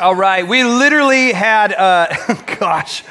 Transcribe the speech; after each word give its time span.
All 0.00 0.16
right, 0.16 0.44
we 0.44 0.64
literally 0.64 1.32
had, 1.32 1.72
uh, 1.72 2.08
gosh, 2.58 3.04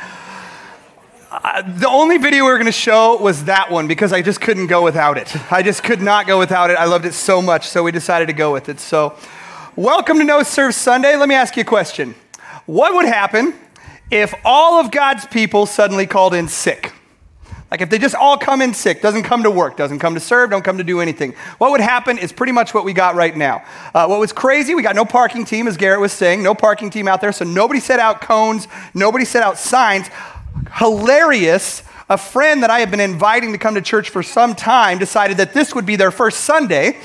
uh, 1.31 1.61
the 1.61 1.87
only 1.87 2.17
video 2.17 2.43
we 2.43 2.51
were 2.51 2.57
going 2.57 2.65
to 2.65 2.73
show 2.73 3.15
was 3.15 3.45
that 3.45 3.71
one 3.71 3.87
because 3.87 4.11
I 4.11 4.21
just 4.21 4.41
couldn't 4.41 4.67
go 4.67 4.83
without 4.83 5.17
it. 5.17 5.33
I 5.49 5.63
just 5.63 5.81
could 5.81 6.01
not 6.01 6.27
go 6.27 6.37
without 6.37 6.71
it. 6.71 6.73
I 6.77 6.83
loved 6.83 7.05
it 7.05 7.13
so 7.13 7.41
much, 7.41 7.69
so 7.69 7.83
we 7.83 7.93
decided 7.93 8.25
to 8.25 8.33
go 8.33 8.51
with 8.51 8.67
it. 8.67 8.81
So, 8.81 9.15
welcome 9.77 10.17
to 10.17 10.25
No 10.25 10.43
Serve 10.43 10.75
Sunday. 10.75 11.15
Let 11.15 11.29
me 11.29 11.35
ask 11.35 11.55
you 11.55 11.61
a 11.61 11.65
question. 11.65 12.15
What 12.65 12.93
would 12.93 13.05
happen 13.05 13.53
if 14.11 14.33
all 14.43 14.81
of 14.81 14.91
God's 14.91 15.25
people 15.25 15.65
suddenly 15.65 16.05
called 16.05 16.33
in 16.33 16.49
sick? 16.49 16.91
Like 17.73 17.81
if 17.81 17.89
they 17.89 17.97
just 17.97 18.13
all 18.13 18.37
come 18.37 18.61
in 18.61 18.75
sick, 18.75 19.01
doesn't 19.01 19.23
come 19.23 19.41
to 19.41 19.49
work, 19.49 19.77
doesn't 19.77 19.97
come 19.97 20.13
to 20.13 20.19
serve, 20.19 20.51
don't 20.51 20.63
come 20.63 20.77
to 20.77 20.83
do 20.83 20.99
anything. 20.99 21.33
What 21.57 21.71
would 21.71 21.81
happen 21.81 22.19
is 22.19 22.31
pretty 22.31 22.51
much 22.51 22.71
what 22.71 22.85
we 22.85 22.93
got 22.93 23.15
right 23.15 23.35
now. 23.35 23.65
Uh, 23.95 24.05
what 24.05 24.19
was 24.19 24.31
crazy, 24.31 24.75
we 24.75 24.83
got 24.83 24.95
no 24.95 25.05
parking 25.05 25.43
team, 25.43 25.67
as 25.67 25.75
Garrett 25.75 25.99
was 25.99 26.13
saying, 26.13 26.43
no 26.43 26.53
parking 26.53 26.91
team 26.91 27.07
out 27.07 27.19
there, 27.19 27.31
so 27.31 27.45
nobody 27.45 27.79
set 27.79 27.99
out 27.99 28.21
cones, 28.21 28.67
nobody 28.93 29.25
set 29.25 29.41
out 29.41 29.57
signs. 29.57 30.07
Hilarious. 30.73 31.81
A 32.09 32.17
friend 32.17 32.61
that 32.61 32.69
I 32.69 32.81
have 32.81 32.91
been 32.91 32.99
inviting 32.99 33.53
to 33.53 33.57
come 33.57 33.73
to 33.73 33.81
church 33.81 34.11
for 34.11 34.21
some 34.21 34.53
time 34.53 34.99
decided 34.99 35.37
that 35.37 35.55
this 35.55 35.73
would 35.73 35.87
be 35.87 35.95
their 35.95 36.11
first 36.11 36.41
Sunday 36.41 36.99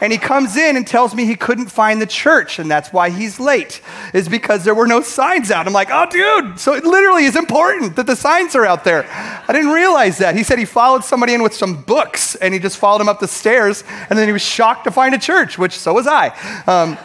and 0.00 0.12
he 0.12 0.18
comes 0.18 0.56
in 0.56 0.76
and 0.76 0.86
tells 0.86 1.14
me 1.14 1.24
he 1.24 1.36
couldn't 1.36 1.66
find 1.66 2.00
the 2.00 2.06
church 2.06 2.58
and 2.58 2.70
that's 2.70 2.92
why 2.92 3.10
he's 3.10 3.40
late 3.40 3.80
is 4.12 4.28
because 4.28 4.64
there 4.64 4.74
were 4.74 4.86
no 4.86 5.00
signs 5.00 5.50
out. 5.50 5.66
I'm 5.66 5.72
like 5.72 5.88
oh 5.90 6.06
dude 6.10 6.58
so 6.58 6.74
it 6.74 6.84
literally 6.84 7.24
is 7.24 7.36
important 7.36 7.96
that 7.96 8.06
the 8.06 8.16
signs 8.16 8.54
are 8.54 8.64
out 8.64 8.84
there. 8.84 9.06
I 9.10 9.52
didn't 9.52 9.72
realize 9.72 10.18
that. 10.18 10.36
He 10.36 10.42
said 10.42 10.58
he 10.58 10.64
followed 10.64 11.04
somebody 11.04 11.34
in 11.34 11.42
with 11.42 11.54
some 11.54 11.82
books 11.82 12.34
and 12.36 12.54
he 12.54 12.60
just 12.60 12.78
followed 12.78 13.00
him 13.00 13.08
up 13.08 13.20
the 13.20 13.28
stairs 13.28 13.84
and 14.10 14.18
then 14.18 14.26
he 14.26 14.32
was 14.32 14.42
shocked 14.42 14.84
to 14.84 14.90
find 14.90 15.14
a 15.14 15.18
church 15.18 15.58
which 15.58 15.78
so 15.78 15.92
was 15.92 16.06
i. 16.06 16.28
Um, 16.66 16.98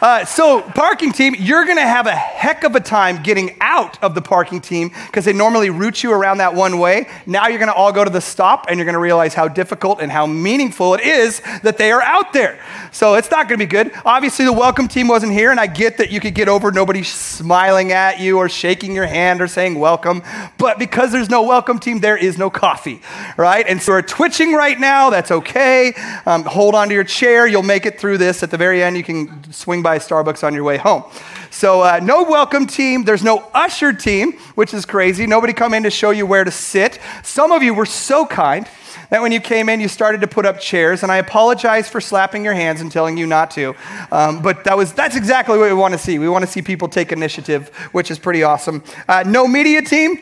uh, 0.00 0.24
so, 0.24 0.62
parking 0.62 1.10
team, 1.10 1.34
you're 1.38 1.64
going 1.64 1.76
to 1.76 1.82
have 1.82 2.06
a 2.06 2.14
heck 2.14 2.62
of 2.62 2.76
a 2.76 2.80
time 2.80 3.20
getting 3.22 3.56
out 3.60 4.02
of 4.02 4.14
the 4.14 4.22
parking 4.22 4.60
team 4.60 4.92
because 5.06 5.24
they 5.24 5.32
normally 5.32 5.70
route 5.70 6.04
you 6.04 6.12
around 6.12 6.38
that 6.38 6.54
one 6.54 6.78
way. 6.78 7.08
Now 7.26 7.48
you're 7.48 7.58
going 7.58 7.70
to 7.70 7.74
all 7.74 7.92
go 7.92 8.04
to 8.04 8.10
the 8.10 8.20
stop 8.20 8.66
and 8.68 8.78
you're 8.78 8.84
going 8.84 8.94
to 8.94 9.00
realize 9.00 9.34
how 9.34 9.48
difficult 9.48 10.00
and 10.00 10.12
how 10.12 10.26
meaningful 10.26 10.94
it 10.94 11.00
is 11.00 11.40
that 11.62 11.78
they 11.78 11.90
are 11.90 12.02
out 12.02 12.32
there. 12.32 12.60
So, 12.92 13.14
it's 13.14 13.30
not 13.30 13.48
going 13.48 13.58
to 13.58 13.66
be 13.66 13.68
good. 13.68 13.90
Obviously, 14.04 14.44
the 14.44 14.52
welcome 14.52 14.86
team 14.86 15.08
wasn't 15.08 15.32
here, 15.32 15.50
and 15.50 15.58
I 15.58 15.66
get 15.66 15.98
that 15.98 16.12
you 16.12 16.20
could 16.20 16.34
get 16.34 16.48
over 16.48 16.70
nobody 16.70 17.02
smiling 17.02 17.90
at 17.90 18.20
you 18.20 18.38
or 18.38 18.48
shaking 18.48 18.94
your 18.94 19.06
hand 19.06 19.40
or 19.40 19.48
saying 19.48 19.78
welcome. 19.78 20.22
But 20.58 20.78
because 20.78 21.10
there's 21.10 21.30
no 21.30 21.42
welcome 21.42 21.80
team, 21.80 22.00
there 22.00 22.16
is 22.16 22.38
no 22.38 22.50
coffee, 22.50 23.00
right? 23.36 23.66
And 23.66 23.82
so, 23.82 23.92
we're 23.92 24.02
twitching 24.02 24.52
right 24.52 24.78
now. 24.78 25.10
That's 25.10 25.32
okay. 25.32 25.92
Um, 26.24 26.44
hold 26.44 26.76
on 26.76 26.88
to 26.88 26.94
your 26.94 27.04
chair. 27.04 27.48
You'll 27.48 27.64
make 27.64 27.84
it 27.84 27.98
through 27.98 28.18
this. 28.18 28.44
At 28.44 28.52
the 28.52 28.56
very 28.56 28.80
end, 28.80 28.96
you 28.96 29.02
can 29.02 29.52
swing 29.52 29.82
by 29.82 29.87
by 29.88 29.98
Starbucks 29.98 30.44
on 30.44 30.52
your 30.52 30.64
way 30.64 30.76
home. 30.76 31.02
So, 31.50 31.80
uh, 31.80 31.98
no 32.02 32.22
welcome 32.22 32.66
team. 32.66 33.04
There's 33.04 33.24
no 33.24 33.38
usher 33.54 33.94
team, 33.94 34.34
which 34.54 34.74
is 34.74 34.84
crazy. 34.84 35.26
Nobody 35.26 35.54
come 35.54 35.72
in 35.72 35.82
to 35.84 35.90
show 35.90 36.10
you 36.10 36.26
where 36.26 36.44
to 36.44 36.50
sit. 36.50 36.98
Some 37.22 37.52
of 37.52 37.62
you 37.62 37.72
were 37.72 37.86
so 37.86 38.26
kind 38.26 38.68
that 39.08 39.22
when 39.22 39.32
you 39.32 39.40
came 39.40 39.70
in, 39.70 39.80
you 39.80 39.88
started 39.88 40.20
to 40.20 40.26
put 40.26 40.44
up 40.44 40.60
chairs, 40.60 41.02
and 41.02 41.10
I 41.10 41.16
apologize 41.16 41.88
for 41.88 42.02
slapping 42.02 42.44
your 42.44 42.52
hands 42.52 42.82
and 42.82 42.92
telling 42.92 43.16
you 43.16 43.26
not 43.26 43.50
to. 43.52 43.74
Um, 44.12 44.42
but 44.42 44.64
that 44.64 44.76
was, 44.76 44.92
that's 44.92 45.16
exactly 45.16 45.56
what 45.56 45.70
we 45.70 45.74
want 45.74 45.94
to 45.94 45.98
see. 45.98 46.18
We 46.18 46.28
want 46.28 46.44
to 46.44 46.50
see 46.50 46.60
people 46.60 46.88
take 46.88 47.10
initiative, 47.10 47.70
which 47.92 48.10
is 48.10 48.18
pretty 48.18 48.42
awesome. 48.42 48.84
Uh, 49.08 49.24
no 49.26 49.48
media 49.48 49.80
team. 49.80 50.20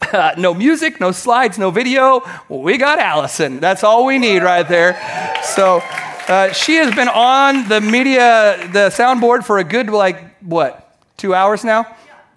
Uh, 0.00 0.34
no 0.38 0.54
music, 0.54 0.98
no 0.98 1.12
slides, 1.12 1.58
no 1.58 1.70
video. 1.70 2.22
We 2.48 2.78
got 2.78 2.98
Allison. 2.98 3.60
That's 3.60 3.84
all 3.84 4.06
we 4.06 4.18
need 4.18 4.42
right 4.42 4.66
there. 4.66 4.94
So, 5.42 5.82
uh, 6.28 6.52
she 6.52 6.76
has 6.76 6.94
been 6.94 7.08
on 7.08 7.68
the 7.68 7.80
media, 7.80 8.56
the 8.72 8.88
soundboard 8.90 9.44
for 9.44 9.58
a 9.58 9.64
good, 9.64 9.90
like, 9.90 10.40
what, 10.42 10.96
two 11.16 11.34
hours 11.34 11.64
now? 11.64 11.86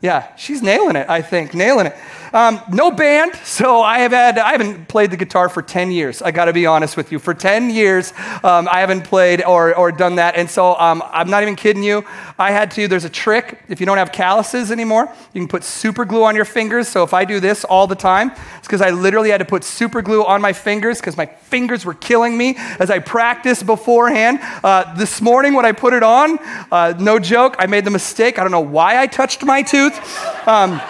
Yeah, 0.02 0.36
she's 0.36 0.62
nailing 0.62 0.96
it, 0.96 1.10
I 1.10 1.22
think, 1.22 1.54
nailing 1.54 1.88
it. 1.88 1.96
Um, 2.34 2.62
no 2.72 2.92
band, 2.92 3.36
so 3.44 3.82
I 3.82 4.00
have 4.00 4.12
had 4.12 4.38
I 4.38 4.52
haven't 4.52 4.88
played 4.88 5.12
the 5.12 5.18
guitar 5.18 5.50
for 5.50 5.62
ten 5.62 5.92
years. 5.92 6.22
I 6.22 6.32
got 6.32 6.46
to 6.46 6.54
be 6.54 6.66
honest 6.66 6.98
with 6.98 7.12
you. 7.12 7.20
For 7.20 7.34
ten 7.34 7.70
years, 7.70 8.12
um, 8.44 8.68
I 8.70 8.80
haven't 8.82 9.04
played 9.04 9.44
or, 9.44 9.76
or 9.76 9.92
done 9.92 10.16
that, 10.16 10.36
and 10.36 10.50
so 10.50 10.76
um, 10.76 11.02
I'm 11.08 11.30
not 11.30 11.44
even 11.44 11.56
kidding 11.56 11.84
you. 11.84 12.04
I 12.38 12.52
had 12.52 12.72
to. 12.72 12.88
There's 12.88 13.06
a 13.06 13.10
trick. 13.10 13.60
If 13.70 13.80
you 13.80 13.86
don't 13.86 13.98
have 13.98 14.12
calluses 14.12 14.72
anymore, 14.72 15.12
you 15.34 15.42
can 15.42 15.48
put 15.48 15.64
super 15.64 16.06
glue 16.06 16.24
on 16.24 16.36
your 16.36 16.46
fingers. 16.46 16.88
So 16.88 17.04
if 17.04 17.14
I 17.14 17.26
do 17.26 17.40
this 17.40 17.64
all 17.64 17.88
the 17.88 17.96
time, 17.96 18.32
it's 18.58 18.68
because 18.68 18.82
I 18.82 18.90
literally 18.90 19.30
had 19.30 19.40
to 19.40 19.46
put 19.46 19.64
super 19.64 20.02
glue 20.02 20.24
on 20.26 20.42
my 20.42 20.54
fingers 20.54 21.00
because 21.00 21.18
my 21.18 21.26
fingers 21.26 21.86
were 21.86 21.94
killing 21.94 22.38
me 22.38 22.56
as 22.80 22.90
I 22.90 23.00
practiced 23.00 23.66
beforehand. 23.66 24.40
Uh, 24.64 24.94
this 24.96 25.22
morning 25.22 25.54
when 25.54 25.66
I 25.66 25.72
put 25.72 25.94
it 25.94 26.04
on, 26.04 26.38
uh, 26.72 26.94
no 27.00 27.20
joke, 27.20 27.56
I 27.60 27.68
made 27.68 27.86
the 27.86 27.92
mistake. 27.92 28.38
I 28.38 28.44
don't 28.44 28.52
know 28.52 28.60
why 28.60 29.00
I 29.00 29.08
touched 29.08 29.44
my 29.44 29.62
tooth. 29.62 29.98
Um, 30.48 30.82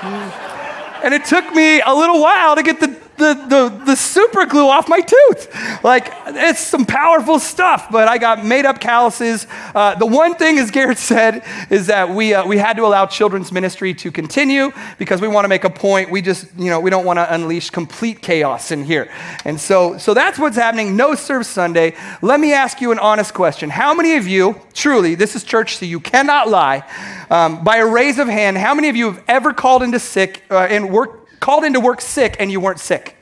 and 1.04 1.14
it 1.14 1.26
took 1.26 1.54
me 1.54 1.82
a 1.82 1.94
little 1.94 2.22
while 2.22 2.56
to 2.56 2.64
get 2.64 2.80
the, 2.80 2.97
the, 3.18 3.34
the, 3.50 3.86
the, 3.86 3.96
super 3.96 4.46
glue 4.46 4.68
off 4.68 4.88
my 4.88 5.02
tooth. 5.02 5.84
Like, 5.84 6.12
it's 6.28 6.60
some 6.60 6.86
powerful 6.86 7.40
stuff, 7.40 7.88
but 7.92 8.08
I 8.08 8.18
got 8.18 8.46
made 8.46 8.66
up 8.66 8.80
calluses. 8.80 9.48
Uh, 9.74 9.96
the 9.96 10.06
one 10.06 10.36
thing, 10.36 10.60
as 10.60 10.72
Garrett 10.72 10.98
said, 10.98 11.44
is 11.70 11.88
that 11.88 12.10
we, 12.10 12.34
uh, 12.34 12.46
we 12.46 12.58
had 12.58 12.78
to 12.78 12.86
allow 12.86 13.06
children's 13.06 13.52
ministry 13.52 13.94
to 13.96 14.12
continue 14.12 14.72
because 14.98 15.20
we 15.22 15.28
want 15.28 15.46
to 15.46 15.50
make 15.50 15.64
a 15.64 15.70
point. 15.70 16.12
We 16.12 16.22
just, 16.22 16.48
you 16.58 16.70
know, 16.70 16.80
we 16.80 16.90
don't 16.90 17.06
want 17.06 17.18
to 17.18 17.34
unleash 17.34 17.72
complete 17.72 18.22
chaos 18.22 18.72
in 18.72 18.84
here. 18.84 19.12
And 19.46 19.60
so, 19.60 19.98
so 19.98 20.14
that's 20.14 20.38
what's 20.38 20.58
happening. 20.58 20.96
No 20.96 21.16
Serve 21.16 21.46
Sunday. 21.46 21.96
Let 22.22 22.40
me 22.40 22.54
ask 22.54 22.82
you 22.82 22.92
an 22.92 23.00
honest 23.00 23.34
question. 23.34 23.70
How 23.70 23.94
many 23.94 24.16
of 24.16 24.28
you, 24.28 24.62
truly, 24.74 25.16
this 25.16 25.36
is 25.36 25.44
church, 25.44 25.78
so 25.78 25.86
you 25.86 26.00
cannot 26.00 26.50
lie, 26.50 26.84
um, 27.30 27.64
by 27.64 27.78
a 27.78 27.86
raise 27.86 28.20
of 28.20 28.28
hand, 28.28 28.58
how 28.58 28.74
many 28.74 28.90
of 28.90 28.96
you 28.96 29.12
have 29.12 29.24
ever 29.28 29.54
called 29.54 29.84
into 29.84 30.00
sick 30.00 30.44
uh, 30.50 30.60
and 30.60 30.92
work, 30.92 31.27
called 31.40 31.64
into 31.64 31.80
work 31.80 32.02
sick 32.02 32.36
and 32.40 32.52
you 32.52 32.60
weren't 32.60 32.80
sick? 32.80 33.16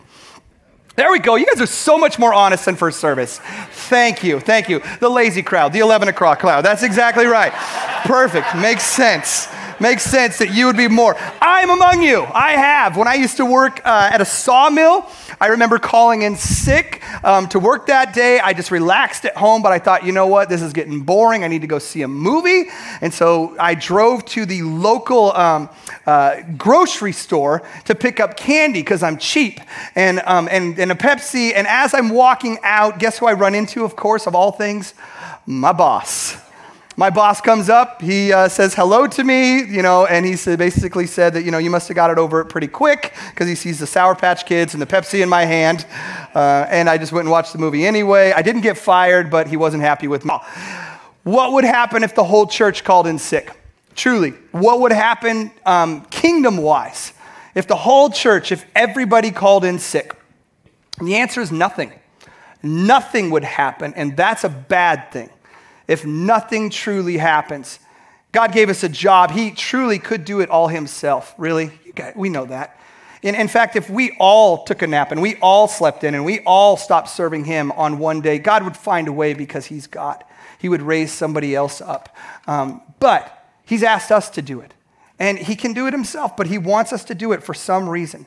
There 0.96 1.12
we 1.12 1.20
go. 1.20 1.36
You 1.36 1.46
guys 1.46 1.62
are 1.62 1.68
so 1.68 1.98
much 1.98 2.18
more 2.18 2.34
honest 2.34 2.66
than 2.66 2.76
first 2.76 3.00
service. 3.00 3.40
Thank 3.40 4.24
you. 4.24 4.40
Thank 4.40 4.70
you. 4.70 4.82
The 5.02 5.10
lazy 5.10 5.44
crowd, 5.44 5.74
the 5.74 5.80
11 5.80 6.08
o'clock 6.08 6.40
crowd. 6.40 6.64
That's 6.64 6.84
exactly 6.84 7.26
right. 7.26 7.52
Perfect. 8.06 8.56
Makes 8.56 8.84
sense 8.84 9.48
makes 9.80 10.04
sense 10.04 10.38
that 10.38 10.54
you 10.54 10.66
would 10.66 10.78
be 10.78 10.88
more. 10.88 11.16
I'm 11.42 11.70
among 11.70 12.02
you. 12.02 12.24
I 12.24 12.52
have. 12.54 12.98
When 12.98 13.08
I 13.08 13.16
used 13.16 13.38
to 13.38 13.46
work 13.46 13.82
uh, 13.86 14.10
at 14.12 14.22
a 14.22 14.26
sawmill, 14.26 15.10
I 15.40 15.48
remember 15.48 15.80
calling 15.80 16.22
in 16.22 16.36
sick 16.36 17.02
um, 17.24 17.48
to 17.50 17.60
work 17.60 17.88
that 17.88 18.14
day. 18.14 18.40
I 18.40 18.54
just 18.54 18.72
relaxed 18.72 19.26
at 19.26 19.36
home, 19.36 19.62
but 19.62 19.72
I 19.72 19.80
thought, 19.80 20.06
you 20.06 20.12
know 20.12 20.28
what? 20.28 20.50
This 20.50 20.62
is 20.62 20.74
getting 20.74 21.02
boring. 21.02 21.44
I 21.44 21.48
need 21.48 21.62
to 21.62 21.68
go 21.68 21.80
see 21.80 22.02
a 22.04 22.08
movie. 22.08 22.70
And 23.02 23.14
so 23.14 23.56
I 23.60 23.76
drove 23.76 24.26
to 24.26 24.46
the 24.46 24.62
local 24.62 25.32
um, 25.34 25.70
uh, 26.06 26.42
grocery 26.58 27.12
store 27.12 27.64
to 27.86 27.96
pick 27.96 28.20
up 28.20 28.38
candy 28.38 28.82
because 28.82 29.04
I'm 29.04 29.18
cheap 29.18 29.60
and, 29.96 30.22
um, 30.26 30.48
and, 30.50 30.78
and 30.80 30.92
a 30.92 30.96
Pepsi. 30.96 31.54
And 31.56 31.68
as 31.68 31.94
I'm 31.94 32.10
walking 32.10 32.58
out, 32.64 33.00
guess 33.00 33.18
who 33.18 33.26
I 33.26 33.34
run 33.34 33.56
into, 33.56 33.84
of 33.84 33.96
course, 33.96 34.28
of 34.28 34.36
all 34.36 34.52
things? 34.52 34.94
My 35.46 35.74
boss 35.74 36.45
my 36.98 37.10
boss 37.10 37.42
comes 37.42 37.70
up, 37.70 38.02
he 38.02 38.32
uh, 38.32 38.48
says 38.48 38.74
hello 38.74 39.06
to 39.06 39.24
me, 39.24 39.64
you 39.66 39.82
know, 39.82 40.06
and 40.06 40.26
he 40.26 40.36
basically 40.56 41.06
said 41.08 41.34
that, 41.34 41.44
you 41.44 41.52
know, 41.52 41.58
you 41.58 41.70
must 41.70 41.90
have 41.90 41.96
got 41.96 42.10
it 42.10 42.18
over 42.18 42.40
it 42.40 42.46
pretty 42.46 42.68
quick 42.68 43.14
because 43.32 43.50
he 43.50 43.56
sees 43.56 43.80
the 43.80 43.88
Sour 43.88 44.16
Patch 44.16 44.46
Kids 44.46 44.74
and 44.74 44.82
the 44.82 44.86
Pepsi 44.86 45.22
in 45.22 45.28
my 45.28 45.44
hand. 45.44 45.86
Uh, 46.34 46.66
and 46.70 46.90
I 46.90 46.98
just 46.98 47.12
went 47.12 47.26
and 47.26 47.32
watched 47.32 47.52
the 47.52 47.60
movie 47.60 47.86
anyway. 47.86 48.32
I 48.32 48.42
didn't 48.42 48.62
get 48.62 48.78
fired, 48.78 49.30
but 49.30 49.48
he 49.48 49.58
wasn't 49.58 49.84
happy 49.84 50.08
with 50.08 50.24
me. 50.24 50.36
What 51.24 51.52
would 51.54 51.66
happen 51.66 52.02
if 52.02 52.16
the 52.16 52.24
whole 52.24 52.48
church 52.48 52.86
called 52.86 53.08
in 53.08 53.20
sick? 53.20 53.52
Truly, 53.96 54.32
what 54.52 54.80
would 54.80 54.94
happen 54.94 55.52
um, 55.66 56.06
kingdom 56.06 56.58
wise 56.58 57.12
if 57.56 57.68
the 57.68 57.76
whole 57.76 58.10
church, 58.10 58.54
if 58.54 58.66
everybody 58.74 59.32
called 59.32 59.66
in 59.66 59.80
sick? 59.80 60.16
And 61.00 61.08
the 61.10 61.16
answer 61.16 61.42
is 61.42 61.52
nothing. 61.52 61.92
Nothing 62.64 63.32
would 63.32 63.44
happen, 63.44 63.94
and 63.96 64.16
that's 64.16 64.44
a 64.46 64.50
bad 64.50 65.12
thing 65.12 65.30
if 65.88 66.06
nothing 66.06 66.70
truly 66.70 67.18
happens. 67.18 67.80
God 68.32 68.52
gave 68.52 68.70
us 68.70 68.84
a 68.84 68.90
job. 68.90 69.32
He 69.32 69.52
truly 69.52 70.00
could 70.00 70.26
do 70.26 70.42
it 70.42 70.50
all 70.50 70.68
himself. 70.68 71.34
Really? 71.38 71.72
We 72.16 72.30
know 72.30 72.46
that. 72.46 72.78
In, 73.22 73.34
in, 73.34 73.48
fact, 73.48 73.76
if 73.76 73.90
we 73.90 74.16
all 74.20 74.66
took 74.66 74.82
a 74.82 74.88
nap 74.88 75.12
and 75.12 75.22
we 75.22 75.36
all 75.38 75.68
slept 75.68 76.04
in 76.04 76.14
and 76.14 76.26
we 76.26 76.42
all 76.42 76.78
stopped 76.78 77.10
serving 77.10 77.46
him 77.46 77.72
on 77.72 77.98
one 77.98 78.22
day, 78.22 78.38
God 78.38 78.64
would 78.64 78.78
find 78.78 79.08
a 79.08 79.12
way 79.14 79.34
because 79.34 79.66
he's 79.66 79.88
God. 79.88 80.24
He 80.60 80.70
would 80.70 80.82
raise 80.82 81.12
somebody 81.12 81.56
else 81.56 81.82
up. 81.82 82.16
Um, 82.46 82.82
but 83.00 83.48
he's 83.66 83.84
asked 83.84 84.12
us 84.12 84.30
to 84.32 84.42
do 84.42 84.60
it. 84.60 84.74
And 85.18 85.40
he 85.40 85.56
can 85.56 85.74
do 85.74 85.88
it 85.88 85.94
himself, 85.94 86.36
but 86.36 86.48
he 86.48 86.58
wants 86.58 86.92
us 86.92 87.04
to 87.06 87.16
do 87.16 87.32
it 87.32 87.42
for 87.42 87.54
some 87.54 87.88
reason. 87.90 88.26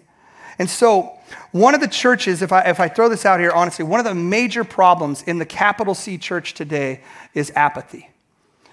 And 0.58 0.68
so, 0.68 1.14
one 1.52 1.74
of 1.74 1.80
the 1.80 1.88
churches, 1.88 2.42
if 2.42 2.52
I, 2.52 2.62
if 2.62 2.80
I 2.80 2.88
throw 2.88 3.08
this 3.08 3.24
out 3.24 3.40
here 3.40 3.52
honestly, 3.52 3.84
one 3.84 4.00
of 4.00 4.04
the 4.04 4.14
major 4.14 4.64
problems 4.64 5.22
in 5.22 5.38
the 5.38 5.46
capital 5.46 5.94
C 5.94 6.18
church 6.18 6.54
today 6.54 7.00
is 7.34 7.52
apathy. 7.54 8.10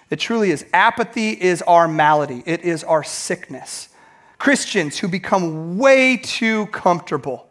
It 0.10 0.20
truly 0.20 0.52
is. 0.52 0.66
Apathy 0.74 1.32
is 1.32 1.62
our 1.64 1.88
malady, 1.88 2.44
it 2.46 2.62
is 2.62 2.84
our 2.84 3.04
sickness. 3.04 3.90
Christians 4.38 5.00
who 5.00 5.08
become 5.08 5.78
way 5.78 6.18
too 6.18 6.68
comfortable. 6.68 7.50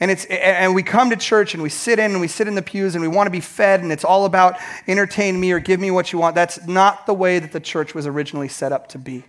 And, 0.00 0.12
it's, 0.12 0.24
and 0.26 0.76
we 0.76 0.84
come 0.84 1.10
to 1.10 1.16
church 1.16 1.54
and 1.54 1.62
we 1.62 1.68
sit 1.68 1.98
in 1.98 2.12
and 2.12 2.20
we 2.20 2.28
sit 2.28 2.46
in 2.46 2.54
the 2.54 2.62
pews 2.62 2.94
and 2.94 3.02
we 3.02 3.08
want 3.08 3.26
to 3.26 3.32
be 3.32 3.40
fed 3.40 3.82
and 3.82 3.90
it's 3.90 4.04
all 4.04 4.24
about 4.24 4.56
entertain 4.86 5.38
me 5.38 5.50
or 5.50 5.58
give 5.58 5.80
me 5.80 5.90
what 5.90 6.12
you 6.12 6.20
want. 6.20 6.36
That's 6.36 6.64
not 6.68 7.06
the 7.06 7.14
way 7.14 7.40
that 7.40 7.50
the 7.50 7.58
church 7.58 7.94
was 7.94 8.06
originally 8.06 8.46
set 8.46 8.70
up 8.70 8.86
to 8.90 8.98
be. 8.98 9.24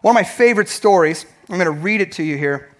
One 0.00 0.12
of 0.12 0.14
my 0.14 0.24
favorite 0.24 0.70
stories, 0.70 1.26
I'm 1.50 1.58
going 1.58 1.66
to 1.66 1.82
read 1.82 2.00
it 2.00 2.12
to 2.12 2.22
you 2.22 2.38
here. 2.38 2.74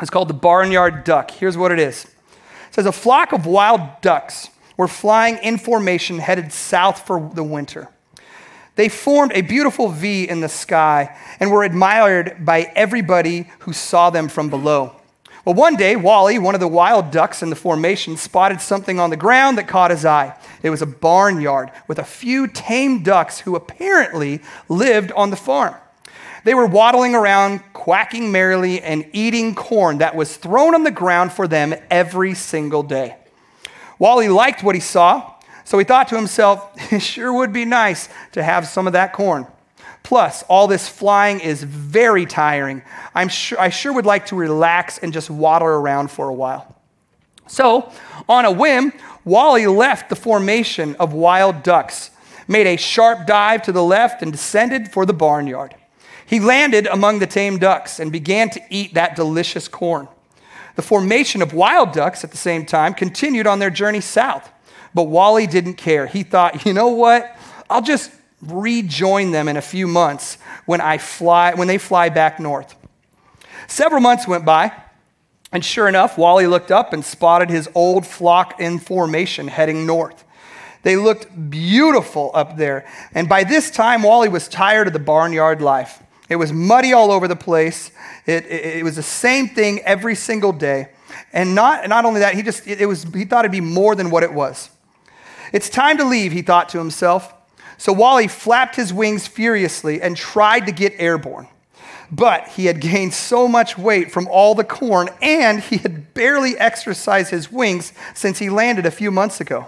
It's 0.00 0.10
called 0.10 0.28
The 0.28 0.34
Barnyard 0.34 1.04
Duck. 1.04 1.30
Here's 1.30 1.56
what 1.56 1.72
it 1.72 1.78
is 1.78 2.04
it 2.04 2.74
says, 2.74 2.86
A 2.86 2.92
flock 2.92 3.32
of 3.32 3.46
wild 3.46 3.80
ducks 4.00 4.48
were 4.76 4.88
flying 4.88 5.36
in 5.38 5.58
formation 5.58 6.18
headed 6.18 6.52
south 6.52 7.06
for 7.06 7.30
the 7.34 7.44
winter. 7.44 7.88
They 8.76 8.88
formed 8.88 9.32
a 9.34 9.42
beautiful 9.42 9.88
V 9.88 10.26
in 10.26 10.40
the 10.40 10.48
sky 10.48 11.14
and 11.38 11.50
were 11.50 11.64
admired 11.64 12.46
by 12.46 12.72
everybody 12.74 13.50
who 13.60 13.74
saw 13.74 14.08
them 14.08 14.28
from 14.28 14.48
below. 14.48 14.96
Well, 15.44 15.54
one 15.54 15.76
day, 15.76 15.96
Wally, 15.96 16.38
one 16.38 16.54
of 16.54 16.60
the 16.60 16.68
wild 16.68 17.10
ducks 17.10 17.42
in 17.42 17.50
the 17.50 17.56
formation, 17.56 18.16
spotted 18.16 18.60
something 18.60 19.00
on 19.00 19.10
the 19.10 19.16
ground 19.16 19.58
that 19.58 19.68
caught 19.68 19.90
his 19.90 20.04
eye. 20.04 20.36
It 20.62 20.70
was 20.70 20.82
a 20.82 20.86
barnyard 20.86 21.72
with 21.88 21.98
a 21.98 22.04
few 22.04 22.46
tame 22.46 23.02
ducks 23.02 23.40
who 23.40 23.56
apparently 23.56 24.40
lived 24.68 25.12
on 25.12 25.30
the 25.30 25.36
farm. 25.36 25.74
They 26.44 26.54
were 26.54 26.66
waddling 26.66 27.14
around, 27.14 27.60
quacking 27.72 28.32
merrily, 28.32 28.80
and 28.80 29.04
eating 29.12 29.54
corn 29.54 29.98
that 29.98 30.16
was 30.16 30.36
thrown 30.36 30.74
on 30.74 30.84
the 30.84 30.90
ground 30.90 31.32
for 31.32 31.46
them 31.46 31.74
every 31.90 32.34
single 32.34 32.82
day. 32.82 33.16
Wally 33.98 34.28
liked 34.28 34.62
what 34.62 34.74
he 34.74 34.80
saw, 34.80 35.34
so 35.64 35.78
he 35.78 35.84
thought 35.84 36.08
to 36.08 36.16
himself, 36.16 36.70
it 36.92 37.00
sure 37.00 37.32
would 37.32 37.52
be 37.52 37.64
nice 37.64 38.08
to 38.32 38.42
have 38.42 38.66
some 38.66 38.86
of 38.86 38.94
that 38.94 39.12
corn. 39.12 39.46
Plus, 40.02 40.42
all 40.44 40.66
this 40.66 40.88
flying 40.88 41.40
is 41.40 41.62
very 41.62 42.24
tiring. 42.24 42.82
I'm 43.14 43.28
sure, 43.28 43.60
I 43.60 43.68
sure 43.68 43.92
would 43.92 44.06
like 44.06 44.26
to 44.26 44.36
relax 44.36 44.98
and 44.98 45.12
just 45.12 45.30
waddle 45.30 45.68
around 45.68 46.10
for 46.10 46.28
a 46.28 46.34
while. 46.34 46.74
So, 47.46 47.92
on 48.28 48.44
a 48.44 48.50
whim, 48.50 48.92
Wally 49.24 49.66
left 49.66 50.08
the 50.08 50.16
formation 50.16 50.96
of 50.96 51.12
wild 51.12 51.62
ducks, 51.62 52.10
made 52.48 52.66
a 52.66 52.76
sharp 52.76 53.26
dive 53.26 53.62
to 53.62 53.72
the 53.72 53.84
left, 53.84 54.22
and 54.22 54.32
descended 54.32 54.90
for 54.90 55.04
the 55.04 55.12
barnyard. 55.12 55.74
He 56.30 56.38
landed 56.38 56.86
among 56.86 57.18
the 57.18 57.26
tame 57.26 57.58
ducks 57.58 57.98
and 57.98 58.12
began 58.12 58.50
to 58.50 58.62
eat 58.70 58.94
that 58.94 59.16
delicious 59.16 59.66
corn. 59.66 60.06
The 60.76 60.82
formation 60.82 61.42
of 61.42 61.52
wild 61.52 61.90
ducks 61.90 62.22
at 62.22 62.30
the 62.30 62.36
same 62.36 62.64
time 62.64 62.94
continued 62.94 63.48
on 63.48 63.58
their 63.58 63.68
journey 63.68 64.00
south. 64.00 64.48
But 64.94 65.08
Wally 65.08 65.48
didn't 65.48 65.74
care. 65.74 66.06
He 66.06 66.22
thought, 66.22 66.64
you 66.64 66.72
know 66.72 66.86
what? 66.86 67.36
I'll 67.68 67.82
just 67.82 68.12
rejoin 68.40 69.32
them 69.32 69.48
in 69.48 69.56
a 69.56 69.60
few 69.60 69.88
months 69.88 70.38
when, 70.66 70.80
I 70.80 70.98
fly, 70.98 71.54
when 71.54 71.66
they 71.66 71.78
fly 71.78 72.10
back 72.10 72.38
north. 72.38 72.76
Several 73.66 74.00
months 74.00 74.28
went 74.28 74.44
by, 74.44 74.72
and 75.50 75.64
sure 75.64 75.88
enough, 75.88 76.16
Wally 76.16 76.46
looked 76.46 76.70
up 76.70 76.92
and 76.92 77.04
spotted 77.04 77.50
his 77.50 77.68
old 77.74 78.06
flock 78.06 78.60
in 78.60 78.78
formation 78.78 79.48
heading 79.48 79.84
north. 79.84 80.22
They 80.84 80.94
looked 80.94 81.50
beautiful 81.50 82.30
up 82.34 82.56
there, 82.56 82.88
and 83.14 83.28
by 83.28 83.42
this 83.42 83.72
time, 83.72 84.04
Wally 84.04 84.28
was 84.28 84.46
tired 84.46 84.86
of 84.86 84.92
the 84.92 85.00
barnyard 85.00 85.60
life. 85.60 86.04
It 86.30 86.36
was 86.36 86.52
muddy 86.52 86.94
all 86.94 87.10
over 87.10 87.28
the 87.28 87.36
place. 87.36 87.90
It, 88.24 88.46
it, 88.46 88.76
it 88.78 88.84
was 88.84 88.96
the 88.96 89.02
same 89.02 89.48
thing 89.48 89.80
every 89.80 90.14
single 90.14 90.52
day. 90.52 90.90
And 91.32 91.54
not, 91.54 91.88
not 91.88 92.04
only 92.04 92.20
that, 92.20 92.34
he 92.34 92.42
just 92.42 92.66
it, 92.66 92.80
it 92.80 92.86
was 92.86 93.04
he 93.12 93.24
thought 93.24 93.44
it'd 93.44 93.52
be 93.52 93.60
more 93.60 93.94
than 93.94 94.10
what 94.10 94.22
it 94.22 94.32
was. 94.32 94.70
It's 95.52 95.68
time 95.68 95.98
to 95.98 96.04
leave, 96.04 96.30
he 96.30 96.42
thought 96.42 96.68
to 96.70 96.78
himself. 96.78 97.34
So 97.76 97.92
Wally 97.92 98.28
flapped 98.28 98.76
his 98.76 98.92
wings 98.92 99.26
furiously 99.26 100.00
and 100.00 100.16
tried 100.16 100.66
to 100.66 100.72
get 100.72 100.94
airborne. 100.98 101.48
But 102.12 102.48
he 102.48 102.66
had 102.66 102.80
gained 102.80 103.14
so 103.14 103.48
much 103.48 103.76
weight 103.78 104.12
from 104.12 104.28
all 104.28 104.54
the 104.54 104.64
corn, 104.64 105.08
and 105.22 105.60
he 105.60 105.78
had 105.78 106.12
barely 106.12 106.56
exercised 106.58 107.30
his 107.30 107.50
wings 107.50 107.92
since 108.14 108.38
he 108.38 108.50
landed 108.50 108.86
a 108.86 108.90
few 108.90 109.10
months 109.10 109.40
ago. 109.40 109.66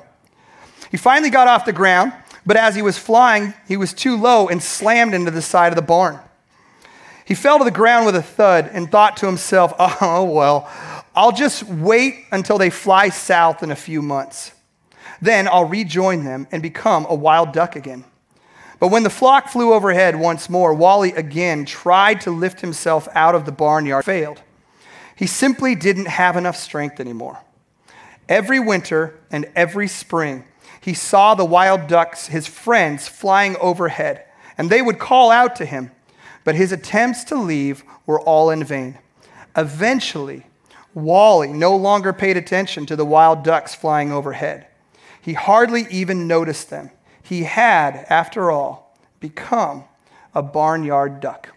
He 0.90 0.96
finally 0.96 1.30
got 1.30 1.48
off 1.48 1.64
the 1.64 1.72
ground, 1.72 2.12
but 2.44 2.56
as 2.56 2.74
he 2.74 2.82
was 2.82 2.98
flying, 2.98 3.54
he 3.66 3.76
was 3.76 3.92
too 3.92 4.16
low 4.16 4.48
and 4.48 4.62
slammed 4.62 5.14
into 5.14 5.30
the 5.30 5.42
side 5.42 5.72
of 5.72 5.76
the 5.76 5.82
barn. 5.82 6.20
He 7.32 7.36
fell 7.36 7.56
to 7.56 7.64
the 7.64 7.70
ground 7.70 8.04
with 8.04 8.14
a 8.14 8.20
thud 8.22 8.68
and 8.74 8.90
thought 8.90 9.16
to 9.16 9.26
himself, 9.26 9.72
oh, 9.78 10.24
well, 10.24 10.70
I'll 11.16 11.32
just 11.32 11.62
wait 11.62 12.26
until 12.30 12.58
they 12.58 12.68
fly 12.68 13.08
south 13.08 13.62
in 13.62 13.70
a 13.70 13.74
few 13.74 14.02
months. 14.02 14.52
Then 15.22 15.48
I'll 15.48 15.64
rejoin 15.64 16.24
them 16.24 16.46
and 16.52 16.62
become 16.62 17.06
a 17.08 17.14
wild 17.14 17.54
duck 17.54 17.74
again. 17.74 18.04
But 18.78 18.88
when 18.88 19.02
the 19.02 19.08
flock 19.08 19.48
flew 19.48 19.72
overhead 19.72 20.16
once 20.16 20.50
more, 20.50 20.74
Wally 20.74 21.12
again 21.12 21.64
tried 21.64 22.20
to 22.20 22.30
lift 22.30 22.60
himself 22.60 23.08
out 23.14 23.34
of 23.34 23.46
the 23.46 23.50
barnyard, 23.50 24.04
failed. 24.04 24.42
He 25.16 25.26
simply 25.26 25.74
didn't 25.74 26.08
have 26.08 26.36
enough 26.36 26.56
strength 26.58 27.00
anymore. 27.00 27.38
Every 28.28 28.60
winter 28.60 29.18
and 29.30 29.50
every 29.56 29.88
spring, 29.88 30.44
he 30.82 30.92
saw 30.92 31.34
the 31.34 31.46
wild 31.46 31.86
ducks, 31.86 32.26
his 32.26 32.46
friends, 32.46 33.08
flying 33.08 33.56
overhead, 33.56 34.26
and 34.58 34.68
they 34.68 34.82
would 34.82 34.98
call 34.98 35.30
out 35.30 35.56
to 35.56 35.64
him, 35.64 35.92
but 36.44 36.54
his 36.54 36.72
attempts 36.72 37.24
to 37.24 37.36
leave 37.36 37.84
were 38.06 38.20
all 38.20 38.50
in 38.50 38.64
vain. 38.64 38.98
Eventually, 39.56 40.46
Wally 40.94 41.52
no 41.52 41.76
longer 41.76 42.12
paid 42.12 42.36
attention 42.36 42.86
to 42.86 42.96
the 42.96 43.04
wild 43.04 43.42
ducks 43.42 43.74
flying 43.74 44.12
overhead. 44.12 44.66
He 45.20 45.34
hardly 45.34 45.86
even 45.90 46.26
noticed 46.26 46.70
them. 46.70 46.90
He 47.22 47.44
had, 47.44 48.06
after 48.08 48.50
all, 48.50 48.98
become 49.20 49.84
a 50.34 50.42
barnyard 50.42 51.20
duck. 51.20 51.54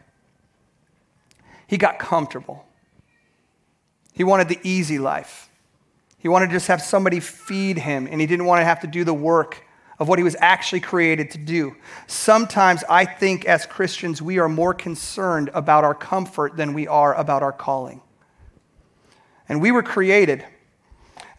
He 1.68 1.78
got 1.78 2.00
comfortable. 2.00 2.66
He 4.14 4.24
wanted 4.24 4.48
the 4.48 4.60
easy 4.64 5.00
life. 5.00 5.50
He 6.18 6.28
wanted 6.28 6.48
to 6.48 6.54
just 6.54 6.68
have 6.68 6.82
somebody 6.82 7.20
feed 7.20 7.80
him, 7.80 8.08
and 8.10 8.22
he 8.22 8.28
didn't 8.28 8.46
want 8.46 8.62
to 8.62 8.66
have 8.66 8.82
to 8.82 8.88
do 8.88 9.04
the 9.04 9.14
work 9.14 9.65
of 10.00 10.08
what 10.08 10.20
he 10.20 10.24
was 10.24 10.36
actually 10.40 10.82
created 10.82 11.32
to 11.32 11.38
do. 11.38 11.76
Sometimes 12.08 12.84
I 12.90 13.06
think 13.06 13.46
as 13.46 13.66
Christians, 13.66 14.22
we 14.22 14.40
are 14.40 14.50
more 14.50 14.74
concerned 14.74 15.50
about 15.54 15.84
our 15.84 15.96
comfort 15.96 16.58
than 16.58 16.74
we 16.74 16.88
are 16.88 17.14
about 17.16 17.44
our 17.44 17.54
calling. 17.54 18.02
And 19.48 19.62
we 19.62 19.72
were 19.72 19.84
created, 19.84 20.46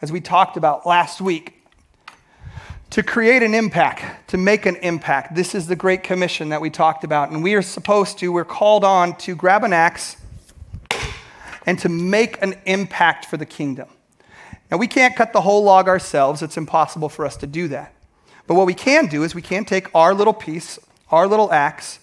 as 0.00 0.11
we 0.11 0.20
talked 0.20 0.56
about 0.56 0.87
last 0.87 1.20
week, 1.20 1.53
to 2.91 3.03
create 3.03 3.43
an 3.43 3.53
impact, 3.53 4.29
to 4.31 4.37
make 4.37 4.64
an 4.64 4.76
impact. 4.76 5.35
This 5.35 5.55
is 5.55 5.67
the 5.67 5.76
Great 5.76 6.02
Commission 6.02 6.50
that 6.50 6.61
we 6.61 6.70
talked 6.70 7.05
about. 7.05 7.31
And 7.31 7.43
we 7.43 7.55
are 7.55 7.62
supposed 7.62 8.19
to, 8.19 8.32
we're 8.32 8.44
called 8.44 8.85
on 8.85 9.17
to 9.19 9.35
grab 9.35 9.64
an 9.64 9.73
axe 9.73 10.17
and 11.67 11.79
to 11.81 11.88
make 11.88 12.41
an 12.43 12.55
impact 12.64 13.26
for 13.26 13.37
the 13.37 13.44
kingdom. 13.44 13.88
Now, 14.70 14.79
we 14.79 14.87
can't 14.87 15.14
cut 15.14 15.32
the 15.32 15.41
whole 15.41 15.62
log 15.62 15.88
ourselves, 15.88 16.43
it's 16.43 16.56
impossible 16.56 17.09
for 17.09 17.26
us 17.26 17.37
to 17.38 17.47
do 17.47 17.69
that. 17.69 17.93
But 18.47 18.55
what 18.55 18.67
we 18.67 18.75
can 18.75 19.07
do 19.07 19.23
is 19.23 19.35
we 19.35 19.43
can 19.43 19.65
take 19.65 19.93
our 19.95 20.15
little 20.15 20.33
piece, 20.33 20.79
our 21.11 21.27
little 21.27 21.53
axe, 21.53 21.99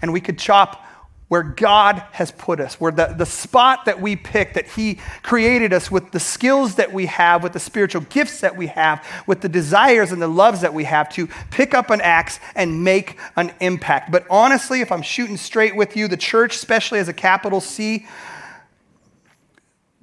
and 0.00 0.12
we 0.12 0.20
could 0.20 0.38
chop 0.38 0.80
where 1.28 1.42
God 1.42 2.02
has 2.12 2.30
put 2.30 2.60
us, 2.60 2.78
where 2.78 2.92
the, 2.92 3.14
the 3.16 3.26
spot 3.26 3.86
that 3.86 4.00
we 4.00 4.14
picked, 4.14 4.54
that 4.54 4.68
He 4.68 5.00
created 5.22 5.72
us 5.72 5.90
with 5.90 6.12
the 6.12 6.20
skills 6.20 6.76
that 6.76 6.92
we 6.92 7.06
have, 7.06 7.42
with 7.42 7.54
the 7.54 7.60
spiritual 7.60 8.02
gifts 8.02 8.40
that 8.40 8.56
we 8.56 8.68
have, 8.68 9.04
with 9.26 9.40
the 9.40 9.48
desires 9.48 10.12
and 10.12 10.20
the 10.20 10.28
loves 10.28 10.60
that 10.60 10.74
we 10.74 10.84
have, 10.84 11.08
to 11.14 11.26
pick 11.50 11.74
up 11.74 11.90
an 11.90 12.00
axe 12.02 12.38
and 12.54 12.84
make 12.84 13.18
an 13.36 13.52
impact. 13.60 14.12
But 14.12 14.26
honestly, 14.28 14.80
if 14.80 14.92
I'm 14.92 15.02
shooting 15.02 15.36
straight 15.36 15.74
with 15.74 15.96
you, 15.96 16.08
the 16.08 16.16
church, 16.16 16.54
especially 16.54 16.98
as 16.98 17.08
a 17.08 17.14
capital 17.14 17.60
C, 17.60 18.06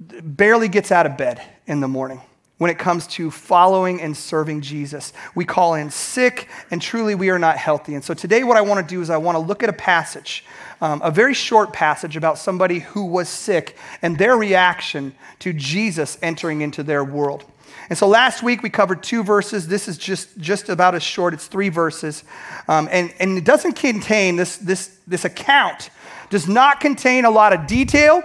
barely 0.00 0.68
gets 0.68 0.90
out 0.90 1.06
of 1.06 1.16
bed 1.16 1.40
in 1.66 1.80
the 1.80 1.88
morning 1.88 2.20
when 2.62 2.70
it 2.70 2.78
comes 2.78 3.08
to 3.08 3.28
following 3.28 4.00
and 4.00 4.16
serving 4.16 4.60
Jesus. 4.60 5.12
We 5.34 5.44
call 5.44 5.74
in 5.74 5.90
sick, 5.90 6.48
and 6.70 6.80
truly 6.80 7.16
we 7.16 7.28
are 7.28 7.38
not 7.38 7.56
healthy. 7.56 7.96
And 7.96 8.04
so 8.04 8.14
today, 8.14 8.44
what 8.44 8.56
I 8.56 8.60
want 8.60 8.88
to 8.88 8.94
do 8.94 9.02
is 9.02 9.10
I 9.10 9.16
want 9.16 9.34
to 9.34 9.40
look 9.40 9.64
at 9.64 9.68
a 9.68 9.72
passage, 9.72 10.44
um, 10.80 11.02
a 11.02 11.10
very 11.10 11.34
short 11.34 11.72
passage 11.72 12.16
about 12.16 12.38
somebody 12.38 12.78
who 12.78 13.04
was 13.04 13.28
sick 13.28 13.76
and 14.00 14.16
their 14.16 14.36
reaction 14.36 15.12
to 15.40 15.52
Jesus 15.52 16.16
entering 16.22 16.60
into 16.60 16.84
their 16.84 17.02
world. 17.02 17.44
And 17.88 17.98
so 17.98 18.06
last 18.06 18.44
week 18.44 18.62
we 18.62 18.70
covered 18.70 19.02
two 19.02 19.24
verses. 19.24 19.66
This 19.66 19.88
is 19.88 19.98
just, 19.98 20.38
just 20.38 20.68
about 20.68 20.94
as 20.94 21.02
short, 21.02 21.34
it's 21.34 21.48
three 21.48 21.68
verses. 21.68 22.22
Um, 22.68 22.88
and, 22.92 23.12
and 23.18 23.36
it 23.36 23.44
doesn't 23.44 23.72
contain, 23.72 24.36
this, 24.36 24.58
this, 24.58 24.98
this 25.08 25.24
account 25.24 25.90
does 26.30 26.46
not 26.46 26.78
contain 26.78 27.24
a 27.24 27.30
lot 27.30 27.52
of 27.52 27.66
detail 27.66 28.22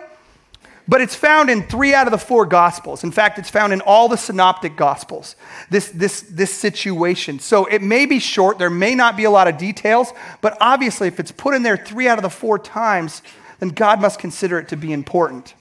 but 0.88 1.02
it's 1.02 1.16
found 1.16 1.50
in 1.50 1.64
three 1.64 1.94
out 1.94 2.08
of 2.08 2.12
the 2.12 2.18
four 2.18 2.46
gospels. 2.46 3.04
In 3.04 3.12
fact, 3.12 3.38
it's 3.38 3.50
found 3.50 3.74
in 3.74 3.82
all 3.82 4.08
the 4.08 4.16
synoptic 4.16 4.76
gospels, 4.76 5.36
this, 5.70 5.90
this, 5.90 6.22
this 6.22 6.54
situation. 6.54 7.40
So 7.40 7.66
it 7.66 7.82
may 7.82 8.06
be 8.06 8.20
short, 8.20 8.58
there 8.58 8.70
may 8.70 8.96
not 8.96 9.18
be 9.18 9.26
a 9.26 9.32
lot 9.32 9.48
of 9.48 9.58
details, 9.58 10.14
but 10.42 10.58
obviously, 10.62 11.08
if 11.08 11.20
it's 11.20 11.32
put 11.32 11.54
in 11.54 11.64
there 11.64 11.78
three 11.78 12.08
out 12.08 12.18
of 12.18 12.24
the 12.24 12.30
four 12.30 12.58
times, 12.58 13.22
then 13.60 13.70
God 13.70 14.00
must 14.00 14.20
consider 14.20 14.60
it 14.60 14.70
to 14.70 14.78
be 14.78 14.94
important. 14.94 15.56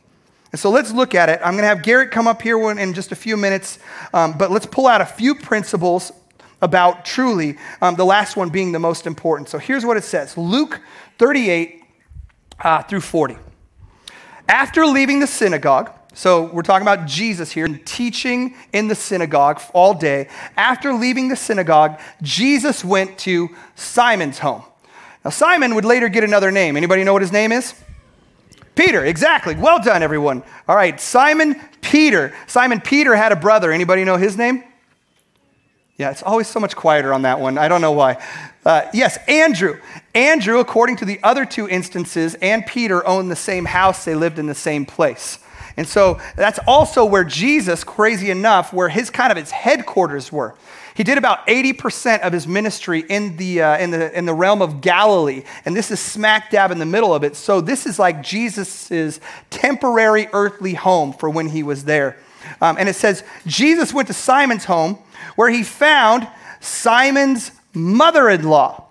And 0.52 0.60
so 0.60 0.70
let's 0.70 0.92
look 0.92 1.14
at 1.14 1.28
it. 1.28 1.40
I'm 1.44 1.52
going 1.52 1.62
to 1.62 1.68
have 1.68 1.82
Garrett 1.82 2.10
come 2.10 2.26
up 2.26 2.40
here 2.40 2.70
in 2.70 2.94
just 2.94 3.12
a 3.12 3.16
few 3.16 3.36
minutes, 3.36 3.78
um, 4.14 4.38
but 4.38 4.50
let's 4.50 4.66
pull 4.66 4.86
out 4.86 5.00
a 5.00 5.06
few 5.06 5.34
principles 5.34 6.12
about 6.62 7.04
truly, 7.04 7.58
um, 7.82 7.96
the 7.96 8.04
last 8.04 8.36
one 8.36 8.48
being 8.48 8.72
the 8.72 8.78
most 8.78 9.06
important. 9.06 9.48
So 9.48 9.58
here's 9.58 9.84
what 9.84 9.96
it 9.96 10.04
says 10.04 10.36
Luke 10.36 10.80
38 11.18 11.82
uh, 12.60 12.82
through 12.84 13.00
40. 13.00 13.36
After 14.48 14.86
leaving 14.86 15.20
the 15.20 15.26
synagogue, 15.26 15.90
So 16.16 16.44
we're 16.44 16.62
talking 16.62 16.88
about 16.88 17.06
Jesus 17.06 17.52
here 17.52 17.68
teaching 17.84 18.54
in 18.72 18.88
the 18.88 18.94
synagogue 18.94 19.60
all 19.74 19.92
day. 19.92 20.28
After 20.56 20.94
leaving 20.94 21.28
the 21.28 21.36
synagogue, 21.36 22.00
Jesus 22.22 22.82
went 22.82 23.18
to 23.18 23.50
Simon's 23.74 24.38
home. 24.38 24.62
Now 25.22 25.30
Simon 25.30 25.74
would 25.74 25.84
later 25.84 26.08
get 26.08 26.24
another 26.24 26.50
name. 26.50 26.74
Anybody 26.74 27.04
know 27.04 27.12
what 27.12 27.20
his 27.20 27.32
name 27.32 27.52
is? 27.52 27.74
Peter, 28.74 29.04
exactly. 29.04 29.56
Well 29.56 29.78
done, 29.78 30.02
everyone. 30.02 30.42
All 30.66 30.74
right, 30.74 30.98
Simon 30.98 31.60
Peter. 31.82 32.32
Simon 32.46 32.80
Peter 32.80 33.14
had 33.14 33.30
a 33.30 33.36
brother. 33.36 33.70
Anybody 33.70 34.02
know 34.04 34.16
his 34.16 34.38
name? 34.38 34.64
Yeah, 35.98 36.10
it's 36.10 36.22
always 36.22 36.46
so 36.46 36.60
much 36.60 36.76
quieter 36.76 37.14
on 37.14 37.22
that 37.22 37.40
one. 37.40 37.56
I 37.56 37.68
don't 37.68 37.80
know 37.80 37.92
why. 37.92 38.22
Uh, 38.64 38.82
yes, 38.92 39.18
Andrew. 39.28 39.80
Andrew, 40.14 40.58
according 40.58 40.96
to 40.96 41.06
the 41.06 41.18
other 41.22 41.46
two 41.46 41.66
instances, 41.68 42.34
and 42.42 42.66
Peter 42.66 43.06
owned 43.06 43.30
the 43.30 43.36
same 43.36 43.64
house. 43.64 44.04
They 44.04 44.14
lived 44.14 44.38
in 44.38 44.46
the 44.46 44.54
same 44.54 44.84
place. 44.84 45.38
And 45.78 45.88
so 45.88 46.20
that's 46.36 46.58
also 46.66 47.04
where 47.04 47.24
Jesus, 47.24 47.82
crazy 47.82 48.30
enough, 48.30 48.72
where 48.72 48.88
his 48.88 49.08
kind 49.08 49.30
of 49.30 49.38
his 49.38 49.50
headquarters 49.50 50.30
were. 50.30 50.54
He 50.94 51.04
did 51.04 51.18
about 51.18 51.46
80% 51.46 52.20
of 52.20 52.32
his 52.32 52.46
ministry 52.46 53.04
in 53.08 53.36
the, 53.36 53.60
uh, 53.60 53.78
in, 53.78 53.90
the, 53.90 54.16
in 54.16 54.24
the 54.24 54.32
realm 54.32 54.62
of 54.62 54.80
Galilee, 54.80 55.44
and 55.66 55.76
this 55.76 55.90
is 55.90 56.00
smack 56.00 56.50
dab 56.50 56.70
in 56.70 56.78
the 56.78 56.86
middle 56.86 57.14
of 57.14 57.22
it. 57.22 57.36
So 57.36 57.60
this 57.60 57.84
is 57.84 57.98
like 57.98 58.22
Jesus' 58.22 59.20
temporary 59.50 60.28
earthly 60.32 60.72
home 60.72 61.12
for 61.12 61.28
when 61.28 61.50
he 61.50 61.62
was 61.62 61.84
there. 61.84 62.16
Um, 62.60 62.76
and 62.78 62.88
it 62.88 62.94
says, 62.94 63.24
Jesus 63.46 63.92
went 63.92 64.08
to 64.08 64.14
Simon's 64.14 64.64
home 64.64 64.98
where 65.36 65.48
he 65.48 65.62
found 65.62 66.26
Simon's 66.60 67.52
mother 67.72 68.28
in 68.28 68.42
law, 68.42 68.84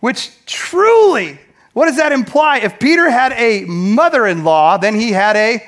which 0.00 0.30
truly, 0.46 1.38
what 1.72 1.86
does 1.86 1.96
that 1.96 2.12
imply? 2.12 2.58
If 2.58 2.78
Peter 2.78 3.10
had 3.10 3.32
a 3.32 3.64
mother 3.64 4.26
in 4.26 4.44
law, 4.44 4.76
then 4.76 4.94
he 4.94 5.12
had 5.12 5.34
a, 5.36 5.66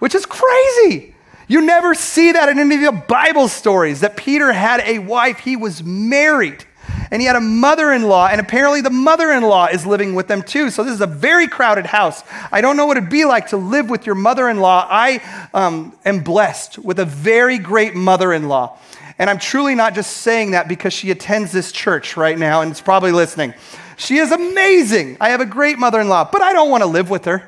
which 0.00 0.14
is 0.14 0.26
crazy. 0.26 1.14
You 1.46 1.60
never 1.60 1.94
see 1.94 2.32
that 2.32 2.48
in 2.48 2.58
any 2.58 2.76
of 2.76 2.94
the 2.94 3.02
Bible 3.08 3.48
stories 3.48 4.00
that 4.00 4.16
Peter 4.16 4.52
had 4.52 4.80
a 4.80 5.00
wife, 5.00 5.40
he 5.40 5.56
was 5.56 5.82
married. 5.82 6.64
And 7.10 7.20
he 7.20 7.26
had 7.26 7.34
a 7.34 7.40
mother 7.40 7.92
in 7.92 8.04
law, 8.04 8.28
and 8.28 8.40
apparently 8.40 8.82
the 8.82 8.90
mother 8.90 9.32
in 9.32 9.42
law 9.42 9.66
is 9.66 9.84
living 9.84 10.14
with 10.14 10.28
them 10.28 10.44
too. 10.44 10.70
So 10.70 10.84
this 10.84 10.94
is 10.94 11.00
a 11.00 11.08
very 11.08 11.48
crowded 11.48 11.86
house. 11.86 12.22
I 12.52 12.60
don't 12.60 12.76
know 12.76 12.86
what 12.86 12.96
it'd 12.96 13.10
be 13.10 13.24
like 13.24 13.48
to 13.48 13.56
live 13.56 13.90
with 13.90 14.06
your 14.06 14.14
mother 14.14 14.48
in 14.48 14.60
law. 14.60 14.86
I 14.88 15.20
um, 15.52 15.92
am 16.04 16.22
blessed 16.22 16.78
with 16.78 17.00
a 17.00 17.04
very 17.04 17.58
great 17.58 17.96
mother 17.96 18.32
in 18.32 18.48
law. 18.48 18.78
And 19.20 19.28
I'm 19.28 19.38
truly 19.38 19.74
not 19.74 19.94
just 19.94 20.16
saying 20.16 20.52
that 20.52 20.66
because 20.66 20.94
she 20.94 21.10
attends 21.10 21.52
this 21.52 21.72
church 21.72 22.16
right 22.16 22.38
now 22.38 22.62
and 22.62 22.72
is 22.72 22.80
probably 22.80 23.12
listening. 23.12 23.52
She 23.98 24.16
is 24.16 24.32
amazing. 24.32 25.18
I 25.20 25.28
have 25.28 25.42
a 25.42 25.46
great 25.46 25.78
mother 25.78 26.00
in 26.00 26.08
law, 26.08 26.26
but 26.32 26.40
I 26.40 26.54
don't 26.54 26.70
want 26.70 26.82
to 26.84 26.86
live 26.86 27.10
with 27.10 27.26
her. 27.26 27.46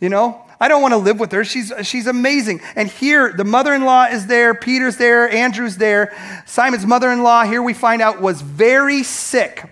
You 0.00 0.08
know, 0.08 0.44
I 0.60 0.66
don't 0.66 0.82
want 0.82 0.94
to 0.94 0.98
live 0.98 1.20
with 1.20 1.30
her. 1.30 1.44
She's, 1.44 1.72
she's 1.84 2.08
amazing. 2.08 2.60
And 2.74 2.88
here, 2.88 3.32
the 3.32 3.44
mother 3.44 3.72
in 3.72 3.84
law 3.84 4.06
is 4.06 4.26
there, 4.26 4.52
Peter's 4.52 4.96
there, 4.96 5.30
Andrew's 5.30 5.76
there. 5.76 6.12
Simon's 6.44 6.86
mother 6.86 7.12
in 7.12 7.22
law, 7.22 7.44
here 7.44 7.62
we 7.62 7.72
find 7.72 8.02
out, 8.02 8.20
was 8.20 8.42
very 8.42 9.04
sick 9.04 9.62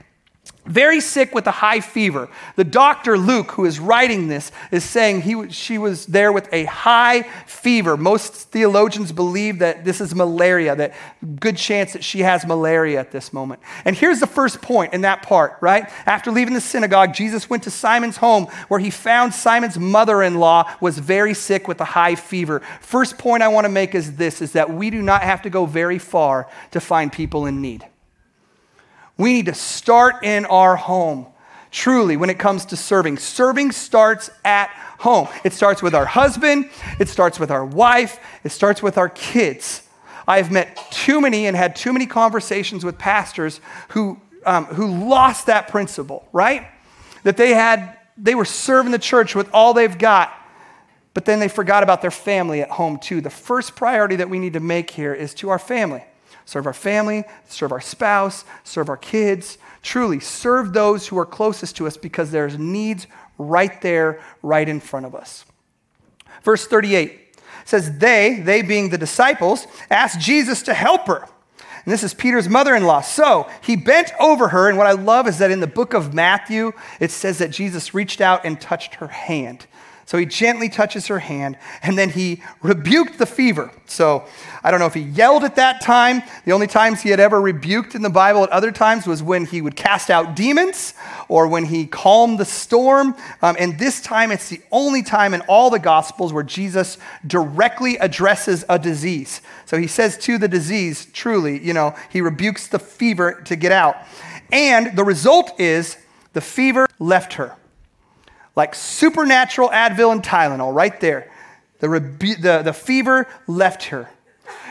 very 0.70 1.00
sick 1.00 1.34
with 1.34 1.46
a 1.46 1.50
high 1.50 1.80
fever. 1.80 2.28
The 2.56 2.64
doctor, 2.64 3.18
Luke, 3.18 3.50
who 3.52 3.64
is 3.64 3.80
writing 3.80 4.28
this, 4.28 4.52
is 4.70 4.84
saying 4.84 5.22
he, 5.22 5.50
she 5.50 5.78
was 5.78 6.06
there 6.06 6.32
with 6.32 6.48
a 6.52 6.64
high 6.64 7.22
fever. 7.46 7.96
Most 7.96 8.34
theologians 8.50 9.10
believe 9.10 9.58
that 9.58 9.84
this 9.84 10.00
is 10.00 10.14
malaria, 10.14 10.76
that 10.76 10.94
good 11.40 11.56
chance 11.56 11.92
that 11.92 12.04
she 12.04 12.20
has 12.20 12.46
malaria 12.46 13.00
at 13.00 13.10
this 13.10 13.32
moment. 13.32 13.60
And 13.84 13.96
here's 13.96 14.20
the 14.20 14.26
first 14.26 14.62
point 14.62 14.94
in 14.94 15.00
that 15.00 15.22
part, 15.22 15.58
right? 15.60 15.90
After 16.06 16.30
leaving 16.30 16.54
the 16.54 16.60
synagogue, 16.60 17.14
Jesus 17.14 17.50
went 17.50 17.64
to 17.64 17.70
Simon's 17.70 18.18
home 18.18 18.46
where 18.68 18.80
he 18.80 18.90
found 18.90 19.34
Simon's 19.34 19.78
mother-in-law 19.78 20.70
was 20.80 20.98
very 20.98 21.34
sick 21.34 21.66
with 21.66 21.80
a 21.80 21.84
high 21.84 22.14
fever. 22.14 22.60
First 22.80 23.18
point 23.18 23.42
I 23.42 23.48
want 23.48 23.64
to 23.64 23.68
make 23.68 23.94
is 23.94 24.16
this, 24.16 24.40
is 24.40 24.52
that 24.52 24.70
we 24.70 24.90
do 24.90 25.02
not 25.02 25.22
have 25.22 25.42
to 25.42 25.50
go 25.50 25.66
very 25.66 25.98
far 25.98 26.48
to 26.70 26.80
find 26.80 27.12
people 27.12 27.46
in 27.46 27.60
need. 27.60 27.84
We 29.20 29.34
need 29.34 29.46
to 29.46 29.54
start 29.54 30.24
in 30.24 30.46
our 30.46 30.76
home. 30.76 31.26
Truly, 31.70 32.16
when 32.16 32.30
it 32.30 32.38
comes 32.38 32.64
to 32.66 32.76
serving, 32.76 33.18
serving 33.18 33.72
starts 33.72 34.30
at 34.46 34.70
home. 34.98 35.28
It 35.44 35.52
starts 35.52 35.82
with 35.82 35.94
our 35.94 36.06
husband, 36.06 36.70
it 36.98 37.06
starts 37.06 37.38
with 37.38 37.50
our 37.50 37.64
wife, 37.64 38.18
it 38.44 38.48
starts 38.48 38.82
with 38.82 38.96
our 38.96 39.10
kids. 39.10 39.82
I've 40.26 40.50
met 40.50 40.74
too 40.90 41.20
many 41.20 41.46
and 41.46 41.54
had 41.54 41.76
too 41.76 41.92
many 41.92 42.06
conversations 42.06 42.82
with 42.82 42.96
pastors 42.96 43.60
who, 43.90 44.18
um, 44.46 44.64
who 44.64 44.86
lost 44.86 45.46
that 45.46 45.68
principle, 45.68 46.26
right? 46.32 46.68
That 47.22 47.36
they 47.36 47.52
had, 47.52 47.98
they 48.16 48.34
were 48.34 48.46
serving 48.46 48.90
the 48.90 48.98
church 48.98 49.34
with 49.34 49.50
all 49.52 49.74
they've 49.74 49.98
got, 49.98 50.32
but 51.12 51.26
then 51.26 51.40
they 51.40 51.48
forgot 51.48 51.82
about 51.82 52.00
their 52.00 52.10
family 52.10 52.62
at 52.62 52.70
home 52.70 52.98
too. 52.98 53.20
The 53.20 53.28
first 53.28 53.76
priority 53.76 54.16
that 54.16 54.30
we 54.30 54.38
need 54.38 54.54
to 54.54 54.60
make 54.60 54.90
here 54.90 55.12
is 55.12 55.34
to 55.34 55.50
our 55.50 55.58
family 55.58 56.04
serve 56.50 56.66
our 56.66 56.72
family, 56.72 57.22
serve 57.46 57.70
our 57.70 57.80
spouse, 57.80 58.44
serve 58.64 58.88
our 58.88 58.96
kids. 58.96 59.56
Truly, 59.82 60.18
serve 60.18 60.72
those 60.72 61.06
who 61.06 61.16
are 61.16 61.24
closest 61.24 61.76
to 61.76 61.86
us 61.86 61.96
because 61.96 62.32
there's 62.32 62.58
needs 62.58 63.06
right 63.38 63.80
there, 63.82 64.20
right 64.42 64.68
in 64.68 64.80
front 64.80 65.06
of 65.06 65.14
us. 65.14 65.44
Verse 66.42 66.66
38 66.66 67.36
says, 67.64 67.98
They, 67.98 68.42
they 68.44 68.62
being 68.62 68.90
the 68.90 68.98
disciples, 68.98 69.68
asked 69.90 70.18
Jesus 70.18 70.62
to 70.62 70.74
help 70.74 71.06
her. 71.06 71.28
And 71.84 71.92
this 71.92 72.02
is 72.02 72.14
Peter's 72.14 72.48
mother 72.48 72.74
in 72.74 72.82
law. 72.82 73.00
So 73.00 73.48
he 73.62 73.76
bent 73.76 74.10
over 74.18 74.48
her. 74.48 74.68
And 74.68 74.76
what 74.76 74.88
I 74.88 74.92
love 74.92 75.28
is 75.28 75.38
that 75.38 75.52
in 75.52 75.60
the 75.60 75.68
book 75.68 75.94
of 75.94 76.12
Matthew, 76.12 76.72
it 76.98 77.12
says 77.12 77.38
that 77.38 77.52
Jesus 77.52 77.94
reached 77.94 78.20
out 78.20 78.44
and 78.44 78.60
touched 78.60 78.96
her 78.96 79.06
hand. 79.06 79.68
So 80.10 80.18
he 80.18 80.26
gently 80.26 80.68
touches 80.68 81.06
her 81.06 81.20
hand, 81.20 81.56
and 81.84 81.96
then 81.96 82.10
he 82.10 82.42
rebuked 82.62 83.18
the 83.18 83.26
fever. 83.26 83.70
So 83.86 84.24
I 84.60 84.72
don't 84.72 84.80
know 84.80 84.86
if 84.86 84.94
he 84.94 85.02
yelled 85.02 85.44
at 85.44 85.54
that 85.54 85.80
time. 85.80 86.24
The 86.44 86.50
only 86.50 86.66
times 86.66 87.00
he 87.00 87.10
had 87.10 87.20
ever 87.20 87.40
rebuked 87.40 87.94
in 87.94 88.02
the 88.02 88.10
Bible 88.10 88.42
at 88.42 88.50
other 88.50 88.72
times 88.72 89.06
was 89.06 89.22
when 89.22 89.46
he 89.46 89.62
would 89.62 89.76
cast 89.76 90.10
out 90.10 90.34
demons 90.34 90.94
or 91.28 91.46
when 91.46 91.64
he 91.64 91.86
calmed 91.86 92.40
the 92.40 92.44
storm. 92.44 93.14
Um, 93.40 93.54
and 93.56 93.78
this 93.78 94.00
time, 94.00 94.32
it's 94.32 94.48
the 94.48 94.60
only 94.72 95.04
time 95.04 95.32
in 95.32 95.42
all 95.42 95.70
the 95.70 95.78
Gospels 95.78 96.32
where 96.32 96.42
Jesus 96.42 96.98
directly 97.24 97.96
addresses 97.98 98.64
a 98.68 98.80
disease. 98.80 99.40
So 99.64 99.78
he 99.78 99.86
says 99.86 100.18
to 100.18 100.38
the 100.38 100.48
disease, 100.48 101.06
truly, 101.12 101.64
you 101.64 101.72
know, 101.72 101.94
he 102.10 102.20
rebukes 102.20 102.66
the 102.66 102.80
fever 102.80 103.40
to 103.44 103.54
get 103.54 103.70
out. 103.70 103.94
And 104.50 104.96
the 104.96 105.04
result 105.04 105.60
is 105.60 105.98
the 106.32 106.40
fever 106.40 106.88
left 106.98 107.34
her 107.34 107.54
like 108.60 108.74
supernatural 108.74 109.70
Advil 109.70 110.12
and 110.12 110.22
Tylenol 110.22 110.74
right 110.74 111.00
there. 111.00 111.32
The, 111.78 111.88
rebu- 111.88 112.36
the, 112.36 112.60
the 112.60 112.74
fever 112.74 113.26
left 113.46 113.84
her. 113.84 114.10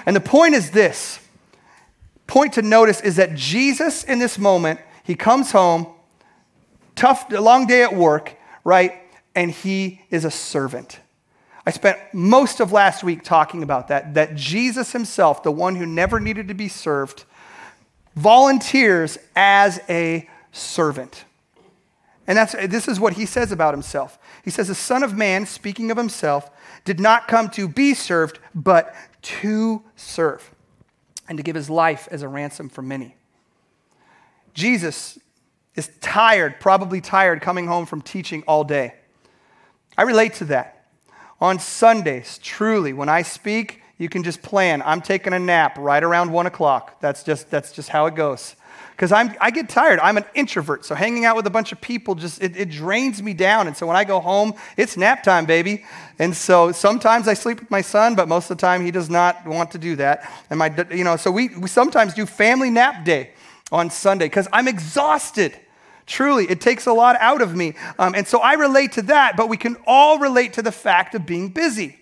And 0.06 0.16
the 0.16 0.22
point 0.22 0.54
is 0.54 0.70
this 0.70 1.20
point 2.28 2.54
to 2.54 2.62
notice 2.62 3.02
is 3.02 3.16
that 3.16 3.34
Jesus, 3.34 4.04
in 4.04 4.20
this 4.20 4.38
moment, 4.38 4.80
he 5.04 5.16
comes 5.16 5.52
home, 5.52 5.88
tough, 6.96 7.32
long 7.32 7.66
day 7.66 7.82
at 7.82 7.96
work, 7.96 8.36
right? 8.64 8.94
And 9.34 9.50
he 9.50 10.04
is 10.12 10.24
a 10.24 10.30
servant. 10.30 11.00
I 11.66 11.72
spent 11.72 11.98
most 12.14 12.60
of 12.60 12.72
last 12.72 13.04
week 13.04 13.24
talking 13.24 13.64
about 13.64 13.88
that, 13.88 14.14
that 14.14 14.36
Jesus 14.36 14.92
himself, 14.92 15.42
the 15.42 15.52
one 15.52 15.76
who 15.76 15.88
never 15.88 16.20
needed 16.20 16.48
to 16.50 16.54
be 16.54 16.68
served, 16.68 17.26
volunteers 18.16 19.18
as 19.36 19.82
a 19.90 20.30
servant. 20.52 21.26
And 22.30 22.38
that's, 22.38 22.54
this 22.54 22.88
is 22.88 23.00
what 23.00 23.14
he 23.14 23.26
says 23.26 23.52
about 23.52 23.74
himself. 23.74 24.20
He 24.46 24.52
says, 24.52 24.68
The 24.68 24.76
Son 24.76 25.02
of 25.02 25.18
Man, 25.18 25.48
speaking 25.48 25.90
of 25.90 25.98
himself, 25.98 26.52
did 26.86 27.00
not 27.00 27.28
come 27.28 27.50
to 27.50 27.68
be 27.68 27.96
served, 27.96 28.38
but 28.54 28.94
to 29.24 29.82
serve, 29.96 30.54
and 31.28 31.40
to 31.40 31.44
give 31.44 31.56
his 31.56 31.72
life 31.72 32.08
as 32.12 32.22
a 32.22 32.28
ransom 32.28 32.70
for 32.70 32.84
many. 32.84 33.16
Jesus 34.54 35.18
is 35.74 35.90
tired, 36.02 36.60
probably 36.60 37.02
tired, 37.02 37.42
coming 37.42 37.66
home 37.66 37.88
from 37.88 38.00
teaching 38.00 38.44
all 38.48 38.64
day. 38.64 38.94
I 39.98 40.04
relate 40.04 40.36
to 40.36 40.46
that. 40.46 40.86
On 41.42 41.58
Sundays, 41.58 42.38
truly, 42.44 42.94
when 42.94 43.10
I 43.10 43.24
speak, 43.24 43.82
you 43.98 44.08
can 44.08 44.22
just 44.22 44.44
plan. 44.44 44.84
I'm 44.86 45.02
taking 45.02 45.34
a 45.34 45.40
nap 45.40 45.80
right 45.80 46.04
around 46.04 46.32
one 46.32 46.46
o'clock. 46.46 47.02
That's 47.02 47.24
just, 47.24 47.50
that's 47.50 47.72
just 47.72 47.90
how 47.90 48.06
it 48.06 48.14
goes 48.14 48.56
because 49.00 49.14
I'm 49.14 49.34
get 49.54 49.70
tired. 49.70 49.98
I'm 50.02 50.18
an 50.18 50.26
introvert, 50.36 50.84
so 50.84 50.94
hanging 50.94 51.24
out 51.24 51.38
with 51.38 51.48
a 51.48 51.50
bunch 51.50 51.72
of 51.72 51.80
people 51.80 52.16
just 52.16 52.44
it, 52.44 52.58
it, 52.58 52.70
drains 52.70 53.24
me 53.24 53.34
down. 53.34 53.68
And 53.68 53.78
so 53.78 53.88
when 53.88 53.96
I 53.96 54.04
go 54.04 54.20
home, 54.20 54.54
it's 54.76 54.98
nap 54.98 55.24
time, 55.24 55.46
baby. 55.46 55.86
And 56.20 56.36
so 56.36 56.74
sometimes 56.74 57.30
I 57.30 57.34
sleep 57.34 57.62
with 57.62 57.72
my 57.72 57.80
son, 57.80 58.16
but 58.16 58.28
most 58.28 58.52
of 58.52 58.58
the 58.58 58.62
time 58.62 58.84
he 58.84 58.92
does 58.92 59.10
not 59.10 59.48
want 59.48 59.72
to 59.72 59.78
do 59.78 59.96
that. 59.96 60.30
And 60.50 60.60
my 60.60 60.86
you 60.92 61.06
know 61.06 61.16
so 61.16 61.32
we, 61.32 61.48
we 61.56 61.70
sometimes 61.70 62.14
do 62.14 62.26
family 62.26 62.70
nap 62.70 63.06
day 63.06 63.30
on 63.72 63.90
Sunday 63.90 64.26
because 64.26 64.50
I'm 64.52 64.68
exhausted. 64.68 65.58
Truly, 66.06 66.48
it 66.50 66.60
takes 66.60 66.86
a 66.86 66.92
lot 66.92 67.16
out 67.22 67.42
of 67.42 67.56
me. 67.56 67.76
Um, 67.98 68.16
and 68.16 68.28
so 68.28 68.40
I 68.40 68.56
relate 68.56 68.94
to 68.94 69.04
that, 69.04 69.38
but 69.38 69.48
we 69.48 69.56
can 69.56 69.78
all 69.88 70.20
relate 70.20 70.54
to 70.54 70.62
the 70.62 70.74
fact 70.74 71.16
of 71.16 71.26
being 71.26 71.50
busy 71.50 71.99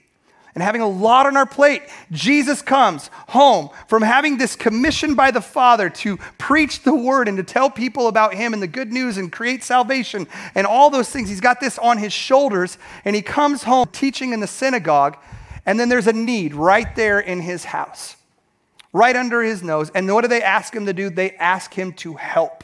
and 0.54 0.63
having 0.63 0.82
a 0.82 0.88
lot 0.88 1.25
on 1.25 1.38
our 1.38 1.46
plate, 1.46 1.84
Jesus 2.12 2.62
comes 2.62 3.10
home 3.30 3.70
from 3.88 4.01
having 4.01 4.38
this 4.38 4.56
commission 4.56 5.13
by 5.13 5.30
the 5.30 5.42
Father 5.42 5.89
to 5.89 6.18
preach 6.38 6.82
the 6.82 6.96
word 6.96 7.27
and 7.27 7.38
to 7.38 7.44
tell 7.44 7.70
people 7.70 8.08
about 8.08 8.34
him 8.34 8.54
and 8.54 8.62
the 8.62 8.68
good 8.68 8.92
news 8.92 9.18
and 9.18 9.32
create 9.32 9.63
salvation 9.63 10.27
and 10.56 10.66
all 10.66 10.89
those 10.89 11.10
things. 11.10 11.30
He's 11.30 11.42
got 11.42 11.60
this 11.60 11.77
on 11.77 12.00
his 12.00 12.12
shoulders, 12.12 12.77
and 13.06 13.16
he 13.16 13.22
comes 13.22 13.63
home 13.63 13.88
teaching 13.92 14.34
in 14.34 14.39
the 14.39 14.48
synagogue. 14.48 15.18
And 15.66 15.80
then 15.80 15.89
there's 15.89 16.08
a 16.08 16.13
need 16.13 16.56
right 16.56 16.96
there 16.96 17.20
in 17.20 17.42
his 17.42 17.66
house, 17.66 18.16
right 18.94 19.16
under 19.16 19.44
his 19.44 19.62
nose. 19.62 19.92
And 19.94 20.12
what 20.12 20.22
do 20.22 20.27
they 20.27 20.42
ask 20.42 20.74
him 20.74 20.86
to 20.86 20.94
do? 20.94 21.10
They 21.10 21.32
ask 21.32 21.74
him 21.74 21.94
to 21.94 22.13
help. 22.13 22.63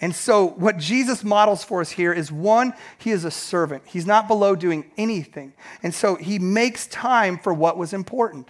And 0.00 0.14
so, 0.14 0.46
what 0.46 0.78
Jesus 0.78 1.24
models 1.24 1.64
for 1.64 1.80
us 1.80 1.90
here 1.90 2.12
is 2.12 2.30
one, 2.30 2.72
he 2.98 3.10
is 3.10 3.24
a 3.24 3.30
servant. 3.32 3.82
He's 3.86 4.06
not 4.06 4.28
below 4.28 4.54
doing 4.54 4.90
anything. 4.96 5.54
And 5.82 5.92
so, 5.92 6.14
he 6.14 6.38
makes 6.38 6.86
time 6.86 7.36
for 7.38 7.52
what 7.52 7.76
was 7.76 7.92
important. 7.92 8.48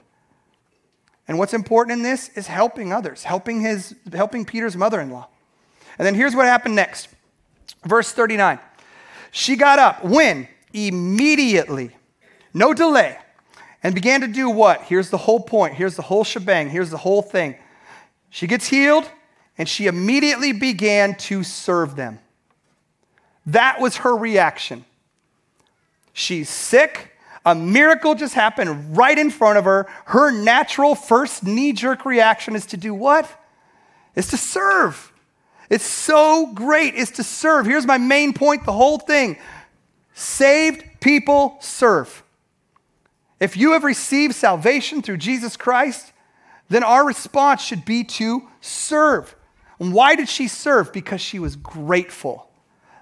And 1.27 1.39
what's 1.39 1.55
important 1.55 1.99
in 1.99 2.03
this 2.03 2.31
is 2.31 2.47
helping 2.47 2.93
others, 2.93 3.25
helping, 3.25 3.61
his, 3.61 3.95
helping 4.13 4.45
Peter's 4.45 4.77
mother 4.77 5.01
in 5.01 5.11
law. 5.11 5.29
And 5.99 6.07
then 6.07 6.15
here's 6.15 6.35
what 6.35 6.47
happened 6.47 6.77
next. 6.77 7.09
Verse 7.85 8.13
39. 8.13 8.59
She 9.31 9.57
got 9.57 9.79
up 9.79 10.05
when? 10.05 10.49
Immediately, 10.73 11.97
no 12.53 12.75
delay, 12.75 13.19
and 13.83 13.95
began 13.95 14.21
to 14.21 14.29
do 14.29 14.51
what? 14.51 14.83
Here's 14.83 15.09
the 15.09 15.17
whole 15.17 15.41
point. 15.41 15.75
Here's 15.75 15.97
the 15.97 16.03
whole 16.03 16.25
shebang. 16.25 16.69
Here's 16.69 16.91
the 16.91 16.99
whole 16.99 17.23
thing. 17.23 17.57
She 18.31 18.47
gets 18.47 18.69
healed, 18.69 19.11
and 19.59 19.69
she 19.69 19.87
immediately 19.87 20.53
began 20.53 21.17
to 21.17 21.43
serve 21.43 21.97
them. 21.97 22.21
That 23.45 23.81
was 23.81 23.99
her 23.99 24.17
reaction. 24.17 24.85
She's 26.13 26.49
sick. 26.49 27.13
A 27.45 27.55
miracle 27.55 28.15
just 28.15 28.35
happened 28.35 28.97
right 28.97 29.19
in 29.19 29.31
front 29.31 29.59
of 29.59 29.65
her. 29.65 29.87
Her 30.07 30.31
natural 30.31 30.95
first 30.95 31.45
knee 31.45 31.73
jerk 31.73 32.05
reaction 32.05 32.55
is 32.55 32.67
to 32.67 32.77
do 32.77 32.95
what? 32.95 33.29
Is 34.15 34.29
to 34.29 34.37
serve. 34.37 35.13
It's 35.71 35.85
so 35.85 36.53
great, 36.55 36.95
is 36.95 37.11
to 37.13 37.25
serve. 37.25 37.67
Here's 37.67 37.87
my 37.87 37.99
main 37.99 38.33
point 38.33 38.65
the 38.65 38.73
whole 38.73 38.99
thing 38.99 39.39
saved 40.15 40.85
people 41.01 41.57
serve. 41.61 42.23
If 43.41 43.57
you 43.57 43.73
have 43.73 43.85
received 43.85 44.35
salvation 44.35 45.01
through 45.01 45.19
Jesus 45.19 45.57
Christ, 45.57 46.13
then 46.69 46.83
our 46.83 47.07
response 47.07 47.63
should 47.63 47.85
be 47.85 48.05
to 48.05 48.49
serve. 48.61 49.35
And 49.79 49.93
why 49.93 50.15
did 50.15 50.29
she 50.29 50.49
serve? 50.49 50.93
Because 50.93 51.21
she 51.21 51.39
was 51.39 51.57
grateful. 51.57 52.49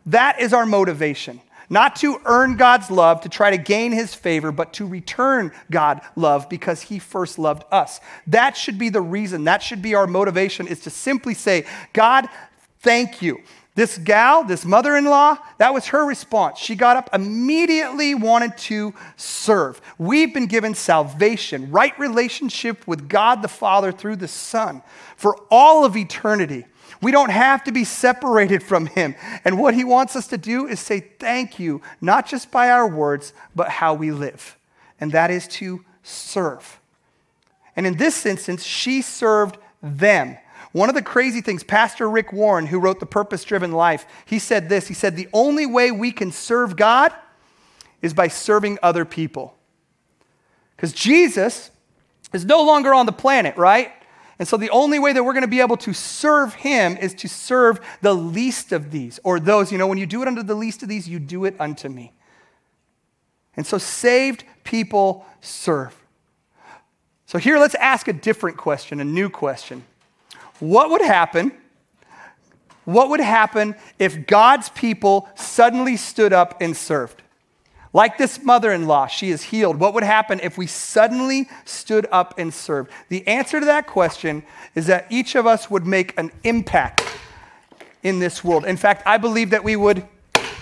That 0.07 0.41
is 0.41 0.53
our 0.53 0.67
motivation. 0.67 1.41
Not 1.69 1.97
to 1.97 2.21
earn 2.25 2.57
God's 2.57 2.91
love, 2.91 3.23
to 3.23 3.29
try 3.29 3.51
to 3.51 3.59
gain 3.59 3.91
his 3.91 4.15
favor, 4.15 4.53
but 4.53 4.73
to 4.75 4.87
return 4.87 5.53
God 5.71 6.01
love 6.15 6.49
because 6.49 6.83
he 6.83 7.01
first 7.01 7.39
loved 7.39 7.65
us. 7.73 8.01
That 8.29 8.57
should 8.57 8.79
be 8.79 8.89
the 8.89 9.01
reason. 9.01 9.45
That 9.45 9.63
should 9.63 9.83
be 9.83 9.95
our 9.95 10.07
motivation 10.07 10.69
is 10.69 10.81
to 10.81 10.91
simply 10.91 11.35
say, 11.35 11.67
God, 11.93 12.29
thank 12.81 13.21
you. 13.21 13.41
This 13.77 13.99
gal, 13.99 14.43
this 14.43 14.65
mother 14.65 14.97
in 14.97 15.05
law, 15.05 15.37
that 15.59 15.75
was 15.75 15.89
her 15.89 16.05
response. 16.07 16.59
She 16.59 16.75
got 16.75 16.97
up, 16.97 17.11
immediately 17.13 18.15
wanted 18.15 18.57
to 18.59 18.95
serve. 19.17 19.83
We've 19.99 20.33
been 20.33 20.47
given 20.47 20.75
salvation, 20.75 21.71
right 21.71 21.97
relationship 21.99 22.87
with 22.89 23.07
God 23.07 23.43
the 23.43 23.49
Father 23.49 23.93
through 23.93 24.17
the 24.17 24.29
Son 24.29 24.83
for 25.17 25.37
all 25.51 25.85
of 25.85 25.95
eternity. 25.95 26.65
We 27.03 27.13
don't 27.13 27.31
have 27.31 27.65
to 27.65 27.73
be 27.73 27.85
separated 27.85 28.63
from 28.63 28.87
Him. 28.87 29.15
And 29.45 29.61
what 29.61 29.75
He 29.75 29.85
wants 29.85 30.17
us 30.17 30.27
to 30.29 30.39
do 30.39 30.67
is 30.67 30.81
say 30.81 31.01
thank 31.01 31.59
you, 31.59 31.83
not 32.01 32.27
just 32.27 32.51
by 32.51 32.71
our 32.71 32.89
words, 32.89 33.35
but 33.55 33.69
how 33.69 33.93
we 33.93 34.11
live. 34.11 34.57
And 34.99 35.13
that 35.13 35.31
is 35.31 35.47
to 35.49 35.85
serve. 36.03 36.81
And 37.77 37.87
in 37.87 37.99
this 37.99 38.25
instance, 38.25 38.65
she 38.65 39.03
served 39.03 39.59
them. 39.83 40.39
One 40.73 40.89
of 40.89 40.95
the 40.95 41.03
crazy 41.03 41.41
things, 41.41 41.65
Pastor 41.65 42.09
Rick 42.09 42.33
Warren, 42.33 42.67
who 42.67 42.79
wrote 42.79 43.01
The 43.01 43.07
Purpose 43.07 43.45
Driven 43.45 43.73
Life, 43.73 44.07
he 44.25 44.39
said 44.39 44.69
this. 44.69 44.89
He 44.89 44.95
said, 44.95 45.17
The 45.17 45.29
only 45.33 45.67
way 45.67 45.91
we 45.91 46.13
can 46.13 46.33
serve 46.33 46.77
God 46.77 47.13
is 48.03 48.13
by 48.13 48.29
serving 48.29 48.79
other 48.83 49.05
people. 49.05 49.57
Because 50.77 50.93
Jesus 50.93 51.71
is 52.33 52.45
no 52.45 52.63
longer 52.63 52.93
on 52.93 53.07
the 53.07 53.13
planet, 53.13 53.57
right? 53.57 53.93
And 54.39 54.47
so 54.47 54.57
the 54.57 54.71
only 54.71 54.99
way 54.99 55.13
that 55.13 55.25
we're 55.25 55.33
going 55.33 55.43
to 55.43 55.49
be 55.49 55.61
able 55.61 55.79
to 55.79 55.95
serve 55.95 56.55
him 56.55 56.97
is 56.99 57.15
to 57.15 57.29
serve 57.29 57.81
the 58.03 58.13
least 58.13 58.73
of 58.73 58.91
these, 58.91 59.19
or 59.25 59.41
those, 59.41 59.73
you 59.73 59.79
know, 59.79 59.87
when 59.87 59.99
you 59.99 60.07
do 60.07 60.21
it 60.23 60.29
unto 60.29 60.43
the 60.43 60.55
least 60.55 60.83
of 60.83 60.89
these, 60.89 61.09
you 61.09 61.19
do 61.19 61.47
it 61.47 61.57
unto 61.59 61.89
me. 61.89 62.13
And 63.57 63.67
so 63.67 63.79
saved 63.79 64.45
people 64.65 65.25
serve. 65.41 65.97
So 67.25 67.39
here, 67.39 67.59
let's 67.59 67.75
ask 67.77 68.07
a 68.09 68.13
different 68.13 68.59
question, 68.59 69.01
a 69.01 69.05
new 69.05 69.31
question. 69.31 69.85
What 70.61 70.91
would 70.91 71.03
happen? 71.03 71.53
What 72.85 73.11
would 73.11 73.21
happen 73.21 73.75
if 73.99 74.27
God's 74.27 74.69
people 74.71 75.29
suddenly 75.35 75.97
stood 75.97 76.33
up 76.33 76.61
and 76.61 76.77
served? 76.77 77.23
Like 77.93 78.19
this 78.19 78.43
mother 78.43 78.73
in 78.73 78.87
law, 78.87 79.07
she 79.07 79.31
is 79.31 79.45
healed. 79.45 79.79
What 79.79 79.95
would 79.95 80.03
happen 80.03 80.39
if 80.43 80.59
we 80.59 80.67
suddenly 80.67 81.49
stood 81.65 82.07
up 82.13 82.39
and 82.39 82.53
served? 82.53 82.91
The 83.09 83.27
answer 83.27 83.59
to 83.59 83.67
that 83.67 83.87
question 83.87 84.43
is 84.75 84.87
that 84.87 85.07
each 85.11 85.35
of 85.35 85.47
us 85.47 85.71
would 85.71 85.87
make 85.87 86.17
an 86.19 86.31
impact 86.45 87.03
in 88.03 88.19
this 88.19 88.45
world. 88.45 88.65
In 88.67 88.77
fact, 88.77 89.03
I 89.07 89.17
believe 89.17 89.51
that 89.51 89.65
we 89.65 89.77
would 89.77 90.07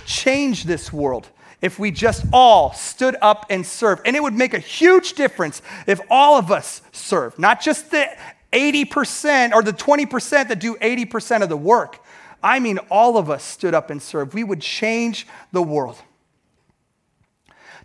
change 0.06 0.64
this 0.64 0.92
world 0.92 1.28
if 1.60 1.78
we 1.78 1.90
just 1.90 2.24
all 2.32 2.72
stood 2.72 3.16
up 3.20 3.46
and 3.50 3.66
served. 3.66 4.02
And 4.06 4.14
it 4.14 4.22
would 4.22 4.34
make 4.34 4.54
a 4.54 4.58
huge 4.58 5.14
difference 5.14 5.60
if 5.86 6.00
all 6.10 6.38
of 6.38 6.52
us 6.52 6.82
served, 6.92 7.38
not 7.38 7.60
just 7.60 7.90
the 7.90 8.06
80% 8.54 9.52
or 9.52 9.62
the 9.62 9.72
20% 9.72 10.48
that 10.48 10.58
do 10.60 10.76
80% 10.76 11.42
of 11.42 11.48
the 11.48 11.56
work. 11.56 12.02
I 12.42 12.60
mean, 12.60 12.78
all 12.90 13.18
of 13.18 13.28
us 13.28 13.42
stood 13.42 13.74
up 13.74 13.90
and 13.90 14.00
served. 14.00 14.32
We 14.32 14.44
would 14.44 14.60
change 14.60 15.26
the 15.52 15.62
world. 15.62 15.96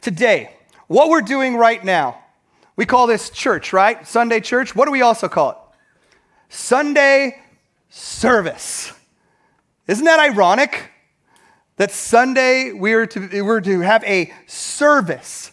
Today, 0.02 0.56
what 0.88 1.10
we're 1.10 1.22
doing 1.22 1.56
right 1.56 1.84
now, 1.84 2.24
we 2.76 2.86
call 2.86 3.08
this 3.08 3.30
church, 3.30 3.74
right? 3.74 4.08
Sunday 4.08 4.40
church. 4.40 4.76
What 4.76 4.86
do 4.86 4.92
we 4.92 5.02
also 5.02 5.28
call 5.28 5.52
it? 5.52 5.58
Sunday 6.50 7.42
service. 7.90 8.94
Isn't 9.88 10.06
that 10.06 10.20
ironic? 10.20 10.92
That 11.78 11.92
Sunday 11.92 12.74
we're 12.74 13.06
to, 13.08 13.42
we're 13.42 13.62
to 13.62 13.80
have 13.82 14.04
a 14.04 14.34
service. 14.46 15.52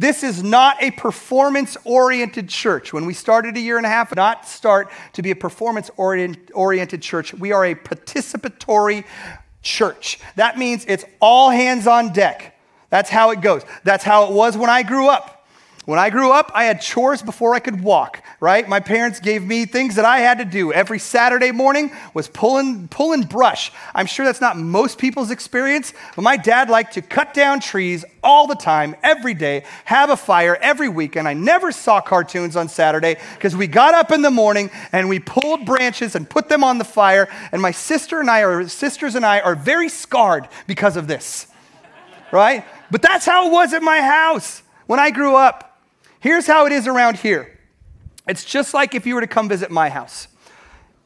This 0.00 0.22
is 0.22 0.42
not 0.42 0.82
a 0.82 0.92
performance 0.92 1.76
oriented 1.84 2.48
church. 2.48 2.90
When 2.90 3.04
we 3.04 3.12
started 3.12 3.54
a 3.58 3.60
year 3.60 3.76
and 3.76 3.84
a 3.84 3.90
half, 3.90 4.16
not 4.16 4.48
start 4.48 4.90
to 5.12 5.20
be 5.20 5.30
a 5.30 5.36
performance 5.36 5.90
oriented 5.98 7.02
church. 7.02 7.34
We 7.34 7.52
are 7.52 7.66
a 7.66 7.74
participatory 7.74 9.04
church. 9.60 10.18
That 10.36 10.56
means 10.56 10.86
it's 10.88 11.04
all 11.20 11.50
hands 11.50 11.86
on 11.86 12.14
deck. 12.14 12.58
That's 12.88 13.10
how 13.10 13.30
it 13.30 13.42
goes. 13.42 13.62
That's 13.84 14.02
how 14.02 14.28
it 14.28 14.32
was 14.32 14.56
when 14.56 14.70
I 14.70 14.84
grew 14.84 15.10
up. 15.10 15.39
When 15.90 15.98
I 15.98 16.08
grew 16.08 16.30
up, 16.30 16.52
I 16.54 16.66
had 16.66 16.80
chores 16.80 17.20
before 17.20 17.52
I 17.52 17.58
could 17.58 17.82
walk, 17.82 18.22
right? 18.38 18.68
My 18.68 18.78
parents 18.78 19.18
gave 19.18 19.44
me 19.44 19.66
things 19.66 19.96
that 19.96 20.04
I 20.04 20.20
had 20.20 20.38
to 20.38 20.44
do. 20.44 20.72
Every 20.72 21.00
Saturday 21.00 21.50
morning 21.50 21.90
was 22.14 22.28
pulling, 22.28 22.86
pulling 22.86 23.22
brush. 23.22 23.72
I'm 23.92 24.06
sure 24.06 24.24
that's 24.24 24.40
not 24.40 24.56
most 24.56 24.98
people's 24.98 25.32
experience, 25.32 25.92
but 26.14 26.22
my 26.22 26.36
dad 26.36 26.70
liked 26.70 26.94
to 26.94 27.02
cut 27.02 27.34
down 27.34 27.58
trees 27.58 28.04
all 28.22 28.46
the 28.46 28.54
time, 28.54 28.94
every 29.02 29.34
day, 29.34 29.64
have 29.84 30.10
a 30.10 30.16
fire 30.16 30.56
every 30.60 30.88
weekend. 30.88 31.26
I 31.26 31.34
never 31.34 31.72
saw 31.72 32.00
cartoons 32.00 32.54
on 32.54 32.68
Saturday 32.68 33.16
because 33.34 33.56
we 33.56 33.66
got 33.66 33.92
up 33.92 34.12
in 34.12 34.22
the 34.22 34.30
morning 34.30 34.70
and 34.92 35.08
we 35.08 35.18
pulled 35.18 35.66
branches 35.66 36.14
and 36.14 36.30
put 36.30 36.48
them 36.48 36.62
on 36.62 36.78
the 36.78 36.84
fire. 36.84 37.28
And 37.50 37.60
my 37.60 37.72
sister 37.72 38.20
and 38.20 38.30
I, 38.30 38.44
or 38.44 38.68
sisters 38.68 39.16
and 39.16 39.26
I, 39.26 39.40
are 39.40 39.56
very 39.56 39.88
scarred 39.88 40.46
because 40.68 40.96
of 40.96 41.08
this, 41.08 41.48
right? 42.30 42.64
But 42.92 43.02
that's 43.02 43.26
how 43.26 43.48
it 43.48 43.50
was 43.50 43.72
at 43.72 43.82
my 43.82 44.00
house 44.00 44.62
when 44.86 45.00
I 45.00 45.10
grew 45.10 45.34
up. 45.34 45.66
Here's 46.20 46.46
how 46.46 46.66
it 46.66 46.72
is 46.72 46.86
around 46.86 47.18
here 47.18 47.58
it's 48.28 48.44
just 48.44 48.74
like 48.74 48.94
if 48.94 49.06
you 49.06 49.14
were 49.14 49.22
to 49.22 49.26
come 49.26 49.48
visit 49.48 49.70
my 49.70 49.88
house. 49.88 50.28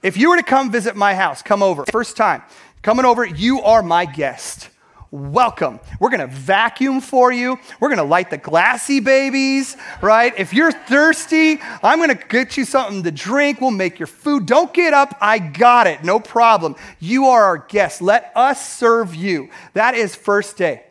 If 0.03 0.19
you 0.19 0.29
were 0.29 0.37
to 0.37 0.43
come 0.43 0.71
visit 0.71 0.97
my 0.97 1.15
house, 1.15 1.41
come 1.41 1.63
over, 1.63 1.87
first 1.87 2.17
time, 2.17 2.43
coming 2.83 3.07
over, 3.07 3.25
you 3.25 3.63
are 3.63 3.83
my 3.83 4.05
guest. 4.05 4.69
Welcome. 5.11 5.79
We're 6.01 6.11
gonna 6.11 6.27
vacuum 6.27 7.01
for 7.01 7.31
you. 7.31 7.57
We're 7.79 7.89
gonna 7.89 8.03
light 8.03 8.31
the 8.31 8.37
glassybabies, 8.37 9.77
right? 10.03 10.35
If 10.37 10.53
you're 10.53 10.73
thirsty, 10.73 11.61
I'm 11.83 12.01
gonna 12.01 12.17
get 12.17 12.57
you 12.57 12.65
something 12.65 13.05
to 13.05 13.13
drink. 13.13 13.61
We'll 13.61 13.71
make 13.71 14.01
your 14.01 14.09
food. 14.09 14.45
Don't 14.45 14.75
get 14.75 14.93
up. 14.93 15.17
I 15.21 15.39
got 15.39 15.87
it. 15.87 16.03
No 16.03 16.19
problem. 16.19 16.75
You 16.99 17.27
are 17.27 17.45
our 17.45 17.59
guest. 17.59 18.03
Let 18.03 18.33
us 18.35 18.69
serve 18.69 19.15
you. 19.15 19.49
That 19.75 19.95
is 19.95 20.17
first 20.17 20.57
day. 20.57 20.83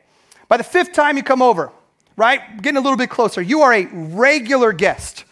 By 0.47 0.55
the 0.55 0.63
fifth 0.63 0.93
time 0.93 1.17
you 1.17 1.23
come 1.23 1.41
over, 1.41 1.73
right? 2.15 2.61
Getting 2.61 2.77
a 2.77 2.81
little 2.81 2.97
bit 2.97 3.09
closer. 3.09 3.41
You 3.41 3.61
are 3.61 3.73
a 3.73 3.85
regular 3.85 4.73
guest. 4.73 5.25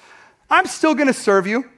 I'm 0.49 0.65
still 0.65 0.95
to 1.07 1.13
serve 1.13 1.47
you, 1.47 1.69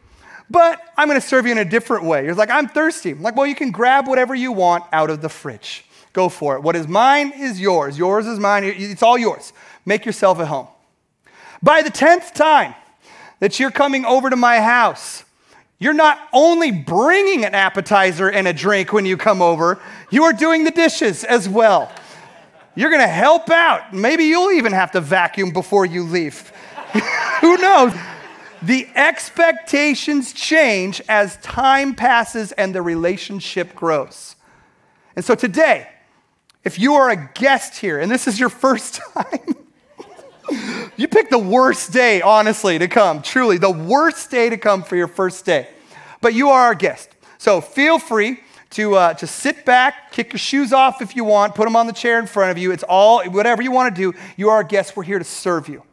but 0.49 0.81
I'm 0.97 1.07
to 1.09 1.27
serve 1.27 1.45
you 1.45 1.51
in 1.51 1.57
a 1.57 1.65
different 1.65 2.05
way. 2.05 2.25
You're 2.25 2.35
like, 2.35 2.49
I'm 2.49 2.67
thirsty. 2.67 3.11
I'm 3.11 3.21
like, 3.21 3.35
well, 3.35 3.47
you 3.47 3.55
can 3.55 3.71
grab 3.71 4.07
whatever 4.07 4.33
you 4.33 4.51
want 4.51 4.83
out 4.91 5.09
of 5.09 5.21
the 5.21 5.29
fridge. 5.29 5.85
Go 6.13 6.29
for 6.29 6.55
it. 6.55 6.61
What 6.61 6.75
is 6.75 6.87
mine 6.87 7.33
is 7.35 7.59
yours. 7.59 7.97
Yours 7.97 8.27
is 8.27 8.39
mine. 8.39 8.63
It's 8.63 9.03
all 9.03 9.17
yours. 9.17 9.53
Make 9.85 10.05
yourself 10.05 10.39
at 10.39 10.47
home. 10.47 10.67
By 11.61 11.81
the 11.81 11.89
10th 11.89 12.33
time 12.33 12.75
that 13.39 13.59
you're 13.59 13.71
coming 13.71 14.05
over 14.05 14.29
to 14.29 14.35
my 14.35 14.59
house, 14.59 15.23
you're 15.79 15.93
not 15.93 16.19
only 16.31 16.71
bringing 16.71 17.45
an 17.45 17.55
appetizer 17.55 18.29
and 18.29 18.47
a 18.47 18.53
drink 18.53 18.93
when 18.93 19.05
you 19.05 19.17
come 19.17 19.41
over, 19.41 19.79
you 20.11 20.23
are 20.23 20.33
doing 20.33 20.63
the 20.63 20.71
dishes 20.71 21.23
as 21.23 21.49
well. 21.49 21.91
You're 22.75 22.89
going 22.89 23.01
to 23.01 23.07
help 23.07 23.49
out. 23.49 23.93
Maybe 23.93 24.25
you'll 24.25 24.51
even 24.51 24.73
have 24.73 24.91
to 24.91 25.01
vacuum 25.01 25.51
before 25.51 25.86
you 25.86 26.03
leave. 26.03 26.51
Who 27.41 27.57
knows? 27.57 27.93
The 28.63 28.88
expectations 28.95 30.33
change 30.33 31.01
as 31.07 31.38
time 31.38 31.95
passes 31.95 32.51
and 32.53 32.73
the 32.73 32.81
relationship 32.81 33.75
grows. 33.75 34.36
And 35.15 35.23
so 35.23 35.36
today, 35.36 35.88
if 36.63 36.79
you 36.79 36.93
are 36.95 37.09
a 37.09 37.29
guest 37.36 37.77
here 37.77 37.99
and 37.99 38.09
this 38.09 38.27
is 38.27 38.39
your 38.39 38.49
first 38.49 39.01
time, 39.13 39.55
you 40.97 41.07
picked 41.07 41.31
the 41.31 41.39
worst 41.39 41.91
day, 41.91 42.21
honestly, 42.21 42.79
to 42.79 42.88
come. 42.88 43.21
Truly, 43.21 43.57
the 43.57 43.71
worst 43.71 44.31
day 44.31 44.49
to 44.49 44.57
come 44.57 44.83
for 44.83 44.95
your 44.95 45.07
first 45.07 45.45
day. 45.45 45.67
But 46.21 46.33
you 46.33 46.49
are 46.49 46.62
our 46.62 46.75
guest. 46.75 47.09
So 47.38 47.62
feel 47.62 47.99
free 47.99 48.39
to, 48.73 48.95
uh, 48.95 49.13
to 49.15 49.27
sit 49.27 49.65
back, 49.65 50.12
kick 50.12 50.33
your 50.33 50.39
shoes 50.39 50.73
off 50.73 51.01
if 51.01 51.15
you 51.15 51.23
want, 51.23 51.55
put 51.55 51.65
them 51.65 51.75
on 51.75 51.88
the 51.88 51.93
chair 51.93 52.19
in 52.19 52.27
front 52.27 52.51
of 52.51 52.57
you. 52.57 52.71
It's 52.71 52.83
all, 52.83 53.23
whatever 53.25 53.62
you 53.62 53.71
want 53.71 53.95
to 53.95 54.01
do. 54.12 54.17
You 54.36 54.49
are 54.49 54.57
our 54.57 54.63
guest. 54.63 54.95
We're 54.95 55.03
here 55.03 55.19
to 55.19 55.25
serve 55.25 55.69
you. 55.69 55.83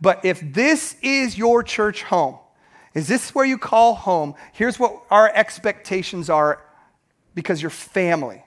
But 0.00 0.24
if 0.24 0.40
this 0.40 0.96
is 1.02 1.38
your 1.38 1.62
church 1.62 2.02
home, 2.02 2.38
is 2.94 3.08
this 3.08 3.34
where 3.34 3.44
you 3.44 3.58
call 3.58 3.94
home? 3.94 4.34
Here's 4.52 4.78
what 4.78 5.02
our 5.10 5.30
expectations 5.34 6.30
are 6.30 6.62
because 7.34 7.60
you're 7.60 7.70
family 7.70 8.44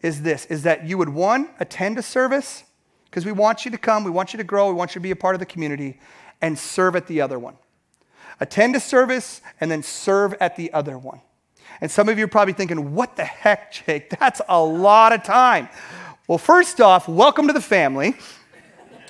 is 0.00 0.22
this 0.22 0.46
is 0.46 0.64
that 0.64 0.86
you 0.86 0.98
would 0.98 1.08
one 1.08 1.48
attend 1.60 1.98
a 1.98 2.02
service 2.02 2.64
because 3.04 3.26
we 3.26 3.32
want 3.32 3.64
you 3.64 3.70
to 3.70 3.78
come, 3.78 4.04
we 4.04 4.10
want 4.10 4.32
you 4.32 4.38
to 4.38 4.44
grow, 4.44 4.68
we 4.68 4.74
want 4.74 4.92
you 4.92 4.94
to 4.94 5.02
be 5.02 5.10
a 5.10 5.16
part 5.16 5.34
of 5.34 5.38
the 5.38 5.46
community 5.46 5.98
and 6.40 6.58
serve 6.58 6.96
at 6.96 7.06
the 7.06 7.20
other 7.20 7.38
one. 7.38 7.56
Attend 8.40 8.74
a 8.74 8.80
service 8.80 9.40
and 9.60 9.70
then 9.70 9.82
serve 9.82 10.34
at 10.40 10.56
the 10.56 10.72
other 10.72 10.98
one. 10.98 11.20
And 11.82 11.90
some 11.90 12.08
of 12.08 12.16
you 12.16 12.24
are 12.24 12.28
probably 12.28 12.54
thinking, 12.54 12.94
what 12.94 13.16
the 13.16 13.24
heck, 13.24 13.72
Jake? 13.86 14.08
That's 14.08 14.40
a 14.48 14.62
lot 14.62 15.12
of 15.12 15.24
time. 15.24 15.68
Well, 16.28 16.38
first 16.38 16.80
off, 16.80 17.08
welcome 17.08 17.48
to 17.48 17.52
the 17.52 17.60
family. 17.60 18.14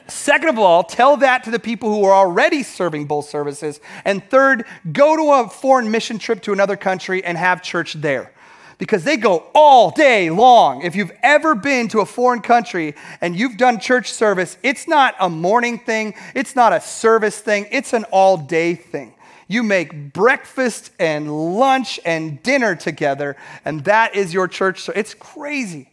Second 0.08 0.48
of 0.48 0.58
all, 0.58 0.82
tell 0.82 1.18
that 1.18 1.44
to 1.44 1.50
the 1.50 1.58
people 1.58 1.92
who 1.92 2.04
are 2.04 2.14
already 2.14 2.62
serving 2.62 3.04
both 3.04 3.28
services. 3.28 3.78
And 4.06 4.24
third, 4.24 4.64
go 4.90 5.16
to 5.16 5.44
a 5.44 5.48
foreign 5.50 5.90
mission 5.90 6.18
trip 6.18 6.40
to 6.42 6.52
another 6.52 6.76
country 6.76 7.22
and 7.22 7.36
have 7.36 7.62
church 7.62 7.92
there. 7.92 8.32
Because 8.78 9.04
they 9.04 9.18
go 9.18 9.44
all 9.54 9.90
day 9.90 10.30
long. 10.30 10.80
If 10.80 10.96
you've 10.96 11.12
ever 11.22 11.54
been 11.54 11.88
to 11.88 12.00
a 12.00 12.06
foreign 12.06 12.40
country 12.40 12.94
and 13.20 13.36
you've 13.36 13.58
done 13.58 13.80
church 13.80 14.10
service, 14.10 14.56
it's 14.62 14.88
not 14.88 15.14
a 15.20 15.28
morning 15.28 15.78
thing, 15.78 16.14
it's 16.34 16.56
not 16.56 16.72
a 16.72 16.80
service 16.80 17.38
thing, 17.38 17.68
it's 17.70 17.92
an 17.92 18.04
all 18.04 18.38
day 18.38 18.74
thing. 18.74 19.14
You 19.48 19.62
make 19.62 20.12
breakfast 20.12 20.92
and 20.98 21.56
lunch 21.58 22.00
and 22.04 22.42
dinner 22.42 22.74
together, 22.74 23.36
and 23.64 23.84
that 23.84 24.14
is 24.14 24.32
your 24.32 24.48
church. 24.48 24.80
So 24.80 24.92
it's 24.94 25.14
crazy. 25.14 25.90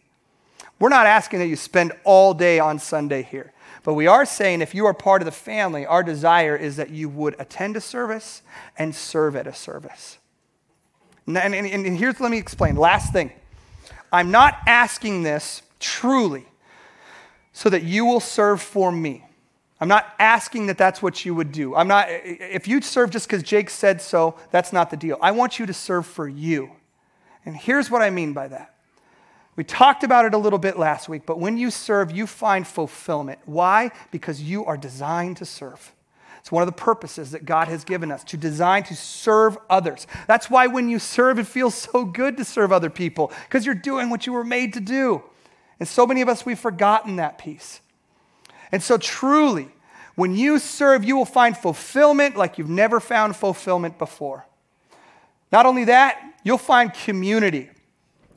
We're 0.78 0.88
not 0.88 1.06
asking 1.06 1.40
that 1.40 1.46
you 1.46 1.56
spend 1.56 1.92
all 2.04 2.32
day 2.32 2.58
on 2.58 2.78
Sunday 2.78 3.22
here. 3.22 3.52
But 3.82 3.94
we 3.94 4.06
are 4.06 4.24
saying 4.24 4.60
if 4.60 4.74
you 4.74 4.86
are 4.86 4.94
part 4.94 5.22
of 5.22 5.26
the 5.26 5.32
family, 5.32 5.86
our 5.86 6.02
desire 6.02 6.56
is 6.56 6.76
that 6.76 6.90
you 6.90 7.08
would 7.08 7.34
attend 7.38 7.76
a 7.76 7.80
service 7.80 8.42
and 8.78 8.94
serve 8.94 9.36
at 9.36 9.46
a 9.46 9.54
service. 9.54 10.18
And, 11.26 11.36
and, 11.38 11.66
and 11.66 11.98
here's, 11.98 12.20
let 12.20 12.30
me 12.30 12.38
explain. 12.38 12.76
Last 12.76 13.12
thing. 13.12 13.32
I'm 14.12 14.30
not 14.30 14.58
asking 14.66 15.22
this 15.22 15.62
truly 15.78 16.46
so 17.52 17.70
that 17.70 17.82
you 17.82 18.04
will 18.04 18.20
serve 18.20 18.60
for 18.60 18.90
me. 18.90 19.24
I'm 19.80 19.88
not 19.88 20.14
asking 20.18 20.66
that 20.66 20.76
that's 20.76 21.02
what 21.02 21.24
you 21.24 21.34
would 21.34 21.52
do. 21.52 21.74
I'm 21.74 21.88
not, 21.88 22.06
if 22.10 22.68
you 22.68 22.82
serve 22.82 23.10
just 23.10 23.26
because 23.26 23.42
Jake 23.42 23.70
said 23.70 24.02
so, 24.02 24.36
that's 24.50 24.72
not 24.72 24.90
the 24.90 24.96
deal. 24.96 25.16
I 25.22 25.30
want 25.30 25.58
you 25.58 25.66
to 25.66 25.72
serve 25.72 26.06
for 26.06 26.28
you. 26.28 26.70
And 27.46 27.56
here's 27.56 27.90
what 27.90 28.02
I 28.02 28.10
mean 28.10 28.32
by 28.32 28.48
that 28.48 28.74
we 29.56 29.64
talked 29.64 30.04
about 30.04 30.24
it 30.24 30.32
a 30.32 30.38
little 30.38 30.58
bit 30.58 30.78
last 30.78 31.08
week, 31.08 31.26
but 31.26 31.38
when 31.38 31.58
you 31.58 31.70
serve, 31.70 32.10
you 32.10 32.26
find 32.26 32.66
fulfillment. 32.66 33.40
Why? 33.44 33.90
Because 34.10 34.40
you 34.40 34.64
are 34.64 34.76
designed 34.76 35.36
to 35.38 35.44
serve. 35.44 35.92
It's 36.38 36.50
one 36.50 36.62
of 36.62 36.66
the 36.66 36.72
purposes 36.72 37.32
that 37.32 37.44
God 37.44 37.68
has 37.68 37.84
given 37.84 38.10
us 38.10 38.24
to 38.24 38.38
design 38.38 38.84
to 38.84 38.96
serve 38.96 39.58
others. 39.68 40.06
That's 40.26 40.48
why 40.48 40.66
when 40.66 40.88
you 40.88 40.98
serve, 40.98 41.38
it 41.38 41.46
feels 41.46 41.74
so 41.74 42.06
good 42.06 42.38
to 42.38 42.44
serve 42.44 42.72
other 42.72 42.88
people 42.88 43.32
because 43.48 43.66
you're 43.66 43.74
doing 43.74 44.08
what 44.08 44.26
you 44.26 44.32
were 44.32 44.44
made 44.44 44.72
to 44.74 44.80
do. 44.80 45.22
And 45.78 45.86
so 45.86 46.06
many 46.06 46.22
of 46.22 46.28
us, 46.28 46.46
we've 46.46 46.58
forgotten 46.58 47.16
that 47.16 47.36
piece. 47.36 47.80
And 48.72 48.82
so, 48.82 48.96
truly, 48.96 49.68
when 50.14 50.34
you 50.34 50.58
serve, 50.58 51.04
you 51.04 51.16
will 51.16 51.24
find 51.24 51.56
fulfillment 51.56 52.36
like 52.36 52.58
you've 52.58 52.68
never 52.68 53.00
found 53.00 53.36
fulfillment 53.36 53.98
before. 53.98 54.46
Not 55.50 55.66
only 55.66 55.84
that, 55.84 56.20
you'll 56.44 56.58
find 56.58 56.92
community. 56.92 57.70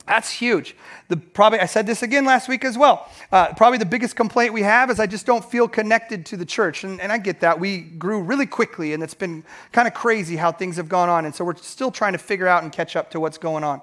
That's 0.06 0.30
huge. 0.30 0.76
The, 1.08 1.16
probably, 1.16 1.60
I 1.60 1.66
said 1.66 1.86
this 1.86 2.02
again 2.02 2.26
last 2.26 2.46
week 2.46 2.64
as 2.64 2.76
well. 2.76 3.10
Uh, 3.32 3.54
probably 3.54 3.78
the 3.78 3.86
biggest 3.86 4.16
complaint 4.16 4.52
we 4.52 4.62
have 4.62 4.90
is 4.90 5.00
I 5.00 5.06
just 5.06 5.24
don't 5.24 5.44
feel 5.44 5.66
connected 5.66 6.26
to 6.26 6.36
the 6.36 6.44
church. 6.44 6.84
And, 6.84 7.00
and 7.00 7.10
I 7.10 7.16
get 7.16 7.40
that. 7.40 7.58
We 7.58 7.80
grew 7.80 8.20
really 8.20 8.44
quickly, 8.44 8.92
and 8.92 9.02
it's 9.02 9.14
been 9.14 9.44
kind 9.72 9.88
of 9.88 9.94
crazy 9.94 10.36
how 10.36 10.52
things 10.52 10.76
have 10.76 10.90
gone 10.90 11.08
on. 11.08 11.24
And 11.24 11.34
so 11.34 11.44
we're 11.44 11.56
still 11.56 11.90
trying 11.90 12.12
to 12.12 12.18
figure 12.18 12.46
out 12.46 12.62
and 12.62 12.70
catch 12.70 12.96
up 12.96 13.10
to 13.12 13.20
what's 13.20 13.38
going 13.38 13.64
on. 13.64 13.80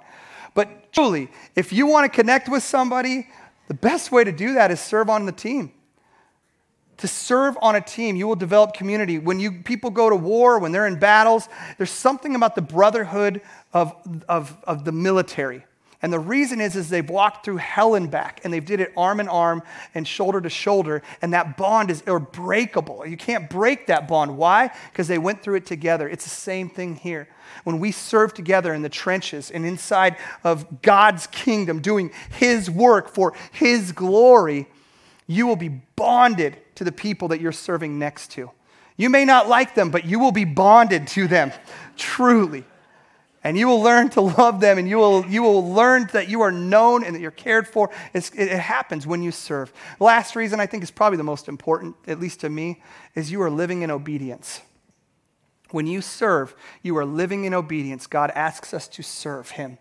But 0.53 0.93
truly, 0.93 1.29
if 1.55 1.73
you 1.73 1.87
want 1.87 2.11
to 2.11 2.15
connect 2.15 2.49
with 2.49 2.61
somebody, 2.61 3.27
the 3.67 3.73
best 3.73 4.11
way 4.11 4.23
to 4.23 4.31
do 4.31 4.53
that 4.53 4.69
is 4.69 4.79
serve 4.79 5.09
on 5.09 5.25
the 5.25 5.31
team. 5.31 5.71
To 7.01 7.07
serve 7.07 7.57
on 7.61 7.75
a 7.75 7.81
team, 7.81 8.15
you 8.15 8.27
will 8.27 8.35
develop 8.35 8.73
community. 8.73 9.19
When 9.19 9.39
you 9.39 9.51
people 9.51 9.89
go 9.89 10.09
to 10.09 10.15
war, 10.15 10.57
when 10.59 10.71
they're 10.71 10.87
in 10.87 10.99
battles, 10.99 11.49
there's 11.77 11.91
something 11.91 12.35
about 12.35 12.55
the 12.55 12.61
brotherhood 12.61 13.41
of, 13.73 13.93
of, 14.27 14.57
of 14.63 14.85
the 14.85 14.91
military 14.91 15.65
and 16.01 16.11
the 16.11 16.19
reason 16.19 16.59
is, 16.59 16.75
is 16.75 16.89
they've 16.89 17.07
walked 17.07 17.45
through 17.45 17.57
hell 17.57 17.93
and 17.93 18.09
back, 18.09 18.41
and 18.43 18.51
they've 18.51 18.65
did 18.65 18.79
it 18.79 18.91
arm 18.97 19.19
in 19.19 19.27
arm 19.27 19.61
and 19.93 20.07
shoulder 20.07 20.41
to 20.41 20.49
shoulder, 20.49 21.03
and 21.21 21.33
that 21.33 21.57
bond 21.57 21.91
is 21.91 22.01
unbreakable. 22.07 23.05
You 23.05 23.17
can't 23.17 23.49
break 23.49 23.87
that 23.87 24.07
bond. 24.07 24.35
Why? 24.35 24.71
Because 24.91 25.07
they 25.07 25.19
went 25.19 25.43
through 25.43 25.55
it 25.55 25.65
together. 25.67 26.09
It's 26.09 26.23
the 26.23 26.31
same 26.31 26.69
thing 26.69 26.95
here. 26.95 27.27
When 27.65 27.79
we 27.79 27.91
serve 27.91 28.33
together 28.33 28.73
in 28.73 28.81
the 28.81 28.89
trenches 28.89 29.51
and 29.51 29.63
inside 29.65 30.17
of 30.43 30.81
God's 30.81 31.27
kingdom, 31.27 31.81
doing 31.81 32.11
His 32.31 32.69
work 32.69 33.09
for 33.09 33.33
His 33.51 33.91
glory, 33.91 34.67
you 35.31 35.47
will 35.47 35.55
be 35.55 35.69
bonded 35.69 36.57
to 36.75 36.83
the 36.83 36.91
people 36.91 37.29
that 37.29 37.41
you're 37.41 37.51
serving 37.51 37.97
next 37.97 38.31
to. 38.31 38.51
You 38.97 39.09
may 39.09 39.25
not 39.25 39.47
like 39.47 39.75
them, 39.75 39.89
but 39.89 40.05
you 40.05 40.19
will 40.19 40.31
be 40.31 40.45
bonded 40.45 41.07
to 41.07 41.27
them, 41.27 41.51
truly 41.97 42.65
and 43.43 43.57
you 43.57 43.67
will 43.67 43.81
learn 43.81 44.09
to 44.09 44.21
love 44.21 44.59
them 44.59 44.77
and 44.77 44.87
you 44.87 44.97
will, 44.97 45.25
you 45.25 45.41
will 45.41 45.73
learn 45.73 46.07
that 46.13 46.29
you 46.29 46.41
are 46.41 46.51
known 46.51 47.03
and 47.03 47.15
that 47.15 47.21
you're 47.21 47.31
cared 47.31 47.67
for. 47.67 47.89
It's, 48.13 48.29
it 48.31 48.49
happens 48.49 49.07
when 49.07 49.23
you 49.23 49.31
serve. 49.31 49.73
Last 49.99 50.35
reason 50.35 50.59
I 50.59 50.67
think 50.67 50.83
is 50.83 50.91
probably 50.91 51.17
the 51.17 51.23
most 51.23 51.47
important, 51.47 51.95
at 52.07 52.19
least 52.19 52.41
to 52.41 52.49
me, 52.49 52.81
is 53.15 53.31
you 53.31 53.41
are 53.41 53.49
living 53.49 53.81
in 53.81 53.89
obedience. 53.89 54.61
When 55.71 55.87
you 55.87 56.01
serve, 56.01 56.53
you 56.83 56.95
are 56.97 57.05
living 57.05 57.45
in 57.45 57.53
obedience. 57.53 58.05
God 58.05 58.31
asks 58.31 58.73
us 58.73 58.87
to 58.89 59.01
serve 59.01 59.51
Him. 59.51 59.77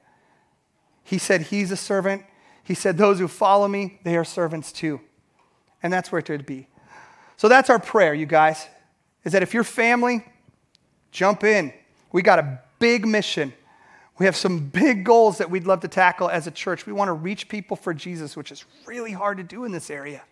He 1.03 1.19
said 1.19 1.43
He's 1.43 1.71
a 1.71 1.77
servant. 1.77 2.25
He 2.63 2.75
said, 2.75 2.97
Those 2.97 3.19
who 3.19 3.27
follow 3.27 3.67
me, 3.67 3.99
they 4.05 4.17
are 4.17 4.25
servants 4.25 4.71
too. 4.71 5.01
And 5.83 5.93
that's 5.93 6.13
where 6.13 6.19
it 6.19 6.29
would 6.29 6.47
be. 6.47 6.69
So 7.37 7.49
that's 7.49 7.71
our 7.71 7.79
prayer, 7.79 8.13
you 8.13 8.27
guys, 8.27 8.67
is 9.25 9.33
that 9.33 9.43
if 9.43 9.55
you're 9.55 9.65
family, 9.65 10.25
jump 11.11 11.45
in. 11.45 11.73
We 12.13 12.23
got 12.23 12.39
a 12.39 12.61
big 12.79 13.07
mission. 13.07 13.53
We 14.19 14.27
have 14.27 14.37
some 14.37 14.69
big 14.69 15.05
goals 15.05 15.39
that 15.39 15.51
we'd 15.51 15.67
love 15.67 15.81
to 15.81 15.89
tackle 15.89 16.29
as 16.29 16.47
a 16.47 16.51
church. 16.51 16.85
We 16.87 16.93
want 16.93 17.09
to 17.09 17.15
reach 17.15 17.49
people 17.49 17.77
for 17.77 17.95
Jesus, 17.95 18.37
which 18.37 18.53
is 18.53 18.65
really 18.85 19.13
hard 19.13 19.39
to 19.39 19.43
do 19.43 19.65
in 19.65 19.73
this 19.73 19.89
area. 19.89 20.23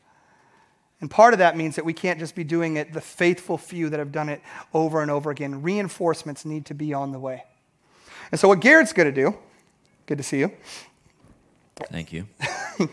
And 1.01 1.11
part 1.11 1.33
of 1.33 1.39
that 1.39 1.57
means 1.57 1.77
that 1.77 1.85
we 1.85 1.93
can't 1.93 2.19
just 2.19 2.35
be 2.35 2.45
doing 2.45 2.77
it 2.77 2.93
the 2.93 3.01
faithful 3.01 3.57
few 3.57 3.89
that 3.89 3.99
have 3.99 4.13
done 4.13 4.29
it 4.29 4.43
over 4.75 5.01
and 5.01 5.11
over 5.11 5.31
again. 5.31 5.63
Reinforcements 5.63 6.45
need 6.45 6.67
to 6.67 6.75
be 6.75 6.93
on 6.93 7.13
the 7.13 7.19
way. 7.19 7.45
And 8.31 8.41
so, 8.41 8.49
what 8.49 8.61
Garrett's 8.61 8.93
going 8.93 9.13
to 9.13 9.21
do, 9.23 9.37
good 10.07 10.19
to 10.19 10.25
see 10.25 10.41
you. 10.41 10.53
Thank 11.87 12.13
you. 12.13 12.27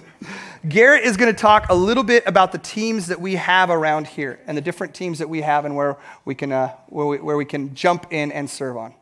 Garrett 0.68 1.04
is 1.04 1.18
going 1.18 1.34
to 1.34 1.40
talk 1.40 1.68
a 1.70 1.76
little 1.76 2.04
bit 2.04 2.24
about 2.26 2.52
the 2.52 2.58
teams 2.58 3.08
that 3.08 3.20
we 3.20 3.36
have 3.36 3.70
around 3.70 4.08
here 4.08 4.40
and 4.48 4.58
the 4.58 4.62
different 4.62 4.94
teams 4.94 5.20
that 5.20 5.30
we 5.30 5.42
have 5.42 5.66
and 5.66 5.76
where 5.76 5.98
we 6.24 6.36
can, 6.36 6.52
uh, 6.52 6.70
where 6.88 7.06
we, 7.06 7.18
where 7.18 7.38
we 7.38 7.46
can 7.46 7.76
jump 7.76 8.08
in 8.12 8.32
and 8.32 8.50
serve 8.50 8.78
on. 8.78 8.94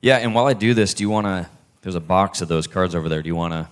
Yeah, 0.00 0.16
and 0.16 0.34
while 0.34 0.46
I 0.46 0.52
do 0.52 0.74
this, 0.74 0.94
do 0.94 1.04
you 1.04 1.10
want 1.10 1.26
to? 1.26 1.48
There's 1.82 1.94
a 1.94 2.00
box 2.00 2.40
of 2.40 2.48
those 2.48 2.66
cards 2.66 2.94
over 2.94 3.08
there. 3.08 3.22
Do 3.22 3.28
you 3.28 3.36
want 3.36 3.52
to 3.52 3.68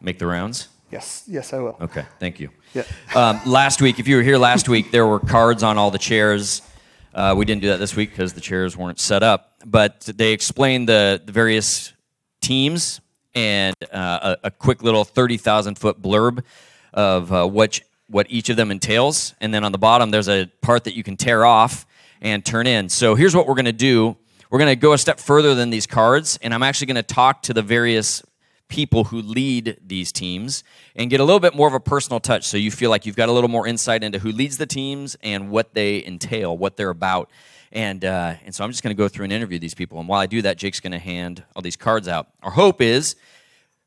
make 0.00 0.18
the 0.18 0.26
rounds? 0.26 0.68
Yes, 0.90 1.24
yes, 1.26 1.52
I 1.52 1.58
will. 1.58 1.76
Okay, 1.80 2.04
thank 2.20 2.40
you. 2.40 2.50
Yeah. 2.74 2.84
Um, 3.14 3.40
last 3.46 3.80
week, 3.80 3.98
if 3.98 4.08
you 4.08 4.16
were 4.16 4.22
here 4.22 4.36
last 4.36 4.68
week, 4.68 4.90
there 4.90 5.06
were 5.06 5.18
cards 5.20 5.62
on 5.62 5.78
all 5.78 5.90
the 5.90 5.98
chairs. 5.98 6.60
Uh, 7.14 7.34
we 7.34 7.46
didn't 7.46 7.62
do 7.62 7.68
that 7.68 7.78
this 7.78 7.96
week 7.96 8.10
because 8.10 8.34
the 8.34 8.42
chairs 8.42 8.76
weren't 8.76 9.00
set 9.00 9.22
up, 9.22 9.54
but 9.64 10.02
they 10.02 10.32
explained 10.32 10.86
the, 10.86 11.22
the 11.24 11.32
various 11.32 11.94
teams 12.42 13.00
and 13.36 13.76
uh, 13.92 14.34
a, 14.42 14.46
a, 14.46 14.50
quick 14.50 14.82
little 14.82 15.04
30,000 15.04 15.78
foot 15.78 16.00
blurb 16.00 16.42
of 16.94 17.30
uh, 17.30 17.46
what, 17.46 17.78
what 18.08 18.26
each 18.30 18.48
of 18.48 18.56
them 18.56 18.70
entails. 18.70 19.34
And 19.40 19.52
then 19.52 19.62
on 19.62 19.72
the 19.72 19.78
bottom, 19.78 20.10
there's 20.10 20.28
a 20.28 20.50
part 20.62 20.84
that 20.84 20.96
you 20.96 21.04
can 21.04 21.18
tear 21.18 21.44
off 21.44 21.86
and 22.22 22.44
turn 22.44 22.66
in. 22.66 22.88
So 22.88 23.14
here's 23.14 23.36
what 23.36 23.46
we're 23.46 23.54
going 23.54 23.66
to 23.66 23.72
do 23.72 24.16
we're 24.48 24.60
going 24.60 24.70
to 24.70 24.80
go 24.80 24.92
a 24.92 24.98
step 24.98 25.18
further 25.18 25.56
than 25.56 25.70
these 25.70 25.88
cards, 25.88 26.38
and 26.40 26.54
I'm 26.54 26.62
actually 26.62 26.86
going 26.86 26.96
to 26.96 27.02
talk 27.02 27.42
to 27.42 27.52
the 27.52 27.62
various 27.62 28.22
people 28.68 29.04
who 29.04 29.20
lead 29.20 29.76
these 29.84 30.12
teams 30.12 30.62
and 30.94 31.10
get 31.10 31.20
a 31.20 31.24
little 31.24 31.40
bit 31.40 31.54
more 31.54 31.68
of 31.68 31.74
a 31.74 31.80
personal 31.80 32.20
touch 32.20 32.44
so 32.44 32.56
you 32.56 32.70
feel 32.70 32.88
like 32.88 33.06
you've 33.06 33.16
got 33.16 33.28
a 33.28 33.32
little 33.32 33.48
more 33.48 33.66
insight 33.66 34.02
into 34.02 34.20
who 34.20 34.30
leads 34.30 34.56
the 34.56 34.66
teams 34.66 35.16
and 35.22 35.50
what 35.50 35.74
they 35.74 36.04
entail, 36.04 36.56
what 36.56 36.76
they're 36.76 36.90
about. 36.90 37.28
And, 37.72 38.04
uh, 38.04 38.34
and 38.44 38.54
so 38.54 38.64
I'm 38.64 38.70
just 38.70 38.82
going 38.82 38.94
to 38.94 38.98
go 38.98 39.08
through 39.08 39.24
and 39.24 39.32
interview 39.32 39.58
these 39.58 39.74
people. 39.74 39.98
And 39.98 40.08
while 40.08 40.20
I 40.20 40.26
do 40.26 40.42
that, 40.42 40.56
Jake's 40.56 40.80
going 40.80 40.92
to 40.92 40.98
hand 40.98 41.42
all 41.54 41.62
these 41.62 41.76
cards 41.76 42.08
out. 42.08 42.28
Our 42.42 42.50
hope 42.50 42.80
is, 42.80 43.16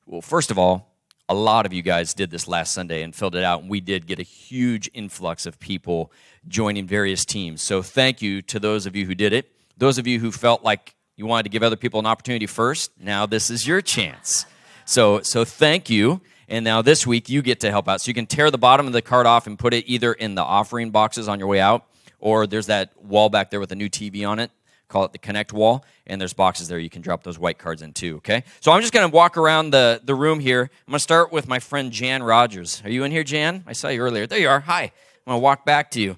well, 0.05 0.21
first 0.21 0.51
of 0.51 0.57
all, 0.57 0.89
a 1.29 1.33
lot 1.33 1.67
of 1.67 1.73
you 1.73 1.83
guys 1.83 2.15
did 2.15 2.31
this 2.31 2.47
last 2.47 2.73
Sunday 2.73 3.03
and 3.03 3.15
filled 3.15 3.35
it 3.35 3.43
out, 3.43 3.61
and 3.61 3.69
we 3.69 3.79
did 3.79 4.07
get 4.07 4.17
a 4.19 4.23
huge 4.23 4.89
influx 4.95 5.45
of 5.45 5.59
people 5.59 6.11
joining 6.47 6.87
various 6.87 7.23
teams. 7.23 7.61
So 7.61 7.83
thank 7.83 8.21
you 8.21 8.41
to 8.43 8.59
those 8.59 8.87
of 8.87 8.95
you 8.95 9.05
who 9.05 9.13
did 9.13 9.31
it. 9.31 9.51
Those 9.77 9.99
of 9.99 10.07
you 10.07 10.19
who 10.19 10.31
felt 10.31 10.63
like 10.63 10.95
you 11.15 11.27
wanted 11.27 11.43
to 11.43 11.49
give 11.49 11.61
other 11.61 11.75
people 11.75 11.99
an 11.99 12.07
opportunity 12.07 12.47
first, 12.47 12.91
now 12.99 13.27
this 13.27 13.51
is 13.51 13.67
your 13.67 13.81
chance. 13.81 14.45
So, 14.85 15.21
so 15.21 15.45
thank 15.45 15.87
you. 15.89 16.21
And 16.47 16.65
now 16.65 16.81
this 16.81 17.05
week 17.05 17.29
you 17.29 17.43
get 17.43 17.59
to 17.59 17.69
help 17.69 17.87
out. 17.87 18.01
So 18.01 18.09
you 18.09 18.15
can 18.15 18.25
tear 18.25 18.49
the 18.49 18.57
bottom 18.57 18.87
of 18.87 18.93
the 18.93 19.03
card 19.03 19.27
off 19.27 19.45
and 19.45 19.57
put 19.57 19.75
it 19.75 19.85
either 19.87 20.13
in 20.13 20.33
the 20.33 20.41
offering 20.41 20.89
boxes 20.89 21.27
on 21.27 21.37
your 21.37 21.47
way 21.47 21.59
out, 21.59 21.85
or 22.19 22.47
there's 22.47 22.67
that 22.67 22.91
wall 23.03 23.29
back 23.29 23.49
there 23.49 23.59
with 23.59 23.71
a 23.71 23.75
new 23.75 23.89
TV 23.89 24.27
on 24.27 24.39
it. 24.39 24.51
Call 24.87 25.05
it 25.05 25.11
the 25.11 25.19
connect 25.19 25.53
wall, 25.53 25.85
and 26.07 26.19
there's 26.19 26.33
boxes 26.33 26.67
there 26.67 26.79
you 26.79 26.89
can 26.89 27.03
drop 27.03 27.23
those 27.23 27.37
white 27.37 27.59
cards 27.59 27.83
in 27.83 27.93
too. 27.93 28.17
Okay, 28.17 28.43
so 28.59 28.71
I'm 28.71 28.81
just 28.81 28.91
gonna 28.91 29.07
walk 29.07 29.37
around 29.37 29.69
the, 29.69 30.01
the 30.03 30.15
room 30.15 30.39
here. 30.39 30.63
I'm 30.87 30.91
gonna 30.91 30.99
start 30.99 31.31
with 31.31 31.47
my 31.47 31.59
friend 31.59 31.91
Jan 31.91 32.23
Rogers. 32.23 32.81
Are 32.83 32.89
you 32.89 33.03
in 33.03 33.11
here, 33.11 33.23
Jan? 33.23 33.63
I 33.67 33.73
saw 33.73 33.89
you 33.89 34.01
earlier. 34.01 34.25
There 34.25 34.39
you 34.39 34.49
are. 34.49 34.61
Hi. 34.61 34.83
I'm 34.83 34.91
gonna 35.33 35.39
walk 35.39 35.63
back 35.63 35.91
to 35.91 36.01
you. 36.01 36.17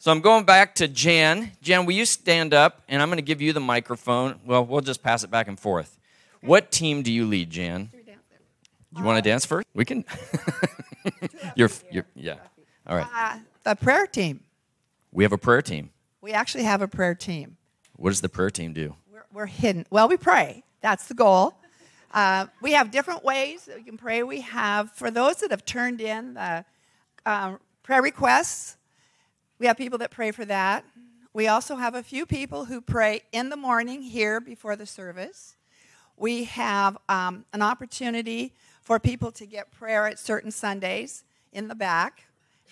So 0.00 0.10
I'm 0.10 0.22
going 0.22 0.44
back 0.44 0.76
to 0.76 0.88
Jan. 0.88 1.52
Jan, 1.60 1.84
will 1.84 1.92
you 1.92 2.06
stand 2.06 2.54
up? 2.54 2.82
And 2.88 3.02
I'm 3.02 3.08
going 3.08 3.18
to 3.18 3.22
give 3.22 3.42
you 3.42 3.52
the 3.52 3.60
microphone. 3.60 4.40
Well, 4.46 4.64
we'll 4.64 4.80
just 4.80 5.02
pass 5.02 5.24
it 5.24 5.30
back 5.30 5.46
and 5.46 5.60
forth. 5.60 5.98
What 6.40 6.70
team 6.70 7.02
do 7.02 7.12
you 7.12 7.26
lead, 7.26 7.50
Jan? 7.50 7.90
You 8.96 9.04
want 9.04 9.22
to 9.22 9.30
dance 9.30 9.44
first? 9.44 9.66
We 9.74 9.84
can. 9.84 10.06
you're, 11.54 11.68
you're, 11.92 12.06
yeah. 12.14 12.36
All 12.86 12.96
right. 12.96 13.06
Uh, 13.14 13.38
the 13.62 13.74
prayer 13.74 14.06
team. 14.06 14.40
We 15.12 15.24
have 15.24 15.32
a 15.32 15.38
prayer 15.38 15.62
team. 15.62 15.90
We 16.20 16.32
actually 16.32 16.64
have 16.64 16.82
a 16.82 16.88
prayer 16.88 17.14
team. 17.14 17.56
What 17.96 18.10
does 18.10 18.20
the 18.20 18.28
prayer 18.28 18.50
team 18.50 18.72
do? 18.72 18.94
We're, 19.12 19.24
we're 19.32 19.46
hidden. 19.46 19.86
Well, 19.90 20.08
we 20.08 20.16
pray. 20.16 20.62
That's 20.80 21.06
the 21.06 21.14
goal. 21.14 21.54
Uh, 22.12 22.46
we 22.60 22.72
have 22.72 22.90
different 22.90 23.24
ways 23.24 23.64
that 23.66 23.76
we 23.76 23.82
can 23.82 23.96
pray. 23.96 24.22
We 24.22 24.40
have, 24.40 24.92
for 24.92 25.10
those 25.10 25.36
that 25.36 25.50
have 25.50 25.64
turned 25.64 26.00
in 26.00 26.34
the 26.34 26.64
uh, 27.26 27.56
prayer 27.82 28.02
requests, 28.02 28.76
we 29.58 29.66
have 29.66 29.76
people 29.76 29.98
that 29.98 30.10
pray 30.10 30.30
for 30.30 30.44
that. 30.44 30.84
We 31.32 31.46
also 31.46 31.76
have 31.76 31.94
a 31.94 32.02
few 32.02 32.26
people 32.26 32.64
who 32.64 32.80
pray 32.80 33.22
in 33.32 33.50
the 33.50 33.56
morning 33.56 34.02
here 34.02 34.40
before 34.40 34.74
the 34.74 34.86
service. 34.86 35.56
We 36.16 36.44
have 36.44 36.98
um, 37.08 37.44
an 37.52 37.62
opportunity 37.62 38.52
for 38.82 38.98
people 38.98 39.30
to 39.32 39.46
get 39.46 39.70
prayer 39.70 40.06
at 40.06 40.18
certain 40.18 40.50
Sundays 40.50 41.24
in 41.52 41.68
the 41.68 41.74
back. 41.74 42.24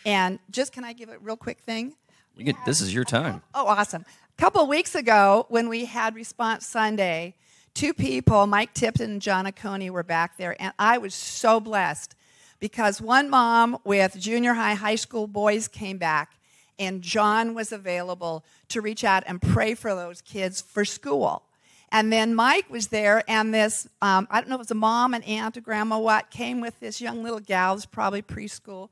And 0.05 0.39
just 0.51 0.73
can 0.73 0.85
I 0.85 0.93
give 0.93 1.09
a 1.09 1.19
real 1.19 1.37
quick 1.37 1.61
thing? 1.61 1.95
You 2.39 2.45
get, 2.45 2.57
this 2.65 2.81
is 2.81 2.95
your 2.95 3.03
time. 3.03 3.43
Oh, 3.53 3.67
awesome. 3.67 4.03
A 4.03 4.41
couple 4.41 4.65
weeks 4.69 4.95
ago, 4.95 5.47
when 5.49 5.69
we 5.69 5.87
had 5.87 6.15
Response 6.15 6.65
Sunday, 6.65 7.35
two 7.75 7.93
people, 7.93 8.47
Mike 8.47 8.73
Tipton 8.75 9.11
and 9.11 9.21
John 9.21 9.45
Acone, 9.45 9.91
were 9.91 10.05
back 10.05 10.37
there, 10.37 10.55
and 10.63 10.73
I 10.79 10.99
was 10.99 11.17
so 11.17 11.59
blessed 11.59 12.15
because 12.61 13.01
one 13.03 13.29
mom 13.29 13.79
with 13.83 14.17
junior 14.21 14.55
high, 14.55 14.75
high 14.75 14.95
school 14.95 15.27
boys 15.27 15.67
came 15.67 15.99
back, 15.99 16.39
and 16.79 17.03
John 17.03 17.55
was 17.55 17.73
available 17.73 18.45
to 18.69 18.81
reach 18.81 19.03
out 19.03 19.25
and 19.27 19.43
pray 19.43 19.75
for 19.75 19.93
those 19.97 20.21
kids 20.21 20.61
for 20.61 20.85
school. 20.85 21.43
And 21.91 22.13
then 22.13 22.37
Mike 22.37 22.71
was 22.71 22.87
there, 22.87 23.25
and 23.27 23.53
this, 23.53 23.89
um, 24.01 24.29
I 24.31 24.41
don't 24.41 24.49
know 24.49 24.55
if 24.55 24.61
it 24.61 24.67
was 24.67 24.71
a 24.71 24.75
mom, 24.77 25.13
an 25.13 25.25
aunt, 25.25 25.57
a 25.57 25.61
grandma, 25.61 25.99
what, 25.99 26.31
came 26.31 26.61
with 26.61 26.79
this 26.79 27.01
young 27.01 27.25
little 27.25 27.41
gal, 27.41 27.75
it's 27.75 27.85
probably 27.85 28.23
preschool, 28.23 28.91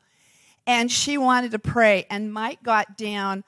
and 0.66 0.90
she 0.90 1.16
wanted 1.18 1.52
to 1.52 1.58
pray. 1.58 2.06
And 2.10 2.32
Mike 2.32 2.62
got 2.62 2.96
down 2.96 3.44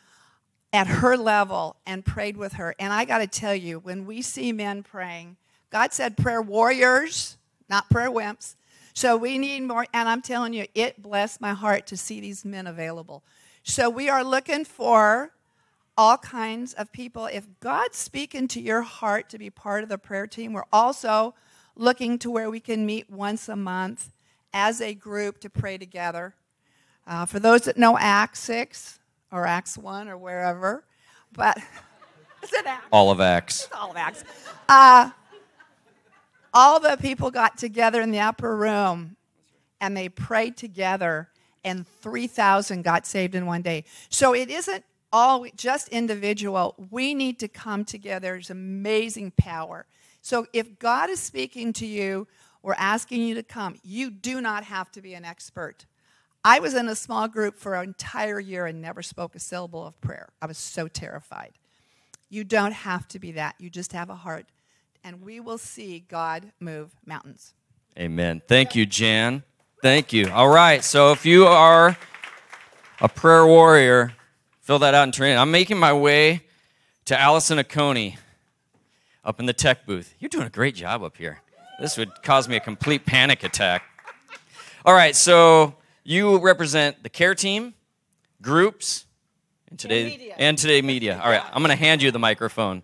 at 0.72 0.87
her 0.87 1.16
level 1.16 1.76
and 1.87 2.04
prayed 2.04 2.37
with 2.37 2.54
her. 2.54 2.74
And 2.78 2.92
I 2.92 3.04
got 3.04 3.18
to 3.18 3.26
tell 3.26 3.54
you, 3.54 3.78
when 3.78 4.07
we 4.07 4.22
see 4.22 4.52
men 4.52 4.83
praying, 4.83 5.37
God 5.70 5.92
said 5.92 6.16
prayer 6.16 6.42
warriors, 6.42 7.37
not 7.68 7.90
prayer 7.90 8.11
wimps. 8.11 8.54
So 8.94 9.16
we 9.16 9.38
need 9.38 9.62
more. 9.62 9.87
And 9.92 10.09
I'm 10.09 10.22
telling 10.22 10.52
you, 10.52 10.66
it 10.74 11.02
blessed 11.02 11.40
my 11.40 11.52
heart 11.52 11.87
to 11.88 11.96
see 11.96 12.20
these 12.20 12.44
men 12.44 12.66
available. 12.66 13.22
So 13.62 13.88
we 13.90 14.09
are 14.09 14.24
looking 14.24 14.64
for 14.64 15.33
all 15.96 16.16
kinds 16.16 16.74
of 16.74 16.92
people. 16.92 17.26
If 17.26 17.46
God's 17.61 17.98
speaking 17.98 18.48
to 18.48 18.61
your 18.61 18.83
heart 18.83 19.28
to 19.31 19.38
be 19.38 19.50
part 19.50 19.83
of 19.83 19.88
the 19.88 19.98
prayer 19.98 20.26
team, 20.26 20.52
we're 20.52 20.62
also 20.72 21.35
looking 21.76 22.18
to 22.20 22.31
where 22.31 22.50
we 22.50 22.61
can 22.61 22.87
meet 22.87 23.11
once 23.11 23.48
a 23.48 23.57
month 23.57 24.12
as 24.52 24.81
a 24.81 24.94
group 24.94 25.40
to 25.40 25.50
pray 25.50 25.76
together. 25.76 26.35
Uh, 27.09 27.25
for 27.25 27.40
those 27.40 27.62
that 27.62 27.79
know 27.79 27.97
Acts 27.97 28.40
6 28.40 29.01
or 29.33 29.47
Acts 29.47 29.79
1 29.79 30.09
or 30.09 30.18
wherever, 30.18 30.85
but 31.33 31.57
is 32.42 32.53
it 32.53 32.66
Acts? 32.66 32.87
All 32.92 33.11
of 33.11 33.18
Acts. 33.18 33.64
It's 33.64 33.75
all 33.75 33.90
of 33.90 33.97
Acts. 33.97 34.25
Uh, 34.68 35.11
all 36.53 36.79
the 36.79 36.99
people 37.01 37.31
got 37.31 37.57
together 37.57 38.03
in 38.03 38.11
the 38.11 38.21
upper 38.21 38.55
room 38.55 39.16
and 39.81 39.97
they 39.97 40.09
prayed 40.09 40.57
together, 40.57 41.29
and 41.64 41.87
3,000 41.87 42.83
got 42.83 43.07
saved 43.07 43.35
in 43.35 43.47
one 43.47 43.62
day. 43.62 43.85
So 44.09 44.35
it 44.35 44.51
isn't 44.51 44.85
all 45.12 45.47
just 45.57 45.88
individual. 45.88 46.75
We 46.90 47.14
need 47.14 47.38
to 47.40 47.49
come 47.49 47.85
together. 47.85 48.33
There's 48.33 48.51
amazing 48.51 49.33
power. 49.37 49.87
So 50.21 50.47
if 50.53 50.79
God 50.79 51.11
is 51.11 51.21
speaking 51.21 51.73
to 51.75 51.87
you 51.87 52.27
or 52.62 52.75
asking 52.77 53.23
you 53.23 53.35
to 53.37 53.42
come, 53.42 53.77
you 53.83 54.11
do 54.11 54.40
not 54.40 54.64
have 54.64 54.90
to 54.92 55.01
be 55.01 55.14
an 55.14 55.25
expert. 55.25 55.87
I 56.44 56.61
was 56.61 56.74
in 56.74 56.88
a 56.88 56.94
small 56.94 57.29
group 57.29 57.59
for 57.59 57.74
an 57.74 57.85
entire 57.85 58.40
year 58.40 58.66
and 58.66 58.81
never 58.81 59.03
spoke 59.03 59.35
a 59.35 59.40
syllable 59.40 59.87
of 59.87 60.01
prayer. 60.01 60.29
I 60.40 60.46
was 60.46 60.59
so 60.59 60.88
terrified. 60.88 61.53
You 62.31 62.44
don't 62.44 62.72
have 62.72 63.09
to 63.09 63.18
be 63.18 63.33
that. 63.33 63.57
You 63.59 63.70
just 63.70 63.92
have 63.92 64.11
a 64.11 64.14
heart, 64.14 64.46
and 65.03 65.22
we 65.22 65.40
will 65.40 65.59
see 65.59 66.05
God 66.09 66.53
move 66.61 66.90
mountains. 67.07 67.55
Amen. 67.98 68.42
Thank 68.46 68.74
you, 68.74 68.87
Jan. 68.87 69.42
Thank 69.83 70.12
you. 70.12 70.31
All 70.31 70.48
right. 70.48 70.85
So 70.85 71.12
if 71.12 71.24
you 71.24 71.46
are 71.46 71.96
a 73.01 73.09
prayer 73.09 73.46
warrior, 73.46 74.12
fill 74.61 74.79
that 74.81 74.94
out 74.94 75.05
it. 75.18 75.37
I'm 75.37 75.51
making 75.51 75.79
my 75.79 75.92
way 75.92 76.42
to 77.07 77.18
Allison 77.18 77.59
Aconi 77.59 78.18
up 79.24 79.40
in 79.40 79.46
the 79.46 79.53
tech 79.53 79.87
booth. 79.87 80.14
You're 80.18 80.29
doing 80.29 80.46
a 80.46 80.51
great 80.51 80.74
job 80.74 81.03
up 81.03 81.16
here. 81.16 81.40
This 81.81 81.96
would 81.96 82.11
cause 82.22 82.48
me 82.48 82.57
a 82.57 82.61
complete 82.61 83.07
panic 83.07 83.44
attack. 83.44 83.85
All 84.85 84.94
right, 84.94 85.16
so 85.16 85.74
you 86.09 86.38
represent 86.38 87.03
the 87.03 87.11
care 87.11 87.35
team, 87.35 87.75
groups, 88.40 89.05
and 89.68 89.79
today 89.79 90.01
And 90.01 90.11
media. 90.11 90.35
and 90.38 90.57
today 90.59 90.81
media. 90.81 91.21
All 91.23 91.31
right, 91.31 91.42
I'm 91.53 91.62
going 91.62 91.77
to 91.77 91.85
hand 91.85 92.01
you 92.01 92.11
the 92.11 92.18
microphone. 92.18 92.83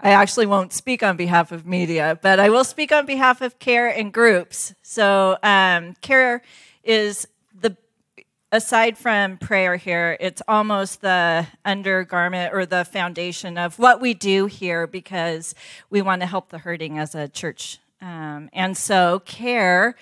I 0.00 0.10
actually 0.12 0.46
won't 0.46 0.72
speak 0.72 1.02
on 1.02 1.18
behalf 1.18 1.52
of 1.52 1.66
media, 1.66 2.18
but 2.22 2.40
I 2.40 2.48
will 2.48 2.64
speak 2.64 2.90
on 2.90 3.04
behalf 3.04 3.42
of 3.42 3.58
care 3.58 3.88
and 3.88 4.12
groups. 4.14 4.74
So, 4.80 5.36
um, 5.42 5.94
care 6.00 6.40
is 6.84 7.28
the, 7.54 7.76
aside 8.50 8.96
from 8.96 9.36
prayer 9.36 9.76
here, 9.76 10.16
it's 10.18 10.40
almost 10.48 11.02
the 11.02 11.46
undergarment 11.66 12.54
or 12.54 12.64
the 12.64 12.86
foundation 12.86 13.58
of 13.58 13.78
what 13.78 14.00
we 14.00 14.14
do 14.14 14.46
here 14.46 14.86
because 14.86 15.54
we 15.90 16.00
want 16.00 16.22
to 16.22 16.26
help 16.26 16.48
the 16.48 16.58
hurting 16.58 16.98
as 16.98 17.14
a 17.14 17.28
church. 17.28 17.78
Um, 18.00 18.48
and 18.54 18.74
so, 18.76 19.20
care 19.20 19.96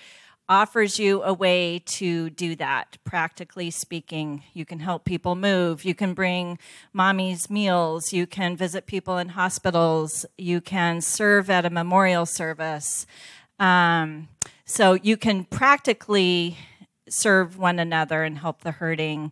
offers 0.47 0.99
you 0.99 1.23
a 1.23 1.33
way 1.33 1.81
to 1.85 2.29
do 2.29 2.55
that. 2.55 2.97
Practically 3.03 3.71
speaking 3.71 4.43
you 4.53 4.65
can 4.65 4.79
help 4.79 5.05
people 5.05 5.35
move. 5.35 5.83
You 5.83 5.95
can 5.95 6.13
bring 6.13 6.59
mommy's 6.93 7.49
meals. 7.49 8.13
You 8.13 8.27
can 8.27 8.55
visit 8.55 8.85
people 8.85 9.17
in 9.17 9.29
hospitals. 9.29 10.25
You 10.37 10.61
can 10.61 11.01
serve 11.01 11.49
at 11.49 11.65
a 11.65 11.69
memorial 11.69 12.25
service. 12.25 13.05
Um, 13.59 14.27
so 14.65 14.93
you 14.93 15.17
can 15.17 15.45
practically 15.45 16.57
serve 17.09 17.57
one 17.57 17.79
another 17.79 18.23
and 18.23 18.37
help 18.37 18.61
the 18.61 18.71
hurting. 18.71 19.31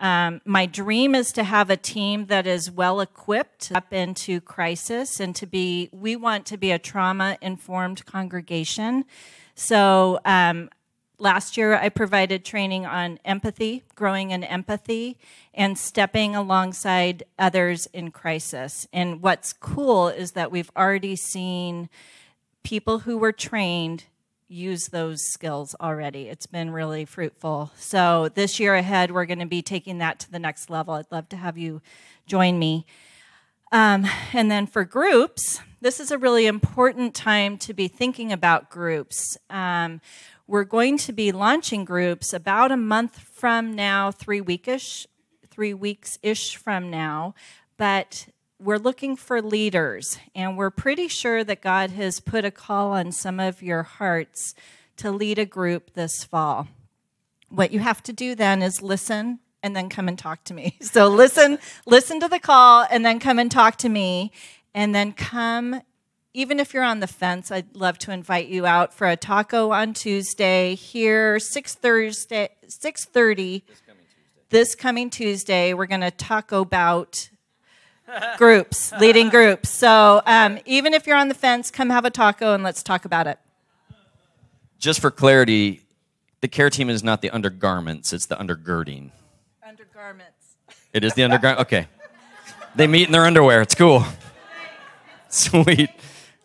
Um, 0.00 0.40
my 0.44 0.66
dream 0.66 1.14
is 1.14 1.32
to 1.32 1.44
have 1.44 1.70
a 1.70 1.76
team 1.76 2.26
that 2.26 2.46
is 2.46 2.70
well 2.70 3.00
equipped 3.00 3.70
up 3.72 3.92
into 3.92 4.40
crisis 4.40 5.20
and 5.20 5.34
to 5.36 5.46
be 5.46 5.88
we 5.92 6.16
want 6.16 6.46
to 6.46 6.56
be 6.56 6.72
a 6.72 6.78
trauma 6.78 7.38
informed 7.40 8.04
congregation 8.04 9.04
so 9.54 10.20
um, 10.24 10.70
last 11.18 11.56
year, 11.56 11.74
I 11.74 11.88
provided 11.88 12.44
training 12.44 12.86
on 12.86 13.18
empathy, 13.24 13.82
growing 13.94 14.30
in 14.30 14.44
empathy, 14.44 15.16
and 15.52 15.78
stepping 15.78 16.34
alongside 16.36 17.24
others 17.38 17.86
in 17.92 18.10
crisis. 18.10 18.86
And 18.92 19.22
what's 19.22 19.52
cool 19.52 20.08
is 20.08 20.32
that 20.32 20.50
we've 20.50 20.70
already 20.76 21.16
seen 21.16 21.88
people 22.62 23.00
who 23.00 23.18
were 23.18 23.32
trained 23.32 24.04
use 24.48 24.88
those 24.88 25.22
skills 25.22 25.74
already. 25.80 26.28
It's 26.28 26.46
been 26.46 26.70
really 26.70 27.04
fruitful. 27.04 27.72
So 27.76 28.28
this 28.34 28.60
year 28.60 28.74
ahead, 28.74 29.10
we're 29.10 29.24
going 29.24 29.38
to 29.40 29.46
be 29.46 29.62
taking 29.62 29.98
that 29.98 30.18
to 30.20 30.30
the 30.30 30.38
next 30.38 30.70
level. 30.70 30.94
I'd 30.94 31.10
love 31.10 31.28
to 31.30 31.36
have 31.36 31.58
you 31.58 31.80
join 32.26 32.58
me. 32.58 32.86
Um, 33.72 34.06
and 34.32 34.50
then 34.50 34.66
for 34.66 34.84
groups, 34.84 35.60
this 35.80 36.00
is 36.00 36.10
a 36.10 36.18
really 36.18 36.46
important 36.46 37.14
time 37.14 37.58
to 37.58 37.74
be 37.74 37.88
thinking 37.88 38.32
about 38.32 38.70
groups. 38.70 39.36
Um, 39.50 40.00
we're 40.46 40.64
going 40.64 40.98
to 40.98 41.12
be 41.12 41.32
launching 41.32 41.84
groups 41.84 42.32
about 42.32 42.70
a 42.70 42.76
month 42.76 43.18
from 43.18 43.74
now, 43.74 44.10
three 44.10 44.40
weekish, 44.40 45.06
three 45.50 45.74
weeks 45.74 46.18
ish 46.22 46.56
from 46.56 46.90
now, 46.90 47.34
but 47.76 48.28
we're 48.58 48.78
looking 48.78 49.16
for 49.16 49.42
leaders, 49.42 50.18
and 50.34 50.56
we're 50.56 50.70
pretty 50.70 51.08
sure 51.08 51.44
that 51.44 51.60
God 51.60 51.90
has 51.90 52.20
put 52.20 52.44
a 52.44 52.50
call 52.50 52.92
on 52.92 53.12
some 53.12 53.38
of 53.38 53.62
your 53.62 53.82
hearts 53.82 54.54
to 54.96 55.10
lead 55.10 55.38
a 55.38 55.44
group 55.44 55.92
this 55.94 56.24
fall. 56.24 56.68
What 57.48 57.72
you 57.72 57.80
have 57.80 58.02
to 58.04 58.12
do 58.12 58.34
then 58.34 58.62
is 58.62 58.80
listen 58.80 59.40
and 59.64 59.74
then 59.74 59.88
come 59.88 60.06
and 60.06 60.18
talk 60.18 60.44
to 60.44 60.54
me. 60.54 60.76
So 60.84 61.08
listen, 61.08 61.58
listen 61.86 62.20
to 62.20 62.28
the 62.28 62.38
call 62.38 62.86
and 62.88 63.04
then 63.04 63.18
come 63.18 63.40
and 63.40 63.50
talk 63.50 63.76
to 63.78 63.88
me 63.88 64.30
and 64.74 64.94
then 64.94 65.12
come 65.12 65.80
even 66.34 66.58
if 66.58 66.74
you're 66.74 66.84
on 66.84 66.98
the 66.98 67.06
fence, 67.06 67.52
I'd 67.52 67.76
love 67.76 67.96
to 68.00 68.12
invite 68.12 68.48
you 68.48 68.66
out 68.66 68.92
for 68.92 69.06
a 69.06 69.16
taco 69.16 69.70
on 69.70 69.94
Tuesday 69.94 70.74
here, 70.74 71.38
6 71.38 71.74
Thursday, 71.76 72.48
6.30. 72.66 73.62
This 73.66 73.80
coming 73.86 74.04
Tuesday. 74.04 74.44
This 74.50 74.74
coming 74.74 75.10
Tuesday, 75.10 75.74
we're 75.74 75.86
going 75.86 76.00
to 76.00 76.10
talk 76.10 76.50
about 76.50 77.30
groups, 78.36 78.92
leading 79.00 79.28
groups. 79.28 79.70
So 79.70 80.22
um, 80.26 80.58
even 80.66 80.92
if 80.92 81.06
you're 81.06 81.16
on 81.16 81.28
the 81.28 81.34
fence, 81.34 81.70
come 81.70 81.90
have 81.90 82.04
a 82.04 82.10
taco 82.10 82.52
and 82.52 82.64
let's 82.64 82.82
talk 82.82 83.04
about 83.04 83.28
it. 83.28 83.38
Just 84.78 85.00
for 85.00 85.12
clarity, 85.12 85.82
the 86.40 86.48
care 86.48 86.68
team 86.68 86.90
is 86.90 87.04
not 87.04 87.22
the 87.22 87.30
undergarments, 87.30 88.12
it's 88.12 88.26
the 88.26 88.36
undergirding. 88.36 89.12
Undergarments. 89.94 90.56
It 90.92 91.04
is 91.04 91.14
the 91.14 91.22
undergarment? 91.22 91.68
Okay. 91.68 91.86
They 92.74 92.88
meet 92.88 93.06
in 93.06 93.12
their 93.12 93.24
underwear. 93.26 93.62
It's 93.62 93.76
cool. 93.76 94.04
Sweet. 95.28 95.88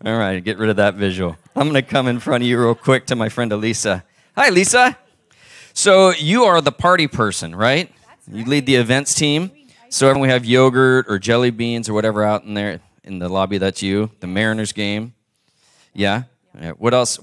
All 0.05 0.15
right, 0.15 0.39
get 0.43 0.59
rid 0.59 0.69
of 0.69 0.75
that 0.75 0.93
visual. 0.93 1.35
I'm 1.55 1.67
going 1.67 1.73
to 1.73 1.89
come 1.89 2.07
in 2.07 2.19
front 2.19 2.43
of 2.43 2.47
you 2.47 2.59
real 2.59 2.75
quick 2.75 3.07
to 3.07 3.15
my 3.15 3.27
friend 3.27 3.51
Elisa. 3.51 4.03
Hi, 4.35 4.49
Lisa. 4.49 4.95
So 5.73 6.12
you 6.12 6.43
are 6.43 6.62
the 6.62 6.71
party 6.71 7.07
person, 7.07 7.55
right? 7.55 7.91
You 8.31 8.45
lead 8.45 8.67
the 8.67 8.75
events 8.75 9.15
team. 9.15 9.49
So 9.89 10.12
when 10.12 10.19
we 10.19 10.29
have 10.29 10.45
yogurt 10.45 11.07
or 11.09 11.17
jelly 11.17 11.49
beans 11.49 11.89
or 11.89 11.95
whatever 11.95 12.23
out 12.23 12.43
in 12.43 12.53
there 12.53 12.81
in 13.03 13.17
the 13.17 13.29
lobby, 13.29 13.57
that's 13.57 13.81
you. 13.81 14.12
The 14.19 14.27
Mariners 14.27 14.73
game. 14.73 15.15
Yeah. 15.91 16.23
What 16.77 16.93
else? 16.93 17.17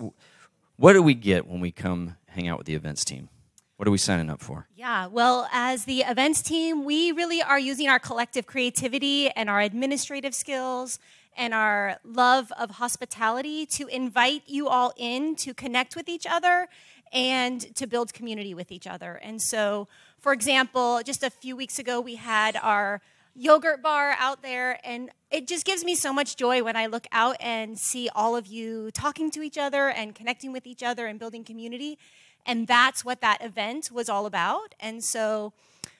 What 0.74 0.94
do 0.94 1.02
we 1.02 1.14
get 1.14 1.46
when 1.46 1.60
we 1.60 1.70
come 1.70 2.16
hang 2.30 2.48
out 2.48 2.58
with 2.58 2.66
the 2.66 2.74
events 2.74 3.04
team? 3.04 3.28
What 3.76 3.86
are 3.86 3.90
we 3.90 3.98
signing 3.98 4.30
up 4.30 4.40
for? 4.40 4.66
Yeah, 4.74 5.06
well, 5.06 5.48
as 5.52 5.84
the 5.84 6.00
events 6.00 6.40
team, 6.40 6.84
we 6.84 7.12
really 7.12 7.42
are 7.42 7.58
using 7.58 7.88
our 7.88 7.98
collective 7.98 8.46
creativity 8.46 9.28
and 9.30 9.50
our 9.50 9.60
administrative 9.60 10.34
skills 10.34 10.98
and 11.36 11.52
our 11.52 11.98
love 12.02 12.50
of 12.58 12.70
hospitality 12.70 13.66
to 13.66 13.86
invite 13.88 14.44
you 14.46 14.68
all 14.68 14.94
in 14.96 15.36
to 15.36 15.52
connect 15.52 15.94
with 15.94 16.08
each 16.08 16.26
other 16.26 16.68
and 17.12 17.74
to 17.76 17.86
build 17.86 18.14
community 18.14 18.54
with 18.54 18.72
each 18.72 18.86
other. 18.86 19.20
And 19.22 19.42
so, 19.42 19.88
for 20.18 20.32
example, 20.32 21.02
just 21.04 21.22
a 21.22 21.28
few 21.28 21.54
weeks 21.54 21.78
ago, 21.78 22.00
we 22.00 22.14
had 22.14 22.58
our 22.62 23.02
yogurt 23.34 23.82
bar 23.82 24.16
out 24.18 24.40
there, 24.40 24.80
and 24.84 25.10
it 25.30 25.46
just 25.46 25.66
gives 25.66 25.84
me 25.84 25.94
so 25.94 26.14
much 26.14 26.36
joy 26.36 26.62
when 26.62 26.76
I 26.76 26.86
look 26.86 27.06
out 27.12 27.36
and 27.40 27.78
see 27.78 28.08
all 28.14 28.34
of 28.34 28.46
you 28.46 28.90
talking 28.92 29.30
to 29.32 29.42
each 29.42 29.58
other 29.58 29.90
and 29.90 30.14
connecting 30.14 30.52
with 30.52 30.66
each 30.66 30.82
other 30.82 31.06
and 31.06 31.18
building 31.18 31.44
community. 31.44 31.98
And 32.46 32.66
that's 32.66 33.04
what 33.04 33.20
that 33.20 33.42
event 33.42 33.90
was 33.92 34.08
all 34.08 34.24
about. 34.24 34.74
And 34.80 35.02
so, 35.02 35.52